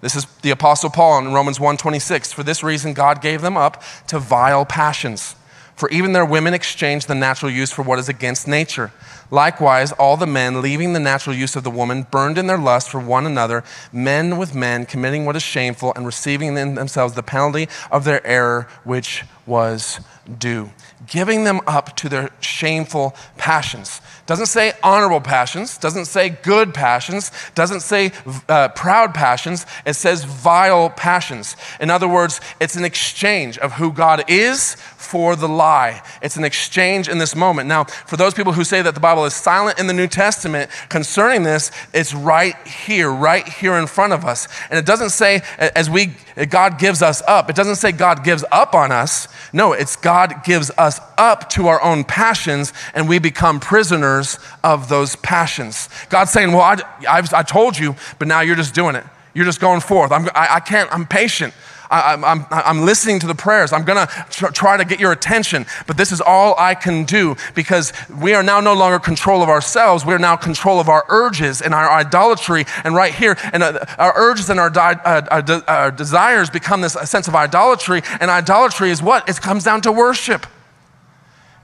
This 0.00 0.14
is 0.14 0.26
the 0.42 0.50
apostle 0.50 0.90
Paul 0.90 1.18
in 1.18 1.32
Romans 1.32 1.58
1:26. 1.58 2.32
For 2.32 2.42
this 2.42 2.62
reason 2.62 2.92
God 2.92 3.20
gave 3.20 3.40
them 3.40 3.56
up 3.56 3.82
to 4.08 4.18
vile 4.18 4.64
passions. 4.64 5.34
For 5.78 5.88
even 5.90 6.12
their 6.12 6.24
women 6.24 6.54
exchanged 6.54 7.06
the 7.06 7.14
natural 7.14 7.52
use 7.52 7.70
for 7.70 7.82
what 7.82 8.00
is 8.00 8.08
against 8.08 8.48
nature. 8.48 8.90
Likewise, 9.30 9.92
all 9.92 10.16
the 10.16 10.26
men, 10.26 10.60
leaving 10.60 10.92
the 10.92 10.98
natural 10.98 11.36
use 11.36 11.54
of 11.54 11.62
the 11.62 11.70
woman, 11.70 12.04
burned 12.10 12.36
in 12.36 12.48
their 12.48 12.58
lust 12.58 12.90
for 12.90 12.98
one 12.98 13.26
another, 13.26 13.62
men 13.92 14.38
with 14.38 14.56
men, 14.56 14.86
committing 14.86 15.24
what 15.24 15.36
is 15.36 15.42
shameful, 15.44 15.92
and 15.94 16.04
receiving 16.04 16.56
in 16.56 16.74
themselves 16.74 17.14
the 17.14 17.22
penalty 17.22 17.68
of 17.92 18.02
their 18.02 18.26
error, 18.26 18.66
which 18.82 19.24
was 19.46 20.00
due. 20.38 20.70
Giving 21.06 21.44
them 21.44 21.60
up 21.64 21.94
to 21.98 22.08
their 22.08 22.30
shameful 22.40 23.14
passions. 23.36 24.00
Doesn't 24.28 24.46
say 24.46 24.74
honorable 24.82 25.22
passions, 25.22 25.78
doesn't 25.78 26.04
say 26.04 26.28
good 26.28 26.74
passions, 26.74 27.32
doesn't 27.54 27.80
say 27.80 28.12
uh, 28.46 28.68
proud 28.68 29.14
passions. 29.14 29.64
It 29.86 29.94
says 29.94 30.22
vile 30.24 30.90
passions. 30.90 31.56
In 31.80 31.88
other 31.88 32.06
words, 32.06 32.38
it's 32.60 32.76
an 32.76 32.84
exchange 32.84 33.56
of 33.56 33.72
who 33.72 33.90
God 33.90 34.24
is 34.28 34.74
for 34.74 35.34
the 35.34 35.48
lie. 35.48 36.02
It's 36.20 36.36
an 36.36 36.44
exchange 36.44 37.08
in 37.08 37.16
this 37.16 37.34
moment. 37.34 37.68
Now, 37.68 37.84
for 37.84 38.18
those 38.18 38.34
people 38.34 38.52
who 38.52 38.64
say 38.64 38.82
that 38.82 38.92
the 38.92 39.00
Bible 39.00 39.24
is 39.24 39.32
silent 39.32 39.78
in 39.78 39.86
the 39.86 39.94
New 39.94 40.06
Testament 40.06 40.70
concerning 40.90 41.44
this, 41.44 41.70
it's 41.94 42.12
right 42.12 42.54
here, 42.66 43.10
right 43.10 43.48
here 43.48 43.76
in 43.76 43.86
front 43.86 44.12
of 44.12 44.26
us. 44.26 44.46
And 44.68 44.78
it 44.78 44.84
doesn't 44.84 45.10
say 45.10 45.40
as 45.56 45.88
we 45.88 46.12
God 46.50 46.78
gives 46.78 47.00
us 47.00 47.22
up. 47.26 47.48
It 47.48 47.56
doesn't 47.56 47.76
say 47.76 47.92
God 47.92 48.22
gives 48.24 48.44
up 48.52 48.74
on 48.74 48.92
us. 48.92 49.26
No, 49.54 49.72
it's 49.72 49.96
God 49.96 50.44
gives 50.44 50.70
us 50.76 51.00
up 51.16 51.48
to 51.50 51.66
our 51.68 51.82
own 51.82 52.04
passions 52.04 52.74
and 52.94 53.08
we 53.08 53.18
become 53.18 53.58
prisoners 53.58 54.17
of 54.62 54.88
those 54.88 55.16
passions. 55.16 55.88
God's 56.08 56.30
saying, 56.30 56.52
Well, 56.52 56.62
I, 56.62 56.76
I've, 57.08 57.32
I 57.32 57.42
told 57.42 57.78
you, 57.78 57.94
but 58.18 58.28
now 58.28 58.40
you're 58.40 58.56
just 58.56 58.74
doing 58.74 58.96
it. 58.96 59.04
You're 59.34 59.44
just 59.44 59.60
going 59.60 59.80
forth. 59.80 60.10
I'm, 60.10 60.28
I, 60.34 60.56
I 60.56 60.60
can't, 60.60 60.92
I'm 60.92 61.06
patient. 61.06 61.54
I, 61.90 62.12
am 62.12 62.24
I'm, 62.24 62.46
I'm 62.50 62.80
listening 62.84 63.18
to 63.20 63.26
the 63.26 63.34
prayers. 63.34 63.72
I'm 63.72 63.84
going 63.84 64.06
to 64.06 64.26
tr- 64.30 64.48
try 64.48 64.76
to 64.76 64.84
get 64.84 65.00
your 65.00 65.12
attention. 65.12 65.66
But 65.86 65.96
this 65.96 66.12
is 66.12 66.20
all 66.20 66.54
I 66.58 66.74
can 66.74 67.04
do 67.04 67.36
because 67.54 67.92
we 68.20 68.34
are 68.34 68.42
now 68.42 68.60
no 68.60 68.74
longer 68.74 68.98
control 68.98 69.42
of 69.42 69.48
ourselves. 69.48 70.04
We 70.04 70.12
are 70.12 70.18
now 70.18 70.36
control 70.36 70.80
of 70.80 70.88
our 70.88 71.04
urges 71.08 71.62
and 71.62 71.72
our 71.72 71.90
idolatry. 71.90 72.64
And 72.84 72.94
right 72.94 73.14
here, 73.14 73.36
and 73.52 73.62
uh, 73.62 73.84
our 73.98 74.12
urges 74.16 74.50
and 74.50 74.60
our, 74.60 74.70
di- 74.70 75.00
uh, 75.04 75.22
our, 75.30 75.42
de- 75.42 75.72
our 75.72 75.90
desires 75.90 76.50
become 76.50 76.80
this 76.80 76.92
sense 76.92 77.28
of 77.28 77.34
idolatry. 77.34 78.02
And 78.20 78.30
idolatry 78.30 78.90
is 78.90 79.02
what? 79.02 79.28
It 79.28 79.40
comes 79.40 79.64
down 79.64 79.80
to 79.82 79.92
worship. 79.92 80.46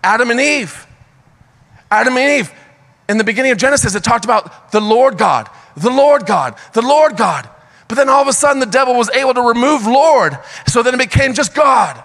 Adam 0.02 0.30
and 0.30 0.40
Eve. 0.40 0.86
Adam 1.94 2.16
and 2.16 2.40
Eve. 2.40 2.52
In 3.08 3.18
the 3.18 3.24
beginning 3.24 3.52
of 3.52 3.58
Genesis, 3.58 3.94
it 3.94 4.02
talked 4.02 4.24
about 4.24 4.72
the 4.72 4.80
Lord 4.80 5.18
God, 5.18 5.48
the 5.76 5.90
Lord 5.90 6.26
God, 6.26 6.56
the 6.72 6.82
Lord 6.82 7.16
God. 7.16 7.48
But 7.88 7.96
then 7.96 8.08
all 8.08 8.22
of 8.22 8.28
a 8.28 8.32
sudden, 8.32 8.60
the 8.60 8.66
devil 8.66 8.94
was 8.94 9.10
able 9.10 9.34
to 9.34 9.42
remove 9.42 9.86
Lord. 9.86 10.38
So 10.66 10.82
then 10.82 10.94
it 10.94 10.98
became 10.98 11.34
just 11.34 11.54
God. 11.54 12.02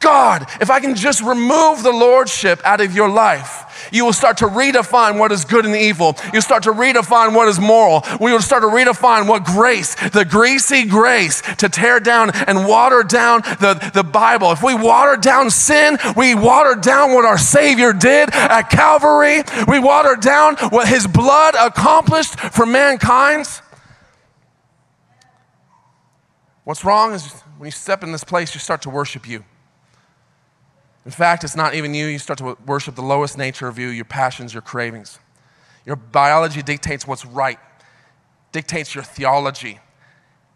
God, 0.00 0.46
if 0.60 0.70
I 0.70 0.80
can 0.80 0.94
just 0.94 1.22
remove 1.22 1.82
the 1.82 1.92
lordship 1.92 2.60
out 2.64 2.80
of 2.80 2.94
your 2.94 3.08
life, 3.08 3.88
you 3.92 4.04
will 4.04 4.12
start 4.12 4.38
to 4.38 4.46
redefine 4.46 5.18
what 5.18 5.32
is 5.32 5.44
good 5.44 5.64
and 5.64 5.74
evil. 5.74 6.16
You'll 6.32 6.42
start 6.42 6.64
to 6.64 6.72
redefine 6.72 7.34
what 7.34 7.48
is 7.48 7.58
moral. 7.58 8.02
We 8.20 8.32
will 8.32 8.40
start 8.40 8.62
to 8.62 8.68
redefine 8.68 9.28
what 9.28 9.44
grace, 9.44 9.94
the 10.10 10.24
greasy 10.24 10.84
grace 10.84 11.42
to 11.58 11.68
tear 11.68 12.00
down 12.00 12.30
and 12.30 12.66
water 12.66 13.02
down 13.02 13.42
the, 13.42 13.90
the 13.94 14.02
Bible. 14.02 14.52
If 14.52 14.62
we 14.62 14.74
water 14.74 15.16
down 15.16 15.50
sin, 15.50 15.98
we 16.16 16.34
water 16.34 16.74
down 16.74 17.14
what 17.14 17.24
our 17.24 17.38
Savior 17.38 17.92
did 17.92 18.30
at 18.32 18.70
Calvary. 18.70 19.42
We 19.66 19.78
water 19.78 20.16
down 20.16 20.56
what 20.70 20.88
His 20.88 21.06
blood 21.06 21.54
accomplished 21.58 22.38
for 22.38 22.66
mankind. 22.66 23.46
What's 26.64 26.84
wrong 26.84 27.12
is 27.12 27.30
when 27.58 27.68
you 27.68 27.72
step 27.72 28.02
in 28.02 28.12
this 28.12 28.24
place, 28.24 28.54
you 28.54 28.60
start 28.60 28.82
to 28.82 28.90
worship 28.90 29.28
you. 29.28 29.44
In 31.06 31.12
fact, 31.12 31.44
it's 31.44 31.54
not 31.54 31.74
even 31.74 31.94
you. 31.94 32.06
You 32.06 32.18
start 32.18 32.40
to 32.40 32.58
worship 32.66 32.96
the 32.96 33.02
lowest 33.02 33.38
nature 33.38 33.68
of 33.68 33.78
you, 33.78 33.86
your 33.88 34.04
passions, 34.04 34.52
your 34.52 34.60
cravings. 34.60 35.20
Your 35.86 35.94
biology 35.94 36.62
dictates 36.62 37.06
what's 37.06 37.24
right, 37.24 37.60
dictates 38.50 38.92
your 38.92 39.04
theology. 39.04 39.78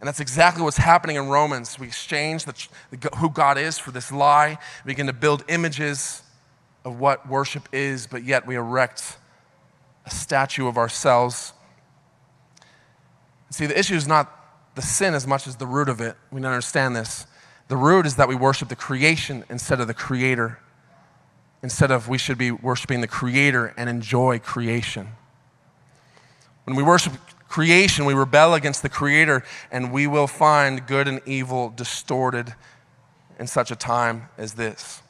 And 0.01 0.09
that's 0.09 0.19
exactly 0.19 0.65
what's 0.65 0.79
happening 0.79 1.15
in 1.15 1.29
Romans. 1.29 1.79
We 1.79 1.87
exchange 1.87 2.47
the, 2.47 2.69
who 3.19 3.31
God 3.31 3.59
is 3.59 3.79
for 3.79 3.93
this 3.93 4.11
lie, 4.11 4.59
we 4.85 4.91
begin 4.93 5.07
to 5.07 5.13
build 5.13 5.45
images 5.47 6.23
of 6.85 6.99
what 6.99 7.29
worship 7.29 7.69
is, 7.73 8.09
but 8.09 8.25
yet 8.25 8.45
we 8.45 8.57
erect 8.57 9.19
a 10.05 10.11
statue 10.11 10.67
of 10.67 10.77
ourselves. 10.77 11.53
See, 13.51 13.67
the 13.67 13.79
issue 13.79 13.95
is 13.95 14.09
not 14.09 14.75
the 14.75 14.83
sin 14.83 15.15
as 15.15 15.27
much 15.27 15.47
as 15.47 15.57
the 15.57 15.67
root 15.67 15.89
of 15.89 16.01
it. 16.01 16.17
We 16.33 16.41
don't 16.41 16.51
understand 16.51 16.97
this. 16.97 17.27
The 17.71 17.77
root 17.77 18.05
is 18.05 18.17
that 18.17 18.27
we 18.27 18.35
worship 18.35 18.69
the 18.69 18.75
creation 18.75 19.45
instead 19.49 19.81
of 19.81 19.87
the 19.87 19.95
creator. 19.95 20.59
Instead 21.63 21.93
of 21.93 22.09
we 22.09 22.19
should 22.19 22.37
be 22.37 22.51
worshiping 22.51 23.01
the 23.01 23.07
creator 23.07 23.73
and 23.77 23.89
enjoy 23.89 24.41
creation. 24.41 25.11
When 26.65 26.75
we 26.75 26.83
worship 26.83 27.13
creation, 27.49 28.07
we 28.07 28.13
rebel 28.13 28.55
against 28.55 28.83
the 28.83 28.89
creator 28.89 29.45
and 29.71 29.93
we 29.93 30.09
will 30.09 30.27
find 30.27 30.85
good 30.85 31.07
and 31.07 31.21
evil 31.27 31.71
distorted 31.71 32.55
in 33.39 33.47
such 33.47 33.71
a 33.71 33.77
time 33.77 34.29
as 34.37 34.55
this. 34.55 35.01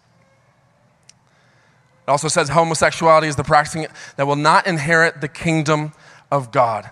It 2.06 2.11
also 2.11 2.28
says 2.28 2.50
homosexuality 2.50 3.26
is 3.26 3.36
the 3.36 3.42
practicing 3.42 3.86
that 4.16 4.26
will 4.26 4.36
not 4.36 4.66
inherit 4.66 5.22
the 5.22 5.28
kingdom 5.28 5.94
of 6.30 6.52
God. 6.52 6.90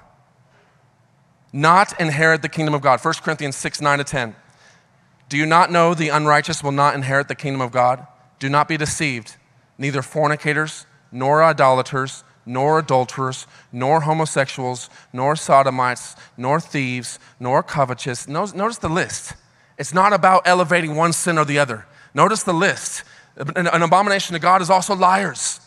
Not 1.52 2.00
inherit 2.00 2.40
the 2.40 2.48
kingdom 2.48 2.72
of 2.72 2.80
God. 2.80 3.04
1 3.04 3.14
Corinthians 3.22 3.56
6 3.56 3.82
9 3.82 3.98
to 3.98 4.04
10. 4.04 4.34
Do 5.28 5.36
you 5.36 5.46
not 5.46 5.70
know 5.70 5.94
the 5.94 6.08
unrighteous 6.08 6.62
will 6.62 6.72
not 6.72 6.94
inherit 6.94 7.28
the 7.28 7.34
kingdom 7.34 7.60
of 7.60 7.70
God? 7.70 8.06
Do 8.38 8.48
not 8.48 8.68
be 8.68 8.76
deceived. 8.76 9.36
Neither 9.76 10.02
fornicators, 10.02 10.86
nor 11.12 11.42
idolaters, 11.44 12.24
nor 12.46 12.78
adulterers, 12.78 13.46
nor 13.70 14.00
homosexuals, 14.00 14.88
nor 15.12 15.36
sodomites, 15.36 16.16
nor 16.36 16.60
thieves, 16.60 17.18
nor 17.38 17.62
covetous. 17.62 18.26
Notice 18.26 18.78
the 18.78 18.88
list. 18.88 19.34
It's 19.76 19.92
not 19.92 20.12
about 20.12 20.42
elevating 20.46 20.96
one 20.96 21.12
sin 21.12 21.38
or 21.38 21.44
the 21.44 21.58
other. 21.58 21.86
Notice 22.14 22.42
the 22.42 22.54
list. 22.54 23.04
An 23.36 23.82
abomination 23.82 24.32
to 24.32 24.40
God 24.40 24.62
is 24.62 24.70
also 24.70 24.96
liars. 24.96 25.60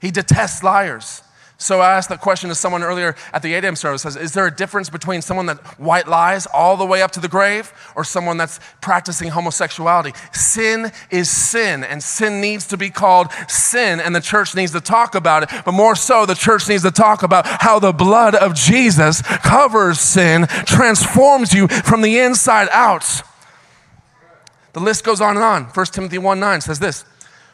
He 0.00 0.10
detests 0.10 0.62
liars. 0.62 1.22
So 1.60 1.82
I 1.82 1.94
asked 1.94 2.08
that 2.08 2.22
question 2.22 2.48
to 2.48 2.54
someone 2.54 2.82
earlier 2.82 3.14
at 3.34 3.42
the 3.42 3.52
8 3.52 3.64
a.m. 3.64 3.76
service. 3.76 4.00
Says, 4.00 4.16
is 4.16 4.32
there 4.32 4.46
a 4.46 4.50
difference 4.50 4.88
between 4.88 5.20
someone 5.20 5.44
that 5.44 5.58
white 5.78 6.08
lies 6.08 6.46
all 6.46 6.78
the 6.78 6.86
way 6.86 7.02
up 7.02 7.10
to 7.12 7.20
the 7.20 7.28
grave 7.28 7.70
or 7.94 8.02
someone 8.02 8.38
that's 8.38 8.58
practicing 8.80 9.28
homosexuality? 9.28 10.14
Sin 10.32 10.90
is 11.10 11.28
sin, 11.28 11.84
and 11.84 12.02
sin 12.02 12.40
needs 12.40 12.66
to 12.68 12.78
be 12.78 12.88
called 12.88 13.30
sin, 13.46 14.00
and 14.00 14.16
the 14.16 14.22
church 14.22 14.54
needs 14.54 14.72
to 14.72 14.80
talk 14.80 15.14
about 15.14 15.42
it. 15.42 15.50
But 15.66 15.72
more 15.72 15.94
so, 15.94 16.24
the 16.24 16.34
church 16.34 16.66
needs 16.66 16.82
to 16.84 16.90
talk 16.90 17.22
about 17.22 17.46
how 17.46 17.78
the 17.78 17.92
blood 17.92 18.34
of 18.34 18.54
Jesus 18.54 19.20
covers 19.20 20.00
sin, 20.00 20.46
transforms 20.64 21.52
you 21.52 21.68
from 21.68 22.00
the 22.00 22.20
inside 22.20 22.70
out. 22.72 23.04
The 24.72 24.80
list 24.80 25.04
goes 25.04 25.20
on 25.20 25.36
and 25.36 25.44
on. 25.44 25.64
1 25.64 25.86
Timothy 25.86 26.16
1 26.16 26.40
9 26.40 26.60
says 26.62 26.78
this. 26.78 27.04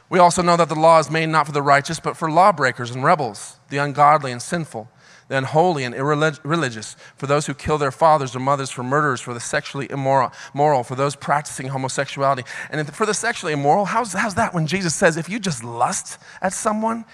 We 0.08 0.18
also 0.18 0.42
know 0.42 0.56
that 0.56 0.68
the 0.68 0.76
law 0.76 0.98
is 0.98 1.10
made 1.10 1.28
not 1.28 1.46
for 1.46 1.52
the 1.52 1.62
righteous, 1.62 1.98
but 1.98 2.16
for 2.16 2.30
lawbreakers 2.30 2.90
and 2.90 3.02
rebels, 3.02 3.58
the 3.70 3.78
ungodly 3.78 4.30
and 4.30 4.40
sinful, 4.40 4.88
the 5.28 5.36
unholy 5.36 5.82
and 5.82 5.94
irreligious, 5.94 6.96
for 7.16 7.26
those 7.26 7.46
who 7.46 7.54
kill 7.54 7.78
their 7.78 7.90
fathers 7.90 8.36
or 8.36 8.38
mothers, 8.38 8.70
for 8.70 8.84
murderers, 8.84 9.20
for 9.20 9.34
the 9.34 9.40
sexually 9.40 9.90
immoral, 9.90 10.32
moral, 10.54 10.84
for 10.84 10.94
those 10.94 11.16
practicing 11.16 11.68
homosexuality. 11.68 12.44
And 12.70 12.94
for 12.94 13.04
the 13.04 13.14
sexually 13.14 13.52
immoral, 13.52 13.86
how's, 13.86 14.12
how's 14.12 14.36
that 14.36 14.54
when 14.54 14.68
Jesus 14.68 14.94
says, 14.94 15.16
if 15.16 15.28
you 15.28 15.40
just 15.40 15.64
lust 15.64 16.18
at 16.40 16.52
someone, 16.52 17.04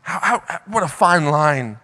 how, 0.00 0.20
how, 0.20 0.60
what 0.66 0.82
a 0.82 0.88
fine 0.88 1.26
line 1.26 1.78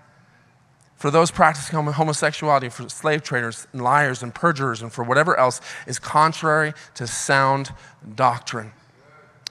for 0.97 1.11
those 1.11 1.31
practicing 1.31 1.79
homosexuality, 1.79 2.69
for 2.71 2.89
slave 2.89 3.23
traders, 3.23 3.67
and 3.73 3.83
liars, 3.83 4.23
and 4.23 4.35
perjurers, 4.35 4.83
and 4.83 4.93
for 4.93 5.03
whatever 5.03 5.35
else 5.39 5.61
is 5.87 5.99
contrary 5.99 6.75
to 6.95 7.07
sound 7.07 7.73
doctrine. 8.15 8.73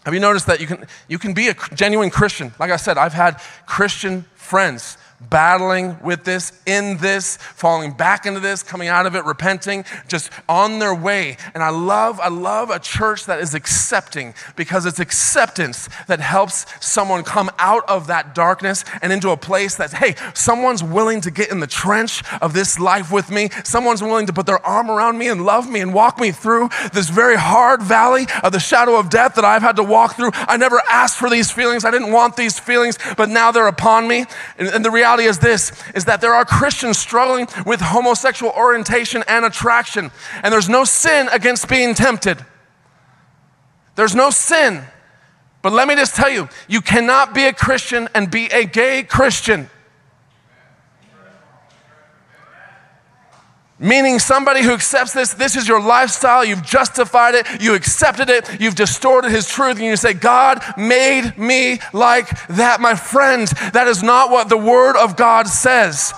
Have 0.10 0.16
you 0.16 0.20
noticed 0.22 0.48
that 0.48 0.60
you 0.60 0.66
can, 0.66 0.88
you 1.08 1.20
can 1.20 1.36
be 1.36 1.50
a 1.50 1.56
genuine 1.76 2.10
Christian? 2.10 2.52
Like 2.58 2.72
I 2.72 2.78
said, 2.78 2.98
I've 2.98 3.14
had 3.14 3.40
Christian 3.68 4.26
friends 4.34 4.98
battling 5.22 5.98
with 6.02 6.24
this, 6.24 6.52
in 6.66 6.98
this, 6.98 7.38
falling 7.38 7.92
back 7.92 8.26
into 8.26 8.40
this, 8.40 8.64
coming 8.64 8.88
out 8.88 9.06
of 9.06 9.16
it, 9.16 9.26
repenting, 9.26 9.84
just 10.08 10.32
on 10.48 10.80
their 10.80 10.96
way. 10.96 11.38
And 11.54 11.62
I 11.62 11.70
love, 11.70 12.20
I 12.20 12.30
love 12.30 12.70
a 12.70 12.80
church 12.80 13.26
that 13.26 13.40
is 13.40 13.54
accepting 13.54 14.34
because 14.56 14.86
it's 14.86 15.00
acceptance 15.00 15.90
that 16.08 16.20
helps 16.20 16.66
someone 16.80 17.24
come 17.24 17.50
out 17.60 17.84
of 17.90 18.08
that 18.08 18.34
darkness 18.34 18.86
and 19.02 19.12
into 19.12 19.30
a 19.30 19.38
place 19.38 19.76
that, 19.76 19.92
hey, 19.94 20.16
someone's 20.34 20.84
willing 20.84 21.22
to 21.22 21.32
get 21.32 21.52
in 21.52 21.60
the 21.60 21.68
trench 21.68 22.24
of 22.42 22.54
this 22.54 22.80
life 22.80 23.12
with 23.12 23.30
me. 23.30 23.50
Someone's 23.64 24.02
willing 24.02 24.26
to 24.28 24.34
put 24.34 24.46
their 24.46 24.66
arm 24.66 24.90
around 24.90 25.18
me 25.18 25.28
and 25.28 25.46
love 25.46 25.70
me 25.70 25.82
and 25.82 25.94
walk 25.94 26.20
me 26.20 26.32
through 26.32 26.70
this 26.94 27.10
very 27.10 27.36
hard 27.36 27.82
valley 27.82 28.26
of 28.44 28.52
the 28.52 28.60
shadow 28.60 28.98
of 28.98 29.10
death 29.10 29.36
that 29.36 29.46
I've 29.46 29.62
had 29.62 29.76
to 29.76 29.84
walk 29.84 30.16
through. 30.16 30.32
I 30.34 30.58
never 30.58 30.82
asked 30.90 31.18
for 31.18 31.30
these 31.30 31.52
feelings. 31.52 31.84
I 31.84 31.92
didn't 31.92 32.12
want 32.12 32.36
these 32.36 32.60
feelings, 32.60 32.98
but 33.18 33.30
now 33.30 33.52
they're 33.52 33.68
upon 33.68 34.08
me. 34.08 34.26
And, 34.58 34.68
and 34.70 34.86
the 34.86 34.92
reality 34.92 35.09
reality 35.10 35.28
is 35.28 35.40
this 35.40 35.72
is 35.96 36.06
that 36.06 36.22
there 36.22 36.34
are 36.34 36.46
Christians 36.46 36.98
struggling 36.98 37.48
with 37.66 37.82
homosexual 37.82 38.52
orientation 38.54 39.24
and 39.28 39.46
attraction, 39.46 40.12
and 40.44 40.54
there's 40.54 40.70
no 40.70 40.84
sin 40.84 41.28
against 41.32 41.68
being 41.68 41.96
tempted. 41.96 42.46
There's 43.96 44.16
no 44.16 44.30
sin. 44.30 44.84
But 45.62 45.74
let 45.74 45.88
me 45.88 45.96
just 45.96 46.16
tell 46.16 46.30
you, 46.30 46.48
you 46.68 46.82
cannot 46.82 47.34
be 47.34 47.46
a 47.46 47.54
Christian 47.54 48.08
and 48.16 48.32
be 48.32 48.46
a 48.48 48.66
gay 48.66 49.04
Christian. 49.04 49.70
Meaning, 53.82 54.20
somebody 54.20 54.62
who 54.62 54.74
accepts 54.74 55.14
this, 55.14 55.34
this 55.34 55.56
is 55.56 55.66
your 55.66 55.82
lifestyle, 55.82 56.44
you've 56.44 56.64
justified 56.64 57.34
it, 57.34 57.62
you 57.62 57.76
accepted 57.76 58.30
it, 58.30 58.60
you've 58.60 58.76
distorted 58.76 59.32
his 59.32 59.48
truth, 59.48 59.78
and 59.78 59.86
you 59.86 59.96
say, 59.96 60.14
God 60.14 60.62
made 60.76 61.38
me 61.38 61.80
like 61.94 62.48
that. 62.48 62.82
My 62.82 62.94
friends, 62.96 63.52
that 63.72 63.88
is 63.88 64.04
not 64.04 64.32
what 64.32 64.50
the 64.50 64.58
Word 64.58 64.98
of 64.98 65.16
God 65.16 65.48
says. 65.48 66.14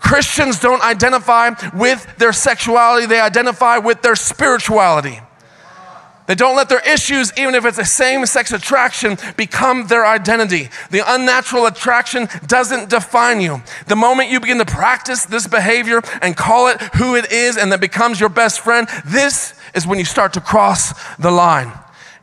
Christians 0.00 0.58
don't 0.58 0.82
identify 0.82 1.50
with 1.74 2.06
their 2.16 2.32
sexuality, 2.32 3.06
they 3.06 3.20
identify 3.20 3.76
with 3.76 4.00
their 4.00 4.16
spirituality. 4.16 5.20
They 6.26 6.34
don't 6.34 6.56
let 6.56 6.70
their 6.70 6.80
issues, 6.80 7.32
even 7.36 7.54
if 7.54 7.66
it's 7.66 7.78
a 7.78 7.84
same 7.84 8.24
sex 8.24 8.50
attraction, 8.52 9.18
become 9.36 9.88
their 9.88 10.06
identity. 10.06 10.70
The 10.90 11.02
unnatural 11.06 11.66
attraction 11.66 12.28
doesn't 12.46 12.88
define 12.88 13.40
you. 13.40 13.62
The 13.88 13.96
moment 13.96 14.30
you 14.30 14.40
begin 14.40 14.58
to 14.58 14.64
practice 14.64 15.26
this 15.26 15.46
behavior 15.46 16.00
and 16.22 16.34
call 16.34 16.68
it 16.68 16.80
who 16.96 17.14
it 17.14 17.30
is 17.30 17.58
and 17.58 17.70
that 17.72 17.80
becomes 17.80 18.20
your 18.20 18.30
best 18.30 18.60
friend, 18.60 18.88
this 19.04 19.54
is 19.74 19.86
when 19.86 19.98
you 19.98 20.04
start 20.06 20.32
to 20.34 20.40
cross 20.40 20.94
the 21.16 21.30
line. 21.30 21.70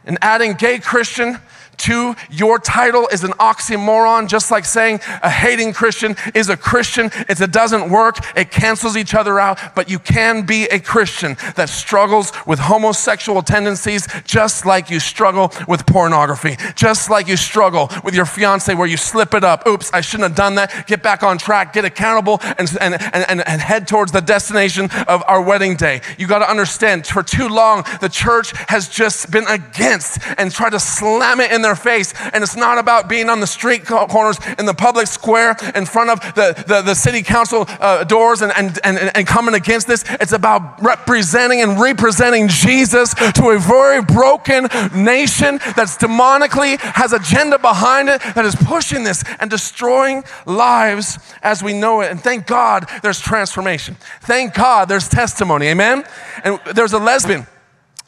And 0.06 0.18
adding 0.22 0.54
gay 0.54 0.80
Christian 0.80 1.40
Two, 1.82 2.16
your 2.30 2.60
title 2.60 3.08
is 3.12 3.24
an 3.24 3.32
oxymoron, 3.40 4.28
just 4.28 4.52
like 4.52 4.66
saying 4.66 5.00
a 5.24 5.32
hating 5.32 5.74
Christian 5.74 6.16
is 6.36 6.48
a 6.48 6.56
Christian. 6.56 7.10
It 7.28 7.52
doesn't 7.52 7.90
work, 7.90 8.18
it 8.38 8.52
cancels 8.52 8.96
each 8.96 9.16
other 9.16 9.40
out, 9.40 9.58
but 9.74 9.90
you 9.90 9.98
can 9.98 10.46
be 10.46 10.66
a 10.66 10.80
Christian 10.80 11.38
that 11.56 11.70
struggles 11.70 12.34
with 12.46 12.60
homosexual 12.60 13.42
tendencies 13.42 14.08
just 14.26 14.64
like 14.64 14.92
you 14.92 15.00
struggle 15.00 15.52
with 15.68 15.88
pornography, 15.88 16.56
just 16.76 17.10
like 17.10 17.28
you 17.28 17.36
struggle 17.36 17.90
with 18.04 18.14
your 18.14 18.26
fiance 18.28 18.72
where 18.76 18.86
you 18.86 18.96
slip 18.96 19.34
it 19.34 19.44
up. 19.44 19.66
Oops, 19.66 19.92
I 19.92 20.02
shouldn't 20.02 20.30
have 20.30 20.38
done 20.38 20.54
that. 20.56 20.86
Get 20.86 21.02
back 21.02 21.24
on 21.24 21.40
track, 21.40 21.74
get 21.74 21.84
accountable, 21.84 22.38
and, 22.60 22.72
and, 22.80 23.02
and, 23.02 23.42
and 23.48 23.60
head 23.60 23.88
towards 23.88 24.12
the 24.12 24.22
destination 24.22 24.88
of 25.08 25.24
our 25.28 25.42
wedding 25.42 25.78
day. 25.78 26.02
You 26.20 26.28
got 26.28 26.40
to 26.40 26.50
understand, 26.50 27.08
for 27.08 27.24
too 27.24 27.48
long, 27.48 27.86
the 28.02 28.10
church 28.10 28.54
has 28.68 28.88
just 28.88 29.32
been 29.32 29.48
against 29.48 30.20
and 30.38 30.52
tried 30.52 30.74
to 30.74 30.80
slam 30.80 31.40
it 31.40 31.52
in 31.52 31.64
their 31.64 31.71
face. 31.76 32.14
And 32.34 32.44
it's 32.44 32.56
not 32.56 32.78
about 32.78 33.10
being 33.10 33.30
on 33.30 33.40
the 33.40 33.48
street 33.48 33.86
corners 33.86 34.38
in 34.58 34.66
the 34.66 34.74
public 34.74 35.08
square 35.08 35.56
in 35.76 35.86
front 35.86 36.10
of 36.10 36.20
the, 36.36 36.64
the, 36.68 36.82
the 36.82 36.96
city 36.96 37.22
council 37.22 37.66
uh, 37.80 38.04
doors 38.04 38.42
and, 38.42 38.52
and, 38.56 38.80
and, 38.84 39.12
and 39.16 39.28
coming 39.28 39.56
against 39.56 39.88
this. 39.88 40.04
It's 40.20 40.32
about 40.32 40.82
representing 40.82 41.62
and 41.62 41.80
representing 41.80 42.48
Jesus 42.48 43.14
to 43.14 43.50
a 43.50 43.60
very 43.60 44.02
broken 44.02 44.68
nation 44.96 45.60
that's 45.76 45.98
demonically 45.98 46.80
has 46.80 47.14
agenda 47.14 47.58
behind 47.60 48.10
it 48.10 48.22
that 48.36 48.46
is 48.46 48.56
pushing 48.56 49.04
this 49.04 49.24
and 49.40 49.50
destroying 49.50 50.24
lives 50.46 51.20
as 51.42 51.64
we 51.64 51.74
know 51.74 52.02
it. 52.02 52.12
And 52.12 52.22
thank 52.22 52.48
God 52.48 52.90
there's 53.02 53.20
transformation. 53.20 53.96
Thank 54.22 54.54
God 54.54 54.90
there's 54.90 55.08
testimony. 55.08 55.68
Amen. 55.68 56.04
And 56.44 56.60
there's 56.74 56.94
a 56.94 57.00
lesbian 57.00 57.48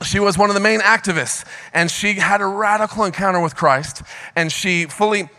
she 0.03 0.19
was 0.19 0.37
one 0.37 0.49
of 0.49 0.53
the 0.53 0.59
main 0.59 0.79
activists, 0.81 1.45
and 1.73 1.89
she 1.89 2.13
had 2.13 2.41
a 2.41 2.45
radical 2.45 3.03
encounter 3.05 3.39
with 3.39 3.55
Christ, 3.55 4.03
and 4.35 4.51
she 4.51 4.85
fully 4.85 5.29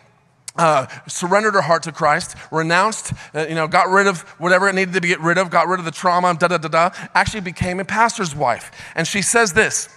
uh, 0.56 0.86
surrendered 1.08 1.54
her 1.54 1.62
heart 1.62 1.82
to 1.84 1.92
Christ, 1.92 2.36
renounced, 2.50 3.12
uh, 3.34 3.46
you 3.48 3.54
know, 3.54 3.66
got 3.66 3.88
rid 3.88 4.06
of 4.06 4.20
whatever 4.38 4.68
it 4.68 4.74
needed 4.74 4.94
to 4.94 5.00
be 5.00 5.08
get 5.08 5.20
rid 5.20 5.38
of, 5.38 5.50
got 5.50 5.66
rid 5.66 5.78
of 5.78 5.84
the 5.84 5.90
trauma, 5.90 6.34
da 6.34 6.48
da 6.48 6.58
da 6.58 6.68
da, 6.68 6.90
actually 7.14 7.40
became 7.40 7.80
a 7.80 7.84
pastor's 7.84 8.34
wife. 8.34 8.70
And 8.94 9.06
she 9.06 9.22
says 9.22 9.52
this 9.52 9.88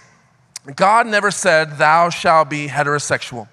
God 0.74 1.06
never 1.06 1.30
said, 1.30 1.78
Thou 1.78 2.10
shalt 2.10 2.50
be 2.50 2.68
heterosexual, 2.68 3.48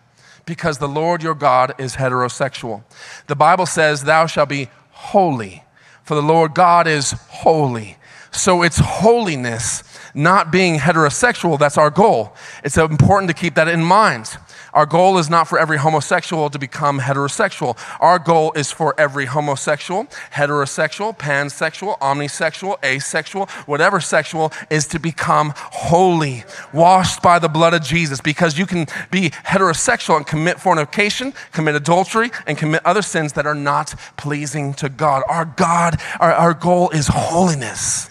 because 0.46 0.80
the 0.80 0.88
Lord 0.88 1.22
your 1.22 1.36
God 1.36 1.76
is 1.78 1.96
heterosexual. 1.96 2.84
The 3.28 3.36
Bible 3.36 3.66
says, 3.66 4.04
Thou 4.04 4.26
shalt 4.26 4.50
be 4.50 4.70
holy, 4.92 5.64
for 6.04 6.16
the 6.16 6.24
Lord 6.24 6.56
God 6.56 6.88
is 6.88 7.12
holy. 7.12 7.98
So 8.32 8.64
it's 8.64 8.80
holiness 8.80 9.84
not 10.16 10.52
being 10.52 10.80
heterosexual, 10.80 11.60
that's 11.60 11.78
our 11.78 11.90
goal. 11.90 12.34
It's 12.64 12.78
important 12.78 13.30
to 13.30 13.36
keep 13.36 13.56
that 13.56 13.68
in 13.68 13.84
mind. 13.84 14.38
Our 14.74 14.86
goal 14.86 15.18
is 15.18 15.30
not 15.30 15.48
for 15.48 15.58
every 15.58 15.78
homosexual 15.78 16.50
to 16.50 16.60
become 16.60 17.00
heterosexual. 17.00 17.78
Our 18.02 18.20
goal 18.20 18.52
is 18.54 18.72
for 18.72 18.94
every 18.98 19.26
homosexual, 19.26 20.06
heterosexual, 20.34 21.18
pansexual, 21.18 21.98
omnisexual, 22.00 22.84
asexual, 22.84 23.46
whatever 23.68 24.02
sexual, 24.02 24.52
is 24.70 24.88
to 24.88 25.00
become 25.00 25.54
holy, 25.56 26.44
washed 26.74 27.22
by 27.22 27.40
the 27.40 27.48
blood 27.48 27.74
of 27.74 27.84
Jesus. 27.84 28.20
Because 28.20 28.58
you 28.58 28.66
can 28.66 28.86
be 29.12 29.30
heterosexual 29.30 30.18
and 30.18 30.28
commit 30.28 30.60
fornication, 30.60 31.34
commit 31.54 31.76
adultery, 31.76 32.32
and 32.46 32.58
commit 32.58 32.86
other 32.86 33.02
sins 33.02 33.34
that 33.34 33.46
are 33.46 33.56
not 33.56 33.96
pleasing 34.18 34.74
to 34.76 34.90
God. 34.90 35.24
Our 35.30 35.46
God, 35.46 36.02
our, 36.20 36.34
our 36.34 36.54
goal 36.54 36.90
is 36.90 37.08
holiness. 37.08 38.10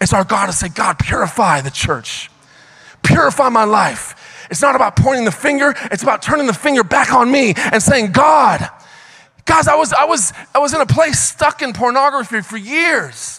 It's 0.00 0.12
our 0.12 0.24
God 0.24 0.46
to 0.46 0.52
say, 0.52 0.68
God, 0.68 0.98
purify 0.98 1.60
the 1.60 1.70
church, 1.70 2.30
purify 3.02 3.48
my 3.48 3.64
life. 3.64 4.46
It's 4.50 4.62
not 4.62 4.76
about 4.76 4.96
pointing 4.96 5.24
the 5.24 5.32
finger, 5.32 5.74
it's 5.90 6.02
about 6.02 6.22
turning 6.22 6.46
the 6.46 6.54
finger 6.54 6.84
back 6.84 7.12
on 7.12 7.30
me 7.30 7.54
and 7.56 7.82
saying, 7.82 8.12
God, 8.12 8.68
guys, 9.44 9.68
I 9.68 9.74
was, 9.74 9.92
I 9.92 10.04
was, 10.04 10.32
I 10.54 10.58
was 10.58 10.74
in 10.74 10.80
a 10.80 10.86
place 10.86 11.18
stuck 11.18 11.62
in 11.62 11.72
pornography 11.72 12.40
for 12.42 12.56
years. 12.56 13.37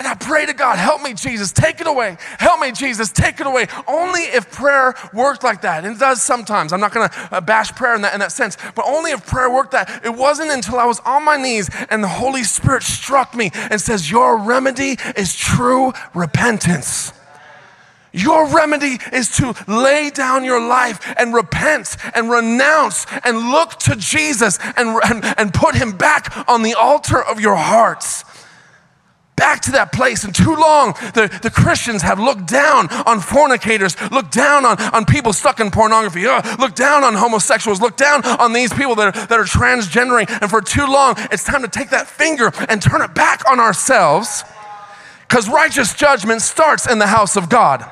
And 0.00 0.08
I 0.08 0.14
pray 0.14 0.44
to 0.44 0.52
God, 0.52 0.76
help 0.76 1.02
me, 1.02 1.14
Jesus, 1.14 1.52
take 1.52 1.80
it 1.80 1.86
away. 1.86 2.16
Help 2.38 2.58
me, 2.60 2.72
Jesus, 2.72 3.12
take 3.12 3.38
it 3.38 3.46
away. 3.46 3.68
Only 3.86 4.22
if 4.22 4.50
prayer 4.50 4.92
worked 5.12 5.44
like 5.44 5.62
that, 5.62 5.84
and 5.84 5.94
it 5.94 6.00
does 6.00 6.20
sometimes. 6.20 6.72
I'm 6.72 6.80
not 6.80 6.92
gonna 6.92 7.12
uh, 7.30 7.40
bash 7.40 7.72
prayer 7.72 7.94
in 7.94 8.02
that, 8.02 8.12
in 8.12 8.20
that 8.20 8.32
sense, 8.32 8.56
but 8.74 8.84
only 8.86 9.12
if 9.12 9.24
prayer 9.24 9.52
worked 9.52 9.70
that. 9.70 10.04
It 10.04 10.12
wasn't 10.12 10.50
until 10.50 10.80
I 10.80 10.84
was 10.84 10.98
on 11.00 11.24
my 11.24 11.36
knees 11.36 11.70
and 11.90 12.02
the 12.02 12.08
Holy 12.08 12.42
Spirit 12.42 12.82
struck 12.82 13.36
me 13.36 13.50
and 13.54 13.80
says, 13.80 14.10
Your 14.10 14.36
remedy 14.36 14.96
is 15.16 15.36
true 15.36 15.92
repentance. 16.12 17.12
Your 18.12 18.48
remedy 18.48 18.98
is 19.12 19.28
to 19.36 19.54
lay 19.66 20.10
down 20.10 20.44
your 20.44 20.60
life 20.60 21.14
and 21.18 21.34
repent 21.34 21.96
and 22.14 22.30
renounce 22.30 23.06
and 23.24 23.50
look 23.50 23.70
to 23.80 23.96
Jesus 23.96 24.58
and, 24.76 25.00
and, 25.08 25.24
and 25.36 25.54
put 25.54 25.74
him 25.74 25.96
back 25.96 26.48
on 26.48 26.62
the 26.62 26.74
altar 26.74 27.22
of 27.22 27.40
your 27.40 27.56
hearts 27.56 28.24
back 29.36 29.60
to 29.62 29.72
that 29.72 29.92
place. 29.92 30.24
And 30.24 30.34
too 30.34 30.54
long, 30.54 30.92
the, 31.14 31.30
the 31.42 31.50
Christians 31.50 32.02
have 32.02 32.18
looked 32.18 32.46
down 32.46 32.88
on 33.06 33.20
fornicators, 33.20 33.96
looked 34.10 34.32
down 34.32 34.64
on, 34.64 34.80
on 34.92 35.04
people 35.04 35.32
stuck 35.32 35.60
in 35.60 35.70
pornography, 35.70 36.26
uh, 36.26 36.56
looked 36.58 36.76
down 36.76 37.04
on 37.04 37.14
homosexuals, 37.14 37.80
looked 37.80 37.98
down 37.98 38.24
on 38.24 38.52
these 38.52 38.72
people 38.72 38.94
that 38.96 39.16
are, 39.16 39.26
that 39.26 39.38
are 39.38 39.44
transgendering. 39.44 40.28
And 40.40 40.50
for 40.50 40.60
too 40.60 40.86
long, 40.86 41.14
it's 41.32 41.44
time 41.44 41.62
to 41.62 41.68
take 41.68 41.90
that 41.90 42.06
finger 42.06 42.52
and 42.68 42.80
turn 42.80 43.02
it 43.02 43.14
back 43.14 43.48
on 43.50 43.60
ourselves 43.60 44.44
because 45.28 45.48
righteous 45.48 45.94
judgment 45.94 46.42
starts 46.42 46.90
in 46.90 46.98
the 46.98 47.06
house 47.06 47.36
of 47.36 47.48
God. 47.48 47.84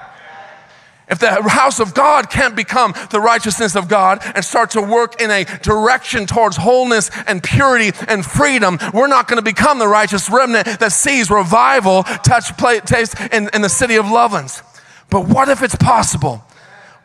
If 1.12 1.18
the 1.18 1.42
house 1.46 1.78
of 1.78 1.92
God 1.92 2.30
can't 2.30 2.56
become 2.56 2.94
the 3.10 3.20
righteousness 3.20 3.76
of 3.76 3.86
God 3.86 4.22
and 4.34 4.42
start 4.42 4.70
to 4.70 4.80
work 4.80 5.20
in 5.20 5.30
a 5.30 5.44
direction 5.60 6.24
towards 6.24 6.56
wholeness 6.56 7.10
and 7.26 7.42
purity 7.42 7.92
and 8.08 8.24
freedom, 8.24 8.78
we're 8.94 9.08
not 9.08 9.28
going 9.28 9.36
to 9.36 9.44
become 9.44 9.78
the 9.78 9.86
righteous 9.86 10.30
remnant 10.30 10.64
that 10.80 10.90
sees 10.90 11.30
revival 11.30 12.02
touch 12.02 12.56
place 12.56 13.14
in, 13.30 13.50
in 13.52 13.60
the 13.60 13.68
city 13.68 13.96
of 13.96 14.06
Lovelands. 14.06 14.62
But 15.10 15.28
what 15.28 15.50
if 15.50 15.62
it's 15.62 15.76
possible? 15.76 16.42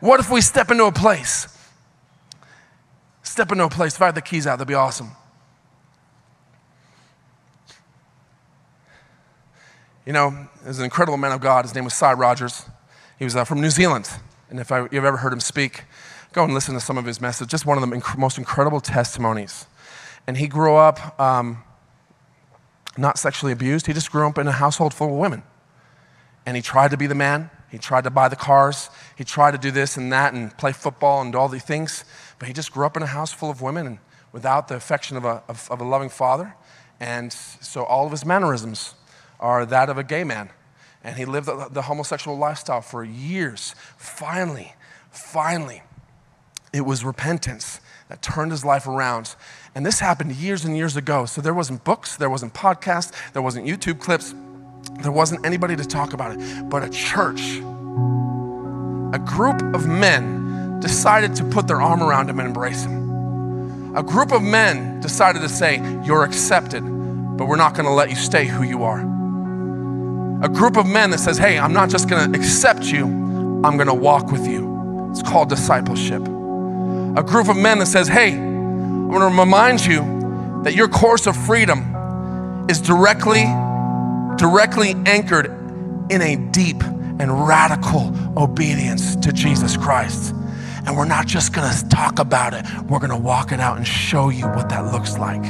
What 0.00 0.20
if 0.20 0.30
we 0.30 0.40
step 0.40 0.70
into 0.70 0.86
a 0.86 0.92
place? 0.92 1.46
Step 3.22 3.52
into 3.52 3.64
a 3.64 3.68
place. 3.68 3.94
If 3.94 4.00
I 4.00 4.06
had 4.06 4.14
the 4.14 4.22
keys 4.22 4.46
out, 4.46 4.56
that'd 4.56 4.66
be 4.66 4.72
awesome. 4.72 5.10
You 10.06 10.14
know, 10.14 10.48
there's 10.64 10.78
an 10.78 10.84
incredible 10.84 11.18
man 11.18 11.32
of 11.32 11.42
God. 11.42 11.66
His 11.66 11.74
name 11.74 11.84
was 11.84 11.92
Sy 11.92 12.14
Rogers. 12.14 12.64
He 13.18 13.24
was 13.24 13.34
uh, 13.34 13.44
from 13.44 13.60
New 13.60 13.70
Zealand. 13.70 14.08
And 14.48 14.60
if 14.60 14.70
I, 14.70 14.82
you've 14.92 15.04
ever 15.04 15.18
heard 15.18 15.32
him 15.32 15.40
speak, 15.40 15.84
go 16.32 16.44
and 16.44 16.54
listen 16.54 16.74
to 16.74 16.80
some 16.80 16.96
of 16.96 17.04
his 17.04 17.20
messages. 17.20 17.50
Just 17.50 17.66
one 17.66 17.82
of 17.82 17.88
the 17.88 17.96
inc- 17.96 18.16
most 18.16 18.38
incredible 18.38 18.80
testimonies. 18.80 19.66
And 20.26 20.36
he 20.36 20.46
grew 20.46 20.76
up 20.76 21.18
um, 21.20 21.62
not 22.96 23.18
sexually 23.18 23.52
abused, 23.52 23.86
he 23.86 23.92
just 23.92 24.10
grew 24.12 24.26
up 24.26 24.38
in 24.38 24.46
a 24.46 24.52
household 24.52 24.94
full 24.94 25.08
of 25.08 25.14
women. 25.14 25.42
And 26.46 26.56
he 26.56 26.62
tried 26.62 26.92
to 26.92 26.96
be 26.96 27.06
the 27.06 27.14
man. 27.14 27.50
He 27.70 27.76
tried 27.76 28.04
to 28.04 28.10
buy 28.10 28.28
the 28.28 28.36
cars. 28.36 28.88
He 29.16 29.24
tried 29.24 29.50
to 29.50 29.58
do 29.58 29.70
this 29.70 29.98
and 29.98 30.10
that 30.12 30.32
and 30.32 30.56
play 30.56 30.72
football 30.72 31.20
and 31.20 31.34
all 31.34 31.48
these 31.48 31.64
things. 31.64 32.04
But 32.38 32.48
he 32.48 32.54
just 32.54 32.72
grew 32.72 32.86
up 32.86 32.96
in 32.96 33.02
a 33.02 33.06
house 33.06 33.30
full 33.32 33.50
of 33.50 33.60
women 33.60 33.86
and 33.86 33.98
without 34.32 34.68
the 34.68 34.74
affection 34.74 35.16
of 35.16 35.24
a, 35.24 35.42
of, 35.48 35.70
of 35.70 35.80
a 35.80 35.84
loving 35.84 36.08
father. 36.08 36.54
And 37.00 37.32
so 37.32 37.84
all 37.84 38.06
of 38.06 38.12
his 38.12 38.24
mannerisms 38.24 38.94
are 39.38 39.66
that 39.66 39.90
of 39.90 39.98
a 39.98 40.04
gay 40.04 40.24
man 40.24 40.50
and 41.08 41.16
he 41.16 41.24
lived 41.24 41.46
the, 41.46 41.82
homosexual 41.82 42.36
lifestyle 42.36 42.82
for 42.82 43.02
years. 43.02 43.74
Finally, 43.96 44.74
finally, 45.10 45.82
it 46.70 46.82
was 46.82 47.02
repentance 47.02 47.80
that 48.10 48.20
turned 48.20 48.50
his 48.50 48.62
life 48.62 48.86
around. 48.86 49.34
And 49.74 49.86
this 49.86 50.00
happened 50.00 50.32
years 50.32 50.66
and 50.66 50.76
years 50.76 50.96
ago. 50.96 51.24
So 51.24 51.40
there 51.40 51.54
wasn't 51.54 51.82
books, 51.82 52.16
there 52.16 52.28
wasn't 52.28 52.52
podcasts, 52.52 53.12
there 53.32 53.40
wasn't 53.40 53.66
YouTube 53.66 54.00
clips, 54.00 54.34
there 55.00 55.10
wasn't 55.10 55.46
anybody 55.46 55.76
to 55.76 55.84
talk 55.84 56.12
about 56.12 56.38
it. 56.38 56.68
But 56.68 56.82
a 56.82 56.90
church, 56.90 57.56
a 57.56 59.18
group 59.18 59.62
of 59.74 59.88
men 59.88 60.80
decided 60.80 61.34
to 61.36 61.44
put 61.44 61.66
their 61.66 61.80
arm 61.80 62.02
around 62.02 62.28
him 62.28 62.38
and 62.38 62.48
embrace 62.48 62.84
him. 62.84 63.96
A 63.96 64.02
group 64.02 64.32
of 64.32 64.42
men 64.42 65.00
decided 65.00 65.40
to 65.40 65.48
say, 65.48 65.76
You're 66.04 66.24
accepted, 66.24 66.82
but 66.82 67.46
we're 67.48 67.56
not 67.56 67.72
going 67.72 67.86
to 67.86 67.92
let 67.92 68.10
you 68.10 68.16
stay 68.16 68.44
who 68.44 68.62
you 68.62 68.84
are 68.84 69.07
a 70.42 70.48
group 70.48 70.76
of 70.76 70.86
men 70.86 71.10
that 71.10 71.18
says, 71.18 71.36
Hey, 71.36 71.58
I'm 71.58 71.72
not 71.72 71.90
just 71.90 72.08
gonna 72.08 72.36
accept 72.36 72.84
you, 72.84 73.04
I'm 73.06 73.76
gonna 73.76 73.94
walk 73.94 74.30
with 74.30 74.46
you. 74.46 75.08
It's 75.10 75.22
called 75.22 75.48
discipleship. 75.48 76.22
A 76.22 77.22
group 77.22 77.48
of 77.48 77.56
men 77.56 77.80
that 77.80 77.86
says, 77.86 78.06
Hey, 78.06 78.32
I'm 78.34 79.10
gonna 79.10 79.36
remind 79.36 79.84
you 79.84 80.60
that 80.62 80.74
your 80.74 80.88
course 80.88 81.26
of 81.26 81.36
freedom 81.36 82.66
is 82.68 82.80
directly, 82.80 83.44
directly 84.36 84.94
anchored 85.06 85.46
in 86.10 86.22
a 86.22 86.36
deep 86.52 86.82
and 86.84 87.46
radical 87.48 88.14
obedience 88.40 89.16
to 89.16 89.32
Jesus 89.32 89.76
Christ. 89.76 90.34
And 90.86 90.96
we're 90.96 91.04
not 91.04 91.26
just 91.26 91.52
gonna 91.52 91.74
talk 91.88 92.20
about 92.20 92.54
it, 92.54 92.64
we're 92.88 93.00
gonna 93.00 93.18
walk 93.18 93.50
it 93.50 93.58
out 93.58 93.76
and 93.76 93.86
show 93.86 94.28
you 94.28 94.46
what 94.46 94.68
that 94.68 94.92
looks 94.92 95.18
like. 95.18 95.42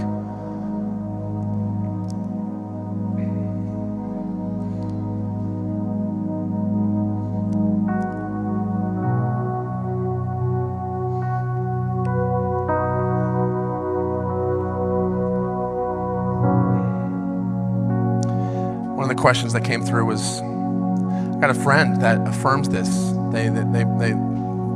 Questions 19.19 19.53
that 19.53 19.65
came 19.65 19.83
through 19.83 20.07
was 20.07 20.41
I 20.41 21.41
got 21.41 21.51
a 21.51 21.55
friend 21.55 22.01
that 22.01 22.27
affirms 22.27 22.69
this. 22.69 22.89
They, 23.33 23.49
they, 23.49 23.65
they, 23.65 23.85
they, 23.99 24.15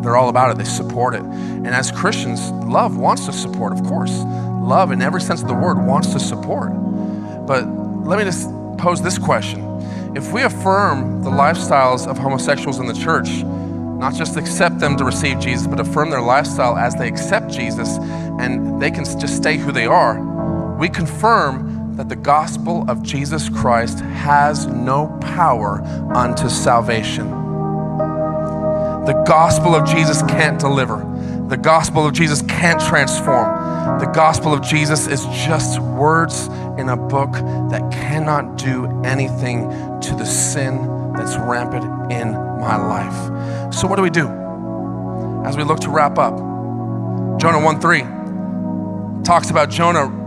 they're 0.03 0.17
all 0.17 0.29
about 0.29 0.51
it, 0.51 0.59
they 0.59 0.65
support 0.65 1.15
it. 1.15 1.23
And 1.23 1.69
as 1.69 1.91
Christians, 1.91 2.51
love 2.51 2.97
wants 2.97 3.27
to 3.27 3.33
support, 3.33 3.73
of 3.73 3.83
course. 3.85 4.13
Love, 4.63 4.93
in 4.93 5.03
every 5.03 5.21
sense 5.21 5.43
of 5.43 5.49
the 5.49 5.55
word, 5.55 5.79
wants 5.79 6.13
to 6.13 6.21
support. 6.21 6.71
But 7.47 7.67
let 8.05 8.19
me 8.19 8.25
just 8.25 8.49
pose 8.79 9.01
this 9.03 9.19
question 9.19 9.61
If 10.17 10.33
we 10.33 10.43
affirm 10.43 11.23
the 11.23 11.31
lifestyles 11.31 12.07
of 12.07 12.19
homosexuals 12.19 12.79
in 12.79 12.87
the 12.87 12.95
church, 12.95 13.43
not 14.03 14.15
just 14.15 14.37
accept 14.37 14.81
them 14.81 14.97
to 14.97 15.05
receive 15.05 15.39
Jesus, 15.39 15.67
but 15.67 15.79
affirm 15.79 16.11
their 16.11 16.21
lifestyle 16.21 16.77
as 16.77 16.95
they 16.97 17.07
accept 17.07 17.51
Jesus 17.51 17.99
and 18.41 18.83
they 18.83 18.91
can 18.91 19.05
just 19.05 19.37
stay 19.37 19.57
who 19.57 19.71
they 19.71 19.87
are, 19.87 20.21
we 20.77 20.89
confirm 20.89 21.72
that 21.97 22.09
the 22.09 22.17
gospel 22.17 22.89
of 22.89 23.03
Jesus 23.03 23.49
Christ 23.49 24.01
has 24.01 24.67
no 24.67 25.09
power 25.21 25.83
unto 26.15 26.49
salvation. 26.49 27.31
The 29.05 29.23
gospel 29.27 29.75
of 29.75 29.87
Jesus 29.87 30.23
can't 30.23 30.59
deliver. 30.59 30.99
The 31.49 31.57
gospel 31.57 32.07
of 32.07 32.15
Jesus 32.15 32.41
can't 32.43 32.81
transform. 32.81 33.99
The 33.99 34.11
gospel 34.15 34.55
of 34.55 34.63
Jesus 34.63 35.07
is 35.07 35.25
just 35.47 35.81
words 35.81 36.47
in 36.79 36.89
a 36.89 36.97
book 36.97 37.33
that 37.33 37.91
cannot 37.93 38.57
do 38.57 38.87
anything 39.03 39.69
to 40.01 40.15
the 40.15 40.25
sin 40.25 41.13
that's 41.15 41.37
rampant 41.37 42.13
in 42.13 42.33
my 42.33 42.77
life. 42.77 43.75
So, 43.75 43.89
what 43.89 43.97
do 43.97 44.03
we 44.03 44.11
do 44.11 44.29
as 45.45 45.57
we 45.57 45.65
look 45.65 45.81
to 45.81 45.91
wrap 45.91 46.17
up? 46.17 46.37
Jonah 47.41 47.63
1 47.63 47.81
3 47.81 48.01
talks 49.25 49.51
about 49.51 49.69
Jonah 49.69 50.22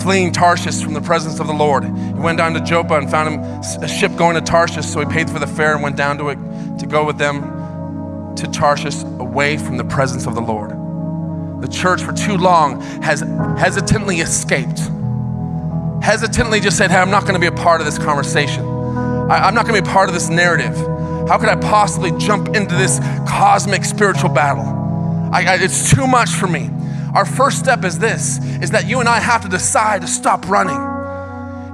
fleeing 0.00 0.32
Tarshish 0.32 0.82
from 0.82 0.94
the 0.94 1.00
presence 1.00 1.40
of 1.40 1.46
the 1.46 1.52
Lord. 1.52 1.84
He 1.84 2.12
went 2.14 2.38
down 2.38 2.54
to 2.54 2.60
Joppa 2.60 2.94
and 2.94 3.10
found 3.10 3.34
him 3.34 3.40
a 3.82 3.88
ship 3.88 4.14
going 4.16 4.34
to 4.34 4.40
Tarshish, 4.40 4.86
so 4.86 5.00
he 5.00 5.06
paid 5.06 5.30
for 5.30 5.38
the 5.38 5.46
fare 5.46 5.74
and 5.74 5.82
went 5.82 5.96
down 5.96 6.18
to 6.18 6.28
it 6.28 6.38
to 6.78 6.86
go 6.86 7.04
with 7.04 7.18
them 7.18 8.34
to 8.36 8.46
Tarshish 8.48 9.02
away 9.02 9.56
from 9.56 9.76
the 9.76 9.84
presence 9.84 10.26
of 10.26 10.34
the 10.34 10.40
Lord. 10.40 10.70
The 11.62 11.68
church 11.68 12.02
for 12.02 12.12
too 12.12 12.36
long 12.36 12.80
has 13.02 13.20
hesitantly 13.58 14.18
escaped, 14.18 14.78
hesitantly 16.02 16.60
just 16.60 16.78
said, 16.78 16.90
Hey, 16.90 16.98
I'm 16.98 17.10
not 17.10 17.22
going 17.22 17.34
to 17.34 17.40
be 17.40 17.48
a 17.48 17.52
part 17.52 17.80
of 17.80 17.84
this 17.84 17.98
conversation. 17.98 18.64
I, 19.28 19.48
am 19.48 19.54
not 19.54 19.66
going 19.66 19.74
to 19.74 19.82
be 19.82 19.88
a 19.88 19.92
part 19.92 20.08
of 20.08 20.14
this 20.14 20.28
narrative. 20.28 20.74
How 21.28 21.36
could 21.36 21.48
I 21.48 21.56
possibly 21.56 22.12
jump 22.18 22.48
into 22.56 22.74
this 22.76 23.00
cosmic 23.28 23.84
spiritual 23.84 24.30
battle? 24.30 24.64
I, 25.32 25.42
I, 25.42 25.54
it's 25.56 25.92
too 25.94 26.06
much 26.06 26.30
for 26.30 26.46
me. 26.46 26.70
Our 27.14 27.24
first 27.24 27.58
step 27.58 27.84
is 27.84 27.98
this 27.98 28.38
is 28.62 28.70
that 28.70 28.86
you 28.86 29.00
and 29.00 29.08
I 29.08 29.20
have 29.20 29.42
to 29.42 29.48
decide 29.48 30.02
to 30.02 30.08
stop 30.08 30.48
running. 30.48 30.97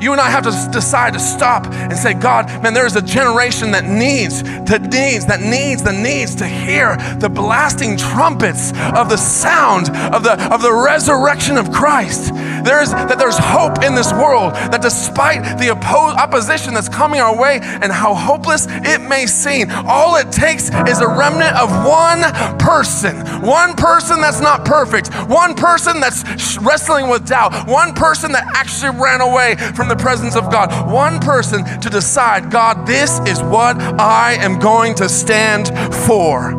You 0.05 0.13
and 0.13 0.21
I 0.21 0.29
have 0.29 0.45
to 0.45 0.71
decide 0.71 1.15
to 1.15 1.19
stop 1.19 1.67
and 1.67 1.97
say, 1.97 2.13
God, 2.13 2.47
man, 2.63 2.75
there 2.75 2.85
is 2.85 2.95
a 2.95 3.01
generation 3.01 3.71
that 3.71 3.85
needs, 3.85 4.43
that 4.43 4.83
needs, 4.83 5.25
that 5.27 5.41
needs, 5.41 5.83
that 5.85 5.95
needs 5.95 6.35
to 6.35 6.47
hear 6.47 6.97
the 7.21 7.31
blasting 7.31 7.97
trumpets 7.97 8.73
of 8.95 9.09
the 9.09 9.17
sound 9.17 9.89
of 10.13 10.23
the, 10.23 10.33
of 10.53 10.61
the 10.61 10.73
resurrection 10.73 11.57
of 11.57 11.71
Christ. 11.73 12.35
There 12.35 12.83
is, 12.83 12.91
that 12.91 13.19
there's 13.19 13.39
hope 13.39 13.83
in 13.83 13.95
this 13.95 14.13
world, 14.13 14.55
that 14.55 14.83
despite 14.83 15.43
the 15.59 15.69
oppo- 15.69 16.17
opposition 16.17 16.75
that's 16.75 16.89
coming 16.89 17.21
our 17.21 17.37
way 17.37 17.61
and 17.63 17.91
how 17.91 18.15
hopeless 18.15 18.67
it 18.69 19.01
may 19.01 19.27
seem, 19.27 19.71
all 19.71 20.17
it 20.17 20.31
takes 20.31 20.65
is 20.87 21.01
a 21.01 21.09
remnant 21.09 21.57
of 21.57 21.71
one 21.87 22.21
person, 22.59 23.25
one 23.41 23.75
person 23.75 24.21
that's 24.21 24.41
not 24.41 24.65
perfect, 24.65 25.15
one 25.29 25.55
person 25.55 26.01
that's 26.01 26.59
wrestling 26.59 27.09
with 27.09 27.27
doubt, 27.27 27.67
one 27.69 27.95
person 27.95 28.33
that 28.33 28.45
actually 28.55 28.99
ran 29.01 29.21
away 29.21 29.57
from 29.75 29.85
from 29.85 29.94
the 29.95 30.03
presence 30.03 30.37
of 30.37 30.51
God. 30.51 30.91
One 30.91 31.21
person 31.21 31.65
to 31.81 31.91
decide, 31.91 32.51
God, 32.51 32.87
this 32.87 33.21
is 33.27 33.43
what 33.43 33.81
I 34.01 34.35
am 34.35 34.59
going 34.59 34.95
to 34.97 35.09
stand 35.09 35.69
for. 36.07 36.51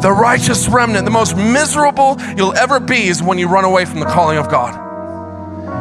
The 0.00 0.12
righteous 0.12 0.68
remnant, 0.68 1.04
the 1.04 1.10
most 1.10 1.36
miserable 1.36 2.16
you'll 2.36 2.56
ever 2.56 2.78
be 2.78 3.08
is 3.08 3.22
when 3.22 3.38
you 3.38 3.48
run 3.48 3.64
away 3.64 3.84
from 3.84 4.00
the 4.00 4.06
calling 4.06 4.38
of 4.38 4.48
God. 4.48 4.82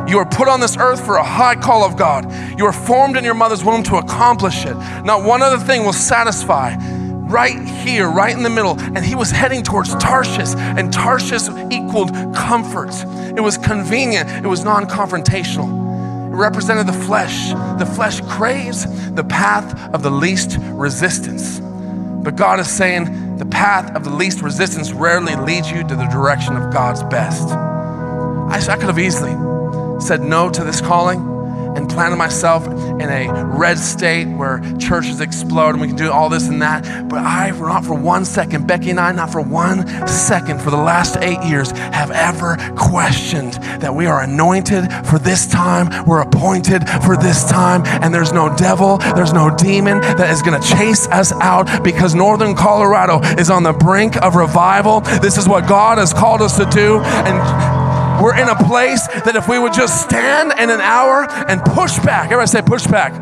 You 0.09 0.19
are 0.19 0.25
put 0.25 0.47
on 0.47 0.59
this 0.59 0.77
earth 0.77 1.03
for 1.03 1.17
a 1.17 1.23
high 1.23 1.55
call 1.55 1.83
of 1.83 1.97
God. 1.97 2.31
You 2.57 2.65
are 2.65 2.73
formed 2.73 3.17
in 3.17 3.23
your 3.23 3.33
mother's 3.33 3.63
womb 3.63 3.83
to 3.83 3.97
accomplish 3.97 4.65
it. 4.65 4.75
Not 5.03 5.23
one 5.23 5.41
other 5.41 5.63
thing 5.63 5.83
will 5.83 5.93
satisfy. 5.93 6.75
Right 6.79 7.59
here, 7.59 8.07
right 8.07 8.35
in 8.35 8.43
the 8.43 8.49
middle. 8.49 8.79
And 8.79 8.99
he 8.99 9.15
was 9.15 9.31
heading 9.31 9.63
towards 9.63 9.95
Tarshish, 9.95 10.55
and 10.55 10.93
Tarshish 10.93 11.49
equaled 11.71 12.13
comfort. 12.35 12.93
It 13.35 13.41
was 13.41 13.57
convenient, 13.57 14.29
it 14.45 14.47
was 14.47 14.63
non 14.63 14.85
confrontational 14.85 15.84
represented 16.35 16.87
the 16.87 16.93
flesh. 16.93 17.49
The 17.79 17.85
flesh 17.85 18.21
craves 18.21 18.85
the 19.11 19.23
path 19.23 19.93
of 19.93 20.03
the 20.03 20.11
least 20.11 20.57
resistance. 20.61 21.59
But 21.59 22.35
God 22.35 22.59
is 22.59 22.69
saying 22.69 23.37
the 23.37 23.45
path 23.45 23.95
of 23.95 24.03
the 24.03 24.09
least 24.09 24.41
resistance 24.41 24.91
rarely 24.91 25.35
leads 25.35 25.71
you 25.71 25.83
to 25.87 25.95
the 25.95 26.07
direction 26.07 26.55
of 26.55 26.73
God's 26.73 27.03
best. 27.03 27.49
I, 27.49 28.73
I 28.73 28.77
could 28.77 28.87
have 28.87 28.99
easily 28.99 29.33
said 30.01 30.21
no 30.21 30.49
to 30.49 30.63
this 30.63 30.81
calling 30.81 31.34
and 31.75 31.89
planted 31.89 32.15
myself 32.15 32.65
in 32.67 33.09
a 33.09 33.31
red 33.57 33.77
state 33.77 34.25
where 34.25 34.59
churches 34.77 35.21
explode 35.21 35.71
and 35.71 35.81
we 35.81 35.87
can 35.87 35.95
do 35.95 36.11
all 36.11 36.29
this 36.29 36.47
and 36.47 36.61
that. 36.61 37.09
But 37.09 37.19
I, 37.19 37.51
not 37.51 37.85
for 37.85 37.93
one 37.93 38.25
second, 38.25 38.67
Becky 38.67 38.89
and 38.89 38.99
I, 38.99 39.11
not 39.11 39.31
for 39.31 39.41
one 39.41 39.87
second 40.07 40.61
for 40.61 40.71
the 40.71 40.77
last 40.77 41.17
eight 41.17 41.41
years, 41.43 41.71
have 41.71 42.11
ever 42.11 42.57
questioned 42.75 43.53
that 43.81 43.93
we 43.93 44.05
are 44.05 44.21
anointed 44.21 44.91
for 45.05 45.19
this 45.19 45.47
time, 45.47 46.05
we're 46.05 46.21
appointed 46.21 46.87
for 47.03 47.17
this 47.17 47.49
time, 47.49 47.83
and 47.85 48.13
there's 48.13 48.31
no 48.31 48.55
devil, 48.55 48.97
there's 49.15 49.33
no 49.33 49.55
demon 49.55 50.01
that 50.01 50.29
is 50.29 50.41
going 50.41 50.59
to 50.59 50.67
chase 50.67 51.07
us 51.07 51.31
out 51.33 51.83
because 51.83 52.15
Northern 52.15 52.55
Colorado 52.55 53.19
is 53.37 53.49
on 53.49 53.63
the 53.63 53.73
brink 53.73 54.15
of 54.21 54.35
revival. 54.35 55.01
This 55.01 55.37
is 55.37 55.47
what 55.47 55.67
God 55.67 55.97
has 55.97 56.13
called 56.13 56.41
us 56.41 56.57
to 56.57 56.65
do. 56.65 56.99
And 56.99 57.74
we're 58.21 58.35
in 58.37 58.47
a 58.49 58.55
place 58.55 59.07
that 59.07 59.35
if 59.35 59.47
we 59.47 59.59
would 59.59 59.73
just 59.73 60.01
stand 60.01 60.53
in 60.59 60.69
an 60.69 60.81
hour 60.81 61.25
and 61.49 61.61
push 61.61 61.97
back, 61.99 62.25
everybody 62.25 62.47
say 62.47 62.61
push 62.61 62.87
back. 62.87 63.13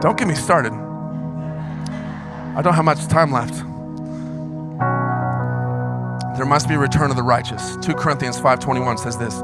Don't 0.00 0.16
get 0.18 0.28
me 0.28 0.34
started. 0.34 0.72
I 2.56 2.62
don't 2.62 2.74
have 2.74 2.84
much 2.84 3.06
time 3.08 3.32
left. 3.32 3.54
There 6.36 6.46
must 6.46 6.68
be 6.68 6.74
a 6.74 6.78
return 6.78 7.10
of 7.10 7.16
the 7.16 7.22
righteous. 7.22 7.76
2 7.80 7.94
Corinthians 7.94 8.38
5:21 8.38 8.98
says 8.98 9.16
this. 9.16 9.42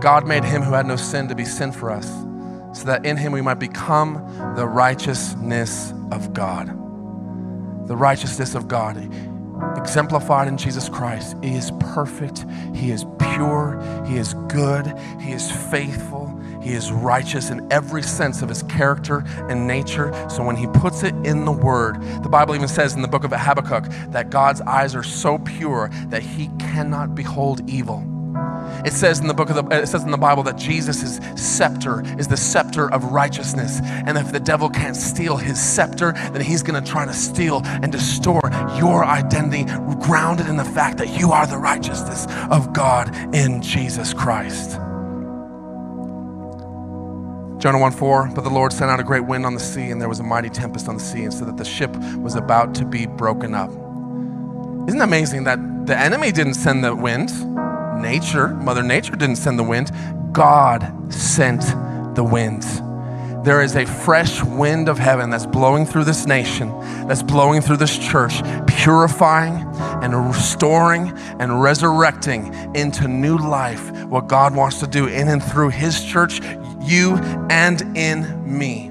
God 0.00 0.26
made 0.26 0.44
him 0.44 0.62
who 0.62 0.72
had 0.72 0.86
no 0.86 0.94
sin 0.96 1.26
to 1.28 1.34
be 1.34 1.44
sin 1.44 1.72
for 1.72 1.90
us, 1.90 2.06
so 2.72 2.84
that 2.84 3.04
in 3.04 3.16
him 3.16 3.32
we 3.32 3.40
might 3.42 3.58
become 3.58 4.22
the 4.54 4.66
righteousness 4.66 5.92
of 6.12 6.32
God. 6.32 6.68
The 7.88 7.96
righteousness 7.96 8.54
of 8.54 8.68
God 8.68 8.96
exemplified 9.76 10.48
in 10.48 10.56
Jesus 10.56 10.88
Christ. 10.88 11.36
He 11.42 11.54
is 11.54 11.70
perfect, 11.80 12.44
He 12.74 12.90
is 12.90 13.04
pure, 13.18 13.80
He 14.06 14.16
is 14.16 14.34
good, 14.48 14.86
He 15.20 15.32
is 15.32 15.50
faithful, 15.50 16.38
He 16.62 16.72
is 16.72 16.92
righteous 16.92 17.50
in 17.50 17.66
every 17.72 18.02
sense 18.02 18.42
of 18.42 18.48
His 18.48 18.62
character 18.64 19.24
and 19.48 19.66
nature. 19.66 20.12
So 20.28 20.42
when 20.42 20.56
He 20.56 20.66
puts 20.66 21.02
it 21.02 21.14
in 21.24 21.44
the 21.44 21.52
Word, 21.52 22.00
the 22.22 22.28
Bible 22.28 22.54
even 22.54 22.68
says 22.68 22.94
in 22.94 23.02
the 23.02 23.08
book 23.08 23.24
of 23.24 23.32
Habakkuk 23.32 23.84
that 24.10 24.30
God's 24.30 24.60
eyes 24.62 24.94
are 24.94 25.02
so 25.02 25.38
pure 25.38 25.90
that 26.08 26.22
He 26.22 26.48
cannot 26.58 27.14
behold 27.14 27.68
evil. 27.68 28.17
It 28.84 28.92
says 28.92 29.20
in 29.20 29.26
the 29.26 29.34
book 29.34 29.50
of 29.50 29.56
the, 29.56 29.82
it 29.82 29.86
says 29.86 30.04
in 30.04 30.10
the 30.10 30.18
Bible 30.18 30.42
that 30.44 30.56
Jesus' 30.56 31.20
scepter 31.36 32.02
is 32.18 32.28
the 32.28 32.36
scepter 32.36 32.92
of 32.92 33.04
righteousness. 33.04 33.80
And 33.82 34.16
if 34.16 34.32
the 34.32 34.40
devil 34.40 34.68
can't 34.70 34.96
steal 34.96 35.36
his 35.36 35.60
scepter, 35.60 36.12
then 36.12 36.40
he's 36.40 36.62
going 36.62 36.82
to 36.82 36.90
try 36.90 37.04
to 37.04 37.12
steal 37.12 37.62
and 37.64 37.90
distort 37.90 38.52
your 38.76 39.04
identity 39.04 39.64
grounded 40.00 40.46
in 40.46 40.56
the 40.56 40.64
fact 40.64 40.98
that 40.98 41.18
you 41.18 41.32
are 41.32 41.46
the 41.46 41.58
righteousness 41.58 42.26
of 42.50 42.72
God 42.72 43.14
in 43.34 43.62
Jesus 43.62 44.14
Christ. 44.14 44.78
Jonah 47.58 47.80
1 47.80 47.90
4, 47.90 48.30
but 48.36 48.42
the 48.42 48.50
Lord 48.50 48.72
sent 48.72 48.88
out 48.88 49.00
a 49.00 49.02
great 49.02 49.24
wind 49.24 49.44
on 49.44 49.54
the 49.54 49.60
sea, 49.60 49.90
and 49.90 50.00
there 50.00 50.08
was 50.08 50.20
a 50.20 50.22
mighty 50.22 50.48
tempest 50.48 50.88
on 50.88 50.94
the 50.94 51.02
sea, 51.02 51.24
and 51.24 51.34
so 51.34 51.44
that 51.44 51.56
the 51.56 51.64
ship 51.64 51.94
was 52.18 52.36
about 52.36 52.72
to 52.76 52.84
be 52.84 53.06
broken 53.06 53.52
up. 53.52 53.70
Isn't 54.88 55.00
it 55.00 55.04
amazing 55.04 55.44
that 55.44 55.58
the 55.86 55.98
enemy 55.98 56.30
didn't 56.30 56.54
send 56.54 56.84
the 56.84 56.94
wind? 56.94 57.30
Nature, 58.00 58.48
Mother 58.48 58.82
Nature 58.82 59.16
didn't 59.16 59.36
send 59.36 59.58
the 59.58 59.64
wind, 59.64 59.90
God 60.32 61.12
sent 61.12 61.62
the 62.14 62.24
wind. 62.24 62.64
There 63.44 63.62
is 63.62 63.76
a 63.76 63.86
fresh 63.86 64.42
wind 64.42 64.88
of 64.88 64.98
heaven 64.98 65.30
that's 65.30 65.46
blowing 65.46 65.86
through 65.86 66.04
this 66.04 66.26
nation, 66.26 66.70
that's 67.06 67.22
blowing 67.22 67.60
through 67.60 67.76
this 67.78 67.96
church, 67.96 68.42
purifying 68.66 69.64
and 70.02 70.26
restoring 70.26 71.12
and 71.38 71.62
resurrecting 71.62 72.52
into 72.74 73.08
new 73.08 73.38
life 73.38 73.90
what 74.06 74.26
God 74.26 74.54
wants 74.54 74.80
to 74.80 74.86
do 74.86 75.06
in 75.06 75.28
and 75.28 75.42
through 75.42 75.70
His 75.70 76.04
church, 76.04 76.40
you 76.82 77.16
and 77.48 77.80
in 77.96 78.58
me. 78.58 78.90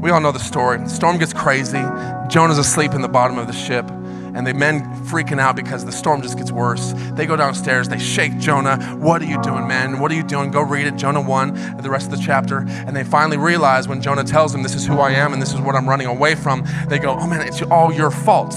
We 0.00 0.10
all 0.10 0.20
know 0.20 0.32
the 0.32 0.38
story. 0.38 0.78
The 0.78 0.88
storm 0.88 1.18
gets 1.18 1.32
crazy. 1.32 1.82
Jonah's 2.28 2.58
asleep 2.58 2.92
in 2.92 3.02
the 3.02 3.08
bottom 3.08 3.38
of 3.38 3.46
the 3.46 3.52
ship 3.52 3.90
and 4.34 4.46
the 4.46 4.54
men 4.54 4.82
freaking 5.06 5.38
out 5.38 5.56
because 5.56 5.84
the 5.84 5.92
storm 5.92 6.22
just 6.22 6.36
gets 6.36 6.50
worse. 6.50 6.92
They 7.12 7.26
go 7.26 7.36
downstairs, 7.36 7.88
they 7.88 7.98
shake 7.98 8.38
Jonah. 8.38 8.76
What 8.96 9.22
are 9.22 9.26
you 9.26 9.40
doing, 9.42 9.68
man? 9.68 10.00
What 10.00 10.10
are 10.10 10.14
you 10.14 10.22
doing? 10.22 10.50
Go 10.50 10.62
read 10.62 10.86
it, 10.86 10.96
Jonah 10.96 11.20
1, 11.20 11.78
the 11.78 11.90
rest 11.90 12.10
of 12.10 12.18
the 12.18 12.22
chapter. 12.24 12.58
And 12.68 12.94
they 12.94 13.04
finally 13.04 13.36
realize 13.36 13.88
when 13.88 14.02
Jonah 14.02 14.24
tells 14.24 14.52
them, 14.52 14.62
This 14.62 14.74
is 14.74 14.86
who 14.86 14.98
I 14.98 15.10
am 15.12 15.32
and 15.32 15.40
this 15.40 15.54
is 15.54 15.60
what 15.60 15.74
I'm 15.74 15.88
running 15.88 16.06
away 16.06 16.34
from, 16.34 16.64
they 16.88 16.98
go, 16.98 17.16
Oh 17.18 17.26
man, 17.26 17.46
it's 17.46 17.62
all 17.62 17.92
your 17.92 18.10
fault. 18.10 18.54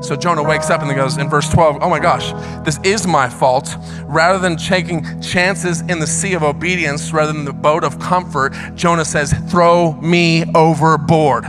So 0.00 0.14
Jonah 0.14 0.44
wakes 0.44 0.70
up 0.70 0.80
and 0.80 0.94
goes 0.94 1.16
in 1.16 1.28
verse 1.28 1.48
12, 1.50 1.78
Oh 1.82 1.90
my 1.90 1.98
gosh, 1.98 2.32
this 2.64 2.78
is 2.84 3.06
my 3.06 3.28
fault. 3.28 3.74
Rather 4.04 4.38
than 4.38 4.56
taking 4.56 5.20
chances 5.20 5.80
in 5.82 5.98
the 5.98 6.06
sea 6.06 6.34
of 6.34 6.42
obedience, 6.42 7.12
rather 7.12 7.32
than 7.32 7.44
the 7.44 7.52
boat 7.52 7.82
of 7.82 7.98
comfort, 7.98 8.54
Jonah 8.74 9.04
says, 9.04 9.32
Throw 9.50 9.94
me 9.94 10.44
overboard. 10.54 11.44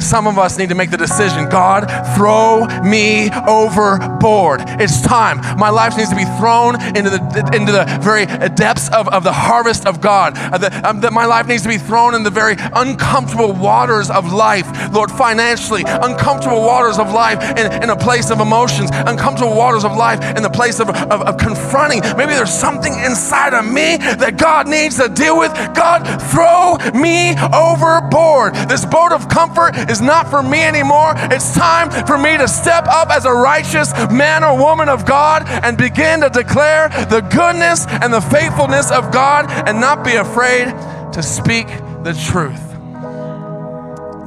Some 0.00 0.26
of 0.26 0.38
us 0.38 0.58
need 0.58 0.68
to 0.70 0.74
make 0.74 0.90
the 0.90 0.96
decision 0.96 1.48
God, 1.48 1.86
throw 2.16 2.66
me 2.82 3.30
overboard. 3.46 4.62
It's 4.80 5.00
time. 5.02 5.38
My 5.58 5.70
life 5.70 5.96
needs 5.96 6.10
to 6.10 6.16
be 6.16 6.24
thrown 6.38 6.80
into 6.96 7.10
the, 7.10 7.50
into 7.54 7.72
the 7.72 7.84
very 8.00 8.26
depths 8.54 8.88
of, 8.90 9.08
of 9.08 9.24
the 9.24 9.32
harvest 9.32 9.86
of 9.86 10.00
God. 10.00 10.34
Uh, 10.36 10.70
um, 10.84 11.00
that 11.00 11.12
my 11.12 11.26
life 11.26 11.46
needs 11.46 11.62
to 11.62 11.68
be 11.68 11.78
thrown 11.78 12.14
in 12.14 12.22
the 12.22 12.30
very 12.30 12.56
uncomfortable 12.74 13.52
waters 13.52 14.10
of 14.10 14.32
life, 14.32 14.66
Lord, 14.92 15.10
financially, 15.10 15.84
uncomfortable 15.86 16.62
waters 16.62 16.98
of 16.98 17.12
life 17.12 17.42
in, 17.58 17.82
in 17.82 17.90
a 17.90 17.96
place 17.96 18.30
of 18.30 18.40
emotions, 18.40 18.90
uncomfortable 18.92 19.56
waters 19.56 19.84
of 19.84 19.96
life 19.96 20.20
in 20.36 20.42
the 20.42 20.50
place 20.50 20.80
of, 20.80 20.88
of, 20.88 21.22
of 21.22 21.36
confronting. 21.38 22.00
Maybe 22.16 22.32
there's 22.32 22.52
something 22.52 22.92
inside 22.92 23.54
of 23.54 23.64
me 23.64 23.96
that 23.98 24.36
God 24.38 24.68
needs 24.68 24.96
to 24.96 25.08
deal 25.08 25.38
with. 25.38 25.52
God, 25.74 26.04
throw 26.30 26.76
me 26.98 27.34
overboard. 27.52 28.54
This 28.68 28.84
boat 28.84 29.12
of 29.12 29.28
comfort 29.28 29.74
is 29.90 30.00
not 30.00 30.30
for 30.30 30.42
me 30.42 30.62
anymore. 30.62 31.14
It's 31.16 31.54
time 31.54 31.90
for 32.06 32.16
me 32.16 32.38
to 32.38 32.46
step 32.46 32.86
up 32.86 33.10
as 33.10 33.24
a 33.24 33.32
righteous 33.32 33.92
man 34.10 34.44
or 34.44 34.56
woman 34.56 34.88
of 34.88 35.04
God 35.04 35.42
and 35.46 35.76
begin 35.76 36.20
to 36.20 36.30
declare 36.30 36.88
the 37.10 37.20
goodness 37.20 37.86
and 37.86 38.12
the 38.12 38.20
faithfulness 38.20 38.90
of 38.90 39.12
God 39.12 39.50
and 39.50 39.80
not 39.80 40.04
be 40.04 40.14
afraid 40.14 40.66
to 41.12 41.22
speak 41.22 41.66
the 42.04 42.14
truth. 42.30 42.74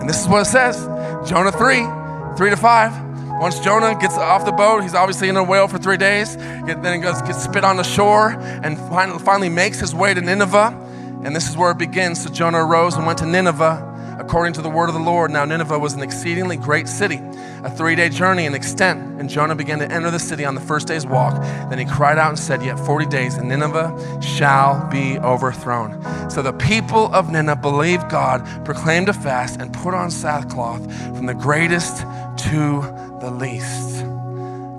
And 0.02 0.10
this 0.10 0.22
is 0.22 0.28
what 0.28 0.42
it 0.42 0.50
says 0.50 0.84
Jonah 1.30 1.52
3 1.52 2.38
3 2.38 2.50
to 2.50 2.58
5. 2.58 3.40
Once 3.40 3.60
Jonah 3.60 3.98
gets 4.00 4.18
off 4.18 4.46
the 4.46 4.52
boat, 4.52 4.82
he's 4.82 4.94
obviously 4.94 5.28
in 5.28 5.38
a 5.38 5.44
whale 5.44 5.68
for 5.68 5.78
three 5.78 5.98
days. 5.98 6.38
Then 6.38 6.94
he 6.94 7.00
goes, 7.00 7.22
gets 7.24 7.44
spit 7.44 7.64
on 7.64 7.78
the 7.78 7.84
shore 7.84 8.30
and 8.30 8.78
finally 9.22 9.50
makes 9.50 9.80
his 9.80 9.94
way 9.96 10.14
to 10.14 10.22
Nineveh. 10.22 10.80
And 11.24 11.36
this 11.36 11.50
is 11.50 11.58
where 11.58 11.72
it 11.72 11.78
begins. 11.78 12.24
So 12.24 12.30
Jonah 12.30 12.64
arose 12.64 12.96
and 12.96 13.06
went 13.06 13.20
to 13.20 13.26
Nineveh 13.26 13.93
according 14.20 14.54
to 14.54 14.62
the 14.62 14.70
word 14.70 14.90
of 14.90 14.94
the 14.94 15.02
Lord. 15.02 15.32
Now, 15.32 15.46
Nineveh 15.46 15.80
was 15.80 15.94
an 15.94 16.02
exceedingly 16.02 16.58
great 16.58 16.88
city, 16.88 17.20
a 17.64 17.70
three 17.70 17.96
day 17.96 18.10
journey 18.10 18.46
in 18.46 18.54
extent. 18.54 19.20
And 19.20 19.30
Jonah 19.30 19.56
began 19.56 19.80
to 19.80 19.92
enter 19.92 20.12
the 20.12 20.20
city 20.20 20.46
on 20.46 20.56
the 20.56 20.62
first 20.62 20.88
day's 20.88 21.06
walk. 21.06 21.34
Then 21.70 21.80
he 21.80 21.86
cried 21.86 22.18
out 22.18 22.30
and 22.30 22.40
said, 22.40 22.64
Yet 22.64 22.80
40 22.80 23.06
days, 23.08 23.36
and 23.36 23.50
Nineveh 23.50 24.20
shall 24.22 24.88
be 24.90 25.18
overthrown. 25.20 26.02
So 26.30 26.42
the 26.42 26.54
people 26.54 27.14
of 27.14 27.30
Nineveh 27.30 27.62
believed 27.62 28.10
God, 28.10 28.46
proclaimed 28.66 29.10
a 29.10 29.14
fast, 29.14 29.60
and 29.60 29.74
put 29.74 29.94
on 29.94 30.12
sackcloth 30.12 30.84
from 31.16 31.26
the 31.26 31.34
greatest 31.34 32.00
to 32.00 32.82
the 33.22 33.32
least. 33.32 34.04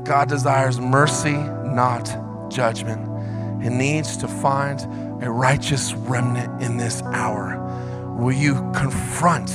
God 0.05 0.29
desires 0.29 0.79
mercy, 0.79 1.33
not 1.33 2.51
judgment. 2.51 3.11
He 3.63 3.71
needs 3.71 4.17
to 4.19 4.29
find 4.29 4.81
a 5.23 5.31
righteous 5.31 5.95
remnant 5.95 6.63
in 6.63 6.77
this 6.77 7.03
hour. 7.03 7.64
Will 8.17 8.33
you 8.33 8.55
confront 8.73 9.49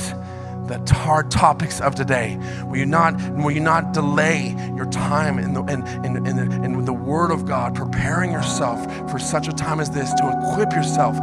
the 0.66 0.94
hard 0.94 1.30
topics 1.30 1.80
of 1.80 1.94
today? 1.94 2.38
Will 2.64 2.76
you 2.76 2.86
not, 2.86 3.20
will 3.32 3.50
you 3.50 3.60
not 3.60 3.92
delay 3.92 4.54
your 4.76 4.88
time 4.90 5.38
in 5.38 5.54
the, 5.54 5.62
in, 5.64 5.86
in, 6.04 6.26
in, 6.26 6.36
the, 6.36 6.62
in 6.62 6.84
the 6.84 6.92
Word 6.92 7.30
of 7.30 7.44
God, 7.46 7.74
preparing 7.74 8.30
yourself 8.30 8.84
for 9.10 9.18
such 9.18 9.48
a 9.48 9.52
time 9.52 9.80
as 9.80 9.90
this 9.90 10.12
to 10.14 10.50
equip 10.52 10.72
yourself, 10.72 11.16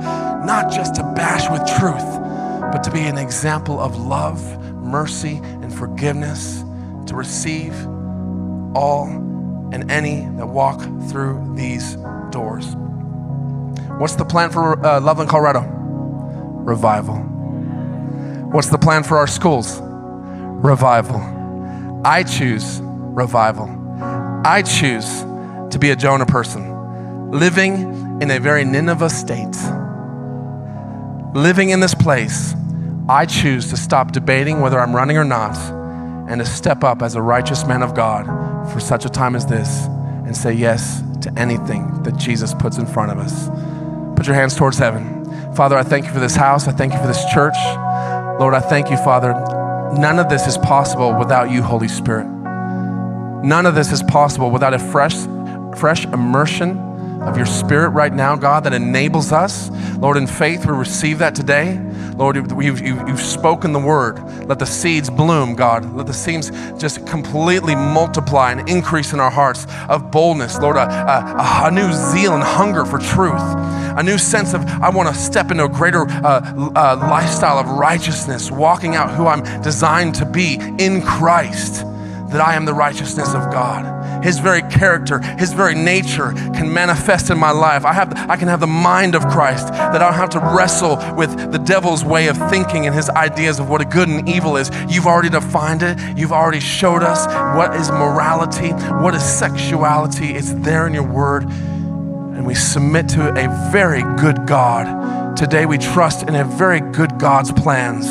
not 0.46 0.72
just 0.72 0.96
to 0.96 1.04
bash 1.16 1.50
with 1.50 1.66
truth, 1.80 2.22
but 2.72 2.84
to 2.84 2.92
be 2.92 3.02
an 3.02 3.18
example 3.18 3.80
of 3.80 3.98
love, 3.98 4.42
mercy, 4.76 5.40
and 5.44 5.74
forgiveness, 5.74 6.64
to 7.06 7.16
receive 7.16 7.74
all 8.76 9.06
and 9.72 9.90
any 9.92 10.22
that 10.38 10.48
walk 10.48 10.82
through 11.08 11.54
these 11.56 11.96
doors. 12.32 12.76
What's 13.98 14.16
the 14.16 14.26
plan 14.26 14.50
for 14.50 14.86
uh, 14.86 15.00
Loveland, 15.00 15.30
Colorado? 15.30 15.77
Revival. 16.68 17.16
What's 18.52 18.68
the 18.68 18.78
plan 18.78 19.04
for 19.04 19.18
our 19.18 19.26
schools? 19.26 19.80
Revival. 19.82 21.22
I 22.04 22.24
choose 22.24 22.82
revival. 22.82 23.70
I 24.46 24.64
choose 24.64 25.22
to 25.72 25.78
be 25.80 25.92
a 25.92 25.96
Jonah 25.96 26.26
person, 26.26 27.32
living 27.32 28.22
in 28.22 28.32
a 28.32 28.40
very 28.40 28.66
Nineveh 28.66 29.10
state. 29.10 29.56
Living 31.34 31.70
in 31.70 31.80
this 31.80 31.96
place, 31.96 32.54
I 33.08 33.26
choose 33.26 33.70
to 33.70 33.78
stop 33.78 34.12
debating 34.12 34.60
whether 34.60 34.78
I'm 34.78 34.94
running 34.94 35.16
or 35.18 35.24
not 35.24 35.56
and 36.30 36.42
to 36.42 36.46
step 36.46 36.84
up 36.84 37.02
as 37.02 37.16
a 37.16 37.22
righteous 37.22 37.66
man 37.66 37.82
of 37.82 37.96
God 37.96 38.26
for 38.74 38.82
such 38.82 39.06
a 39.06 39.10
time 39.10 39.38
as 39.38 39.46
this 39.46 39.86
and 39.86 40.36
say 40.36 40.52
yes 40.52 41.02
to 41.22 41.32
anything 41.40 42.04
that 42.04 42.18
Jesus 42.18 42.54
puts 42.54 42.78
in 42.78 42.86
front 42.86 43.14
of 43.14 43.20
us. 43.20 43.48
Put 44.18 44.28
your 44.28 44.36
hands 44.36 44.54
towards 44.54 44.78
heaven. 44.78 45.17
Father, 45.58 45.76
I 45.76 45.82
thank 45.82 46.06
you 46.06 46.14
for 46.14 46.20
this 46.20 46.36
house. 46.36 46.68
I 46.68 46.72
thank 46.72 46.94
you 46.94 47.00
for 47.00 47.08
this 47.08 47.26
church. 47.34 47.56
Lord, 48.40 48.54
I 48.54 48.60
thank 48.60 48.92
you, 48.92 48.98
Father. 48.98 49.34
None 50.00 50.20
of 50.20 50.30
this 50.30 50.46
is 50.46 50.56
possible 50.60 51.18
without 51.18 51.50
you, 51.50 51.64
Holy 51.64 51.88
Spirit. 51.88 52.28
None 53.44 53.66
of 53.66 53.74
this 53.74 53.92
is 53.92 54.04
possible 54.04 54.52
without 54.52 54.76
a 54.76 54.80
fresh, 54.80 55.16
fresh 55.76 56.06
immersion 56.06 56.87
of 57.28 57.38
your 57.38 57.46
spirit 57.46 57.90
right 57.90 58.14
now, 58.14 58.36
God, 58.36 58.64
that 58.64 58.74
enables 58.74 59.32
us. 59.32 59.70
Lord, 59.98 60.18
in 60.18 60.28
faith, 60.28 60.66
we 60.66 60.74
receive 60.74 61.20
that 61.20 61.36
today. 61.36 61.80
Lord, 62.16 62.36
you've, 62.36 62.82
you've, 62.82 63.22
spoken 63.22 63.74
the 63.74 63.80
word. 63.80 64.20
Let 64.48 64.58
the 64.58 64.66
seeds 64.66 65.10
bloom, 65.10 65.56
God. 65.56 65.94
Let 65.96 66.08
the 66.08 66.14
seeds 66.14 66.50
just 66.80 67.06
completely 67.06 67.76
multiply 67.76 68.52
and 68.52 68.68
increase 68.68 69.14
in 69.14 69.20
our 69.20 69.30
hearts 69.30 69.68
of 69.88 70.10
boldness. 70.10 70.58
Lord, 70.58 70.78
a, 70.78 70.90
a, 70.90 71.68
a 71.68 71.72
new 71.72 71.92
zeal 71.94 72.34
and 72.34 72.44
hunger 72.44 72.86
for 72.86 72.98
truth 72.98 73.44
a 73.98 74.04
new 74.04 74.20
sense 74.20 74.54
of 74.54 74.64
I 74.66 74.90
want 74.90 75.10
to 75.10 75.16
step 75.16 75.50
into 75.50 75.66
a 75.66 75.70
greater 75.70 76.08
uh, 76.08 76.72
uh, 76.76 76.98
lifestyle 77.02 77.58
of 77.58 77.68
righteousness, 77.68 78.52
walking 78.52 78.96
out 78.96 79.10
who 79.10 79.26
I'm 79.26 79.42
designed 79.64 80.14
to 80.16 80.26
be 80.26 80.60
in 80.78 81.02
Christ, 81.02 81.84
that 82.30 82.42
I 82.42 82.56
am 82.56 82.66
the 82.66 82.74
righteousness 82.74 83.34
of 83.34 83.52
God. 83.52 84.24
His 84.24 84.40
very 84.40 84.62
character, 84.64 85.20
His 85.20 85.54
very 85.54 85.76
nature 85.76 86.32
can 86.34 86.74
manifest 86.74 87.30
in 87.30 87.38
my 87.38 87.52
life. 87.52 87.86
I, 87.86 87.94
have, 87.94 88.14
I 88.30 88.36
can 88.36 88.48
have 88.48 88.60
the 88.60 88.68
mind 88.68 89.16
of 89.16 89.28
Christ, 89.28 89.68
that 89.68 89.96
I 89.96 90.00
don't 90.00 90.14
have 90.14 90.30
to 90.32 90.40
wrestle 90.40 90.98
with 91.16 91.52
the 91.52 91.60
devil's 91.60 92.04
way 92.04 92.28
of 92.28 92.38
thinking 92.50 92.86
and 92.86 92.96
his 92.96 93.10
ideas 93.10 93.60
of 93.60 93.70
what 93.70 93.82
a 93.82 93.86
good 93.86 94.10
and 94.10 94.28
evil 94.28 94.58
is. 94.58 94.70
You've 94.90 95.06
already 95.06 95.30
defined 95.30 95.84
it, 95.84 95.98
you've 96.18 96.34
already 96.34 96.60
showed 96.60 97.04
us 97.04 97.26
what 97.56 97.76
is 97.76 97.90
morality, 97.92 98.72
what 99.02 99.14
is 99.14 99.24
sexuality. 99.24 100.32
It's 100.36 100.54
there 100.54 100.88
in 100.88 100.94
your 100.94 101.08
word 101.08 101.44
and 101.44 102.46
we 102.46 102.54
submit 102.54 103.10
to 103.10 103.30
a 103.30 103.72
very 103.72 104.04
good 104.18 104.46
God. 104.46 105.36
Today 105.36 105.66
we 105.66 105.78
trust 105.78 106.28
in 106.28 106.36
a 106.36 106.44
very 106.44 106.80
good 106.80 107.18
God's 107.20 107.52
plans. 107.52 108.08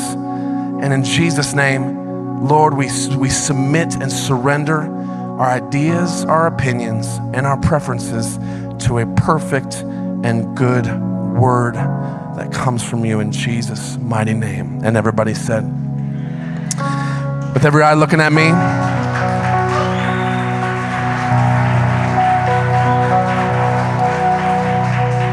And 0.83 0.93
in 0.93 1.03
Jesus' 1.03 1.53
name, 1.53 2.06
Lord, 2.39 2.75
we, 2.75 2.89
we 3.17 3.29
submit 3.29 3.95
and 3.95 4.11
surrender 4.11 4.81
our 4.81 5.49
ideas, 5.49 6.23
our 6.25 6.47
opinions, 6.47 7.07
and 7.33 7.45
our 7.45 7.57
preferences 7.57 8.37
to 8.85 8.99
a 8.99 9.05
perfect 9.15 9.75
and 9.75 10.55
good 10.55 10.85
word 11.37 11.75
that 11.75 12.51
comes 12.51 12.83
from 12.83 13.05
you 13.05 13.19
in 13.19 13.31
Jesus' 13.31 13.97
mighty 13.97 14.33
name. 14.33 14.81
And 14.83 14.95
everybody 14.97 15.33
said, 15.33 15.63
with 17.53 17.65
every 17.65 17.83
eye 17.83 17.95
looking 17.95 18.19
at 18.19 18.31
me, 18.31 18.51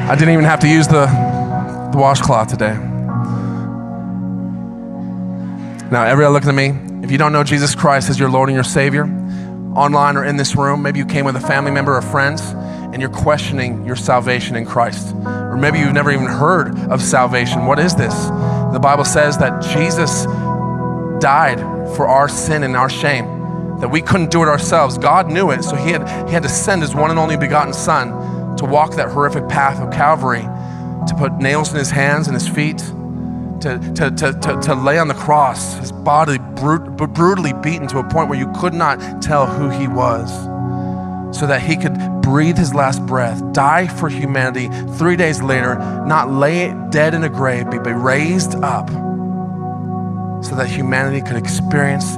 I 0.07 0.17
didn't 0.17 0.33
even 0.33 0.45
have 0.45 0.61
to 0.61 0.69
use 0.69 0.87
the, 0.87 1.07
the 1.93 1.99
washcloth 1.99 2.49
today. 2.49 2.75
Now, 5.91 6.05
everyone 6.05 6.33
looking 6.33 6.49
at 6.49 6.55
me, 6.55 6.73
if 7.05 7.13
you 7.13 7.19
don't 7.19 7.35
know 7.35 7.45
Jesus 7.45 7.75
Christ 7.75 8.09
as 8.09 8.19
your 8.19 8.31
Lord 8.31 8.49
and 8.49 8.55
your 8.55 8.65
Savior, 8.65 9.05
online 9.77 10.17
or 10.17 10.25
in 10.25 10.39
this 10.39 10.57
room, 10.57 10.81
maybe 10.81 10.99
you 10.99 11.05
came 11.05 11.27
with 11.27 11.37
a 11.37 11.41
family 11.41 11.71
member 11.71 11.95
or 11.95 12.01
friends 12.01 12.41
and 12.41 12.99
you're 12.99 13.11
questioning 13.11 13.85
your 13.85 13.95
salvation 13.95 14.57
in 14.57 14.65
Christ. 14.65 15.15
Or 15.27 15.55
maybe 15.59 15.81
you've 15.81 15.93
never 15.93 16.11
even 16.11 16.25
heard 16.25 16.79
of 16.89 17.03
salvation. 17.03 17.67
What 17.67 17.79
is 17.79 17.95
this? 17.95 18.15
The 18.73 18.79
Bible 18.81 19.05
says 19.05 19.37
that 19.37 19.63
Jesus 19.75 20.25
died 21.23 21.61
for 21.95 22.09
our 22.09 22.27
sin 22.27 22.63
and 22.63 22.75
our 22.75 22.89
shame, 22.89 23.27
that 23.81 23.91
we 23.91 24.01
couldn't 24.01 24.31
do 24.31 24.43
it 24.43 24.49
ourselves. 24.49 24.97
God 24.97 25.31
knew 25.31 25.51
it, 25.51 25.63
so 25.63 25.77
He 25.77 25.91
had, 25.91 26.09
he 26.27 26.33
had 26.33 26.43
to 26.45 26.49
send 26.49 26.81
His 26.81 26.95
one 26.95 27.11
and 27.11 27.19
only 27.19 27.37
begotten 27.37 27.75
Son 27.75 28.57
to 28.57 28.65
walk 28.65 28.95
that 28.95 29.11
horrific 29.11 29.47
path 29.47 29.79
of 29.79 29.93
Calvary, 29.93 30.41
to 30.41 31.15
put 31.19 31.35
nails 31.35 31.71
in 31.71 31.77
his 31.77 31.91
hands 31.91 32.29
and 32.29 32.35
his 32.35 32.49
feet, 32.49 32.81
to 33.65 33.79
to, 33.95 34.11
to, 34.11 34.33
to, 34.41 34.61
to, 34.61 34.75
lay 34.75 34.99
on 34.99 35.09
the 35.09 35.15
cross, 35.15 35.79
his 35.79 35.91
body 35.91 36.37
brut- 36.39 36.97
brutally 37.15 37.55
beaten 37.55 37.89
to 37.89 37.99
a 37.99 38.05
point 38.05 38.29
where 38.29 38.39
you 38.39 38.53
could 38.61 38.75
not 38.75 39.23
tell 39.23 39.47
who 39.47 39.71
he 39.71 39.89
was, 39.89 40.31
so 41.37 41.47
that 41.47 41.63
he 41.63 41.75
could 41.75 41.97
breathe 42.21 42.59
his 42.59 42.75
last 42.75 43.05
breath, 43.07 43.43
die 43.55 43.87
for 43.87 44.11
humanity, 44.11 44.69
three 44.99 45.17
days 45.17 45.41
later, 45.41 45.77
not 46.07 46.31
lay 46.31 46.75
dead 46.91 47.15
in 47.15 47.25
a 47.25 47.29
grave, 47.31 47.65
but 47.71 47.83
be 47.83 47.93
raised 47.93 48.55
up, 48.57 48.91
so 50.45 50.55
that 50.57 50.67
humanity 50.69 51.23
could 51.23 51.37
experience 51.37 52.17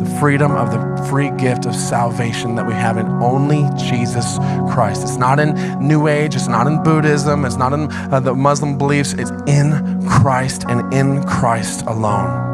the 0.00 0.18
freedom 0.18 0.52
of 0.52 0.70
the 0.70 1.08
free 1.08 1.30
gift 1.32 1.66
of 1.66 1.74
salvation 1.74 2.54
that 2.54 2.66
we 2.66 2.72
have 2.72 2.96
in 2.96 3.06
only 3.22 3.64
Jesus 3.76 4.38
Christ. 4.72 5.02
It's 5.02 5.16
not 5.16 5.38
in 5.38 5.54
New 5.86 6.08
Age, 6.08 6.34
it's 6.34 6.48
not 6.48 6.66
in 6.66 6.82
Buddhism, 6.82 7.44
it's 7.44 7.56
not 7.56 7.72
in 7.72 7.90
uh, 7.90 8.20
the 8.20 8.34
Muslim 8.34 8.78
beliefs, 8.78 9.12
it's 9.12 9.30
in 9.46 10.06
Christ 10.08 10.64
and 10.68 10.92
in 10.92 11.22
Christ 11.24 11.84
alone. 11.86 12.48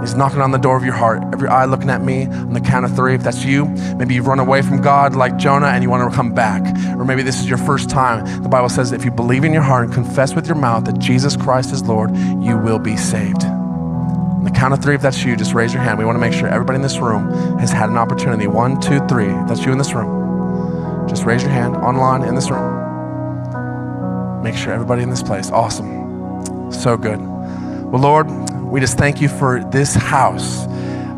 He's 0.00 0.14
knocking 0.14 0.40
on 0.40 0.50
the 0.50 0.58
door 0.58 0.76
of 0.76 0.84
your 0.84 0.94
heart. 0.94 1.22
Every 1.32 1.48
eye 1.48 1.64
looking 1.64 1.88
at 1.88 2.02
me 2.02 2.26
on 2.26 2.52
the 2.52 2.60
count 2.60 2.84
of 2.84 2.94
three. 2.94 3.14
If 3.14 3.22
that's 3.22 3.44
you, 3.44 3.64
maybe 3.96 4.14
you've 4.14 4.26
run 4.26 4.40
away 4.40 4.60
from 4.60 4.82
God 4.82 5.16
like 5.16 5.38
Jonah 5.38 5.68
and 5.68 5.82
you 5.82 5.88
want 5.88 6.10
to 6.10 6.14
come 6.14 6.34
back. 6.34 6.62
Or 6.98 7.04
maybe 7.04 7.22
this 7.22 7.40
is 7.40 7.48
your 7.48 7.58
first 7.58 7.88
time. 7.88 8.42
The 8.42 8.48
Bible 8.48 8.68
says 8.68 8.92
if 8.92 9.06
you 9.06 9.10
believe 9.10 9.42
in 9.42 9.54
your 9.54 9.62
heart 9.62 9.86
and 9.86 9.94
confess 9.94 10.34
with 10.34 10.46
your 10.46 10.56
mouth 10.56 10.84
that 10.84 10.98
Jesus 10.98 11.34
Christ 11.34 11.72
is 11.72 11.82
Lord, 11.82 12.14
you 12.14 12.58
will 12.58 12.78
be 12.78 12.96
saved. 12.96 13.42
Count 14.56 14.72
of 14.72 14.82
three, 14.82 14.94
if 14.94 15.02
that's 15.02 15.22
you, 15.22 15.36
just 15.36 15.52
raise 15.52 15.74
your 15.74 15.82
hand. 15.82 15.98
We 15.98 16.06
want 16.06 16.16
to 16.16 16.20
make 16.20 16.32
sure 16.32 16.48
everybody 16.48 16.76
in 16.76 16.82
this 16.82 16.98
room 16.98 17.58
has 17.58 17.70
had 17.70 17.90
an 17.90 17.98
opportunity. 17.98 18.46
One, 18.46 18.80
two, 18.80 19.06
three. 19.06 19.28
If 19.28 19.48
that's 19.48 19.64
you 19.66 19.70
in 19.70 19.76
this 19.76 19.92
room, 19.92 21.06
just 21.06 21.24
raise 21.24 21.42
your 21.42 21.50
hand 21.50 21.76
online 21.76 22.22
in 22.22 22.34
this 22.34 22.50
room. 22.50 22.82
Make 24.42 24.56
sure 24.56 24.72
everybody 24.72 25.02
in 25.02 25.10
this 25.10 25.22
place. 25.22 25.50
Awesome. 25.50 26.72
So 26.72 26.96
good. 26.96 27.20
Well, 27.20 28.00
Lord, 28.00 28.30
we 28.62 28.80
just 28.80 28.96
thank 28.96 29.20
you 29.20 29.28
for 29.28 29.62
this 29.64 29.94
house. 29.94 30.64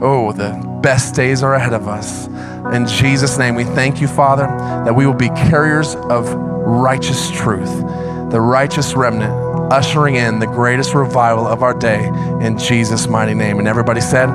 Oh, 0.02 0.32
the 0.32 0.50
best 0.82 1.14
days 1.14 1.44
are 1.44 1.54
ahead 1.54 1.74
of 1.74 1.86
us. 1.86 2.26
In 2.74 2.88
Jesus' 2.88 3.38
name, 3.38 3.54
we 3.54 3.62
thank 3.62 4.00
you, 4.00 4.08
Father, 4.08 4.48
that 4.84 4.94
we 4.96 5.06
will 5.06 5.14
be 5.14 5.28
carriers 5.28 5.94
of 5.94 6.28
righteous 6.34 7.30
truth, 7.30 7.70
the 8.32 8.40
righteous 8.40 8.94
remnant, 8.94 9.47
ushering 9.70 10.16
in 10.16 10.38
the 10.38 10.46
greatest 10.46 10.94
revival 10.94 11.46
of 11.46 11.62
our 11.62 11.74
day 11.74 12.06
in 12.40 12.58
Jesus' 12.58 13.06
mighty 13.06 13.34
name. 13.34 13.58
And 13.58 13.68
everybody 13.68 14.00
said, 14.00 14.28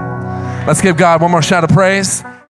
Let's 0.66 0.82
give 0.82 0.96
God 0.96 1.22
one 1.22 1.32
more 1.32 1.42
shout 1.42 1.64
of 1.64 1.70
praise. 1.72 2.24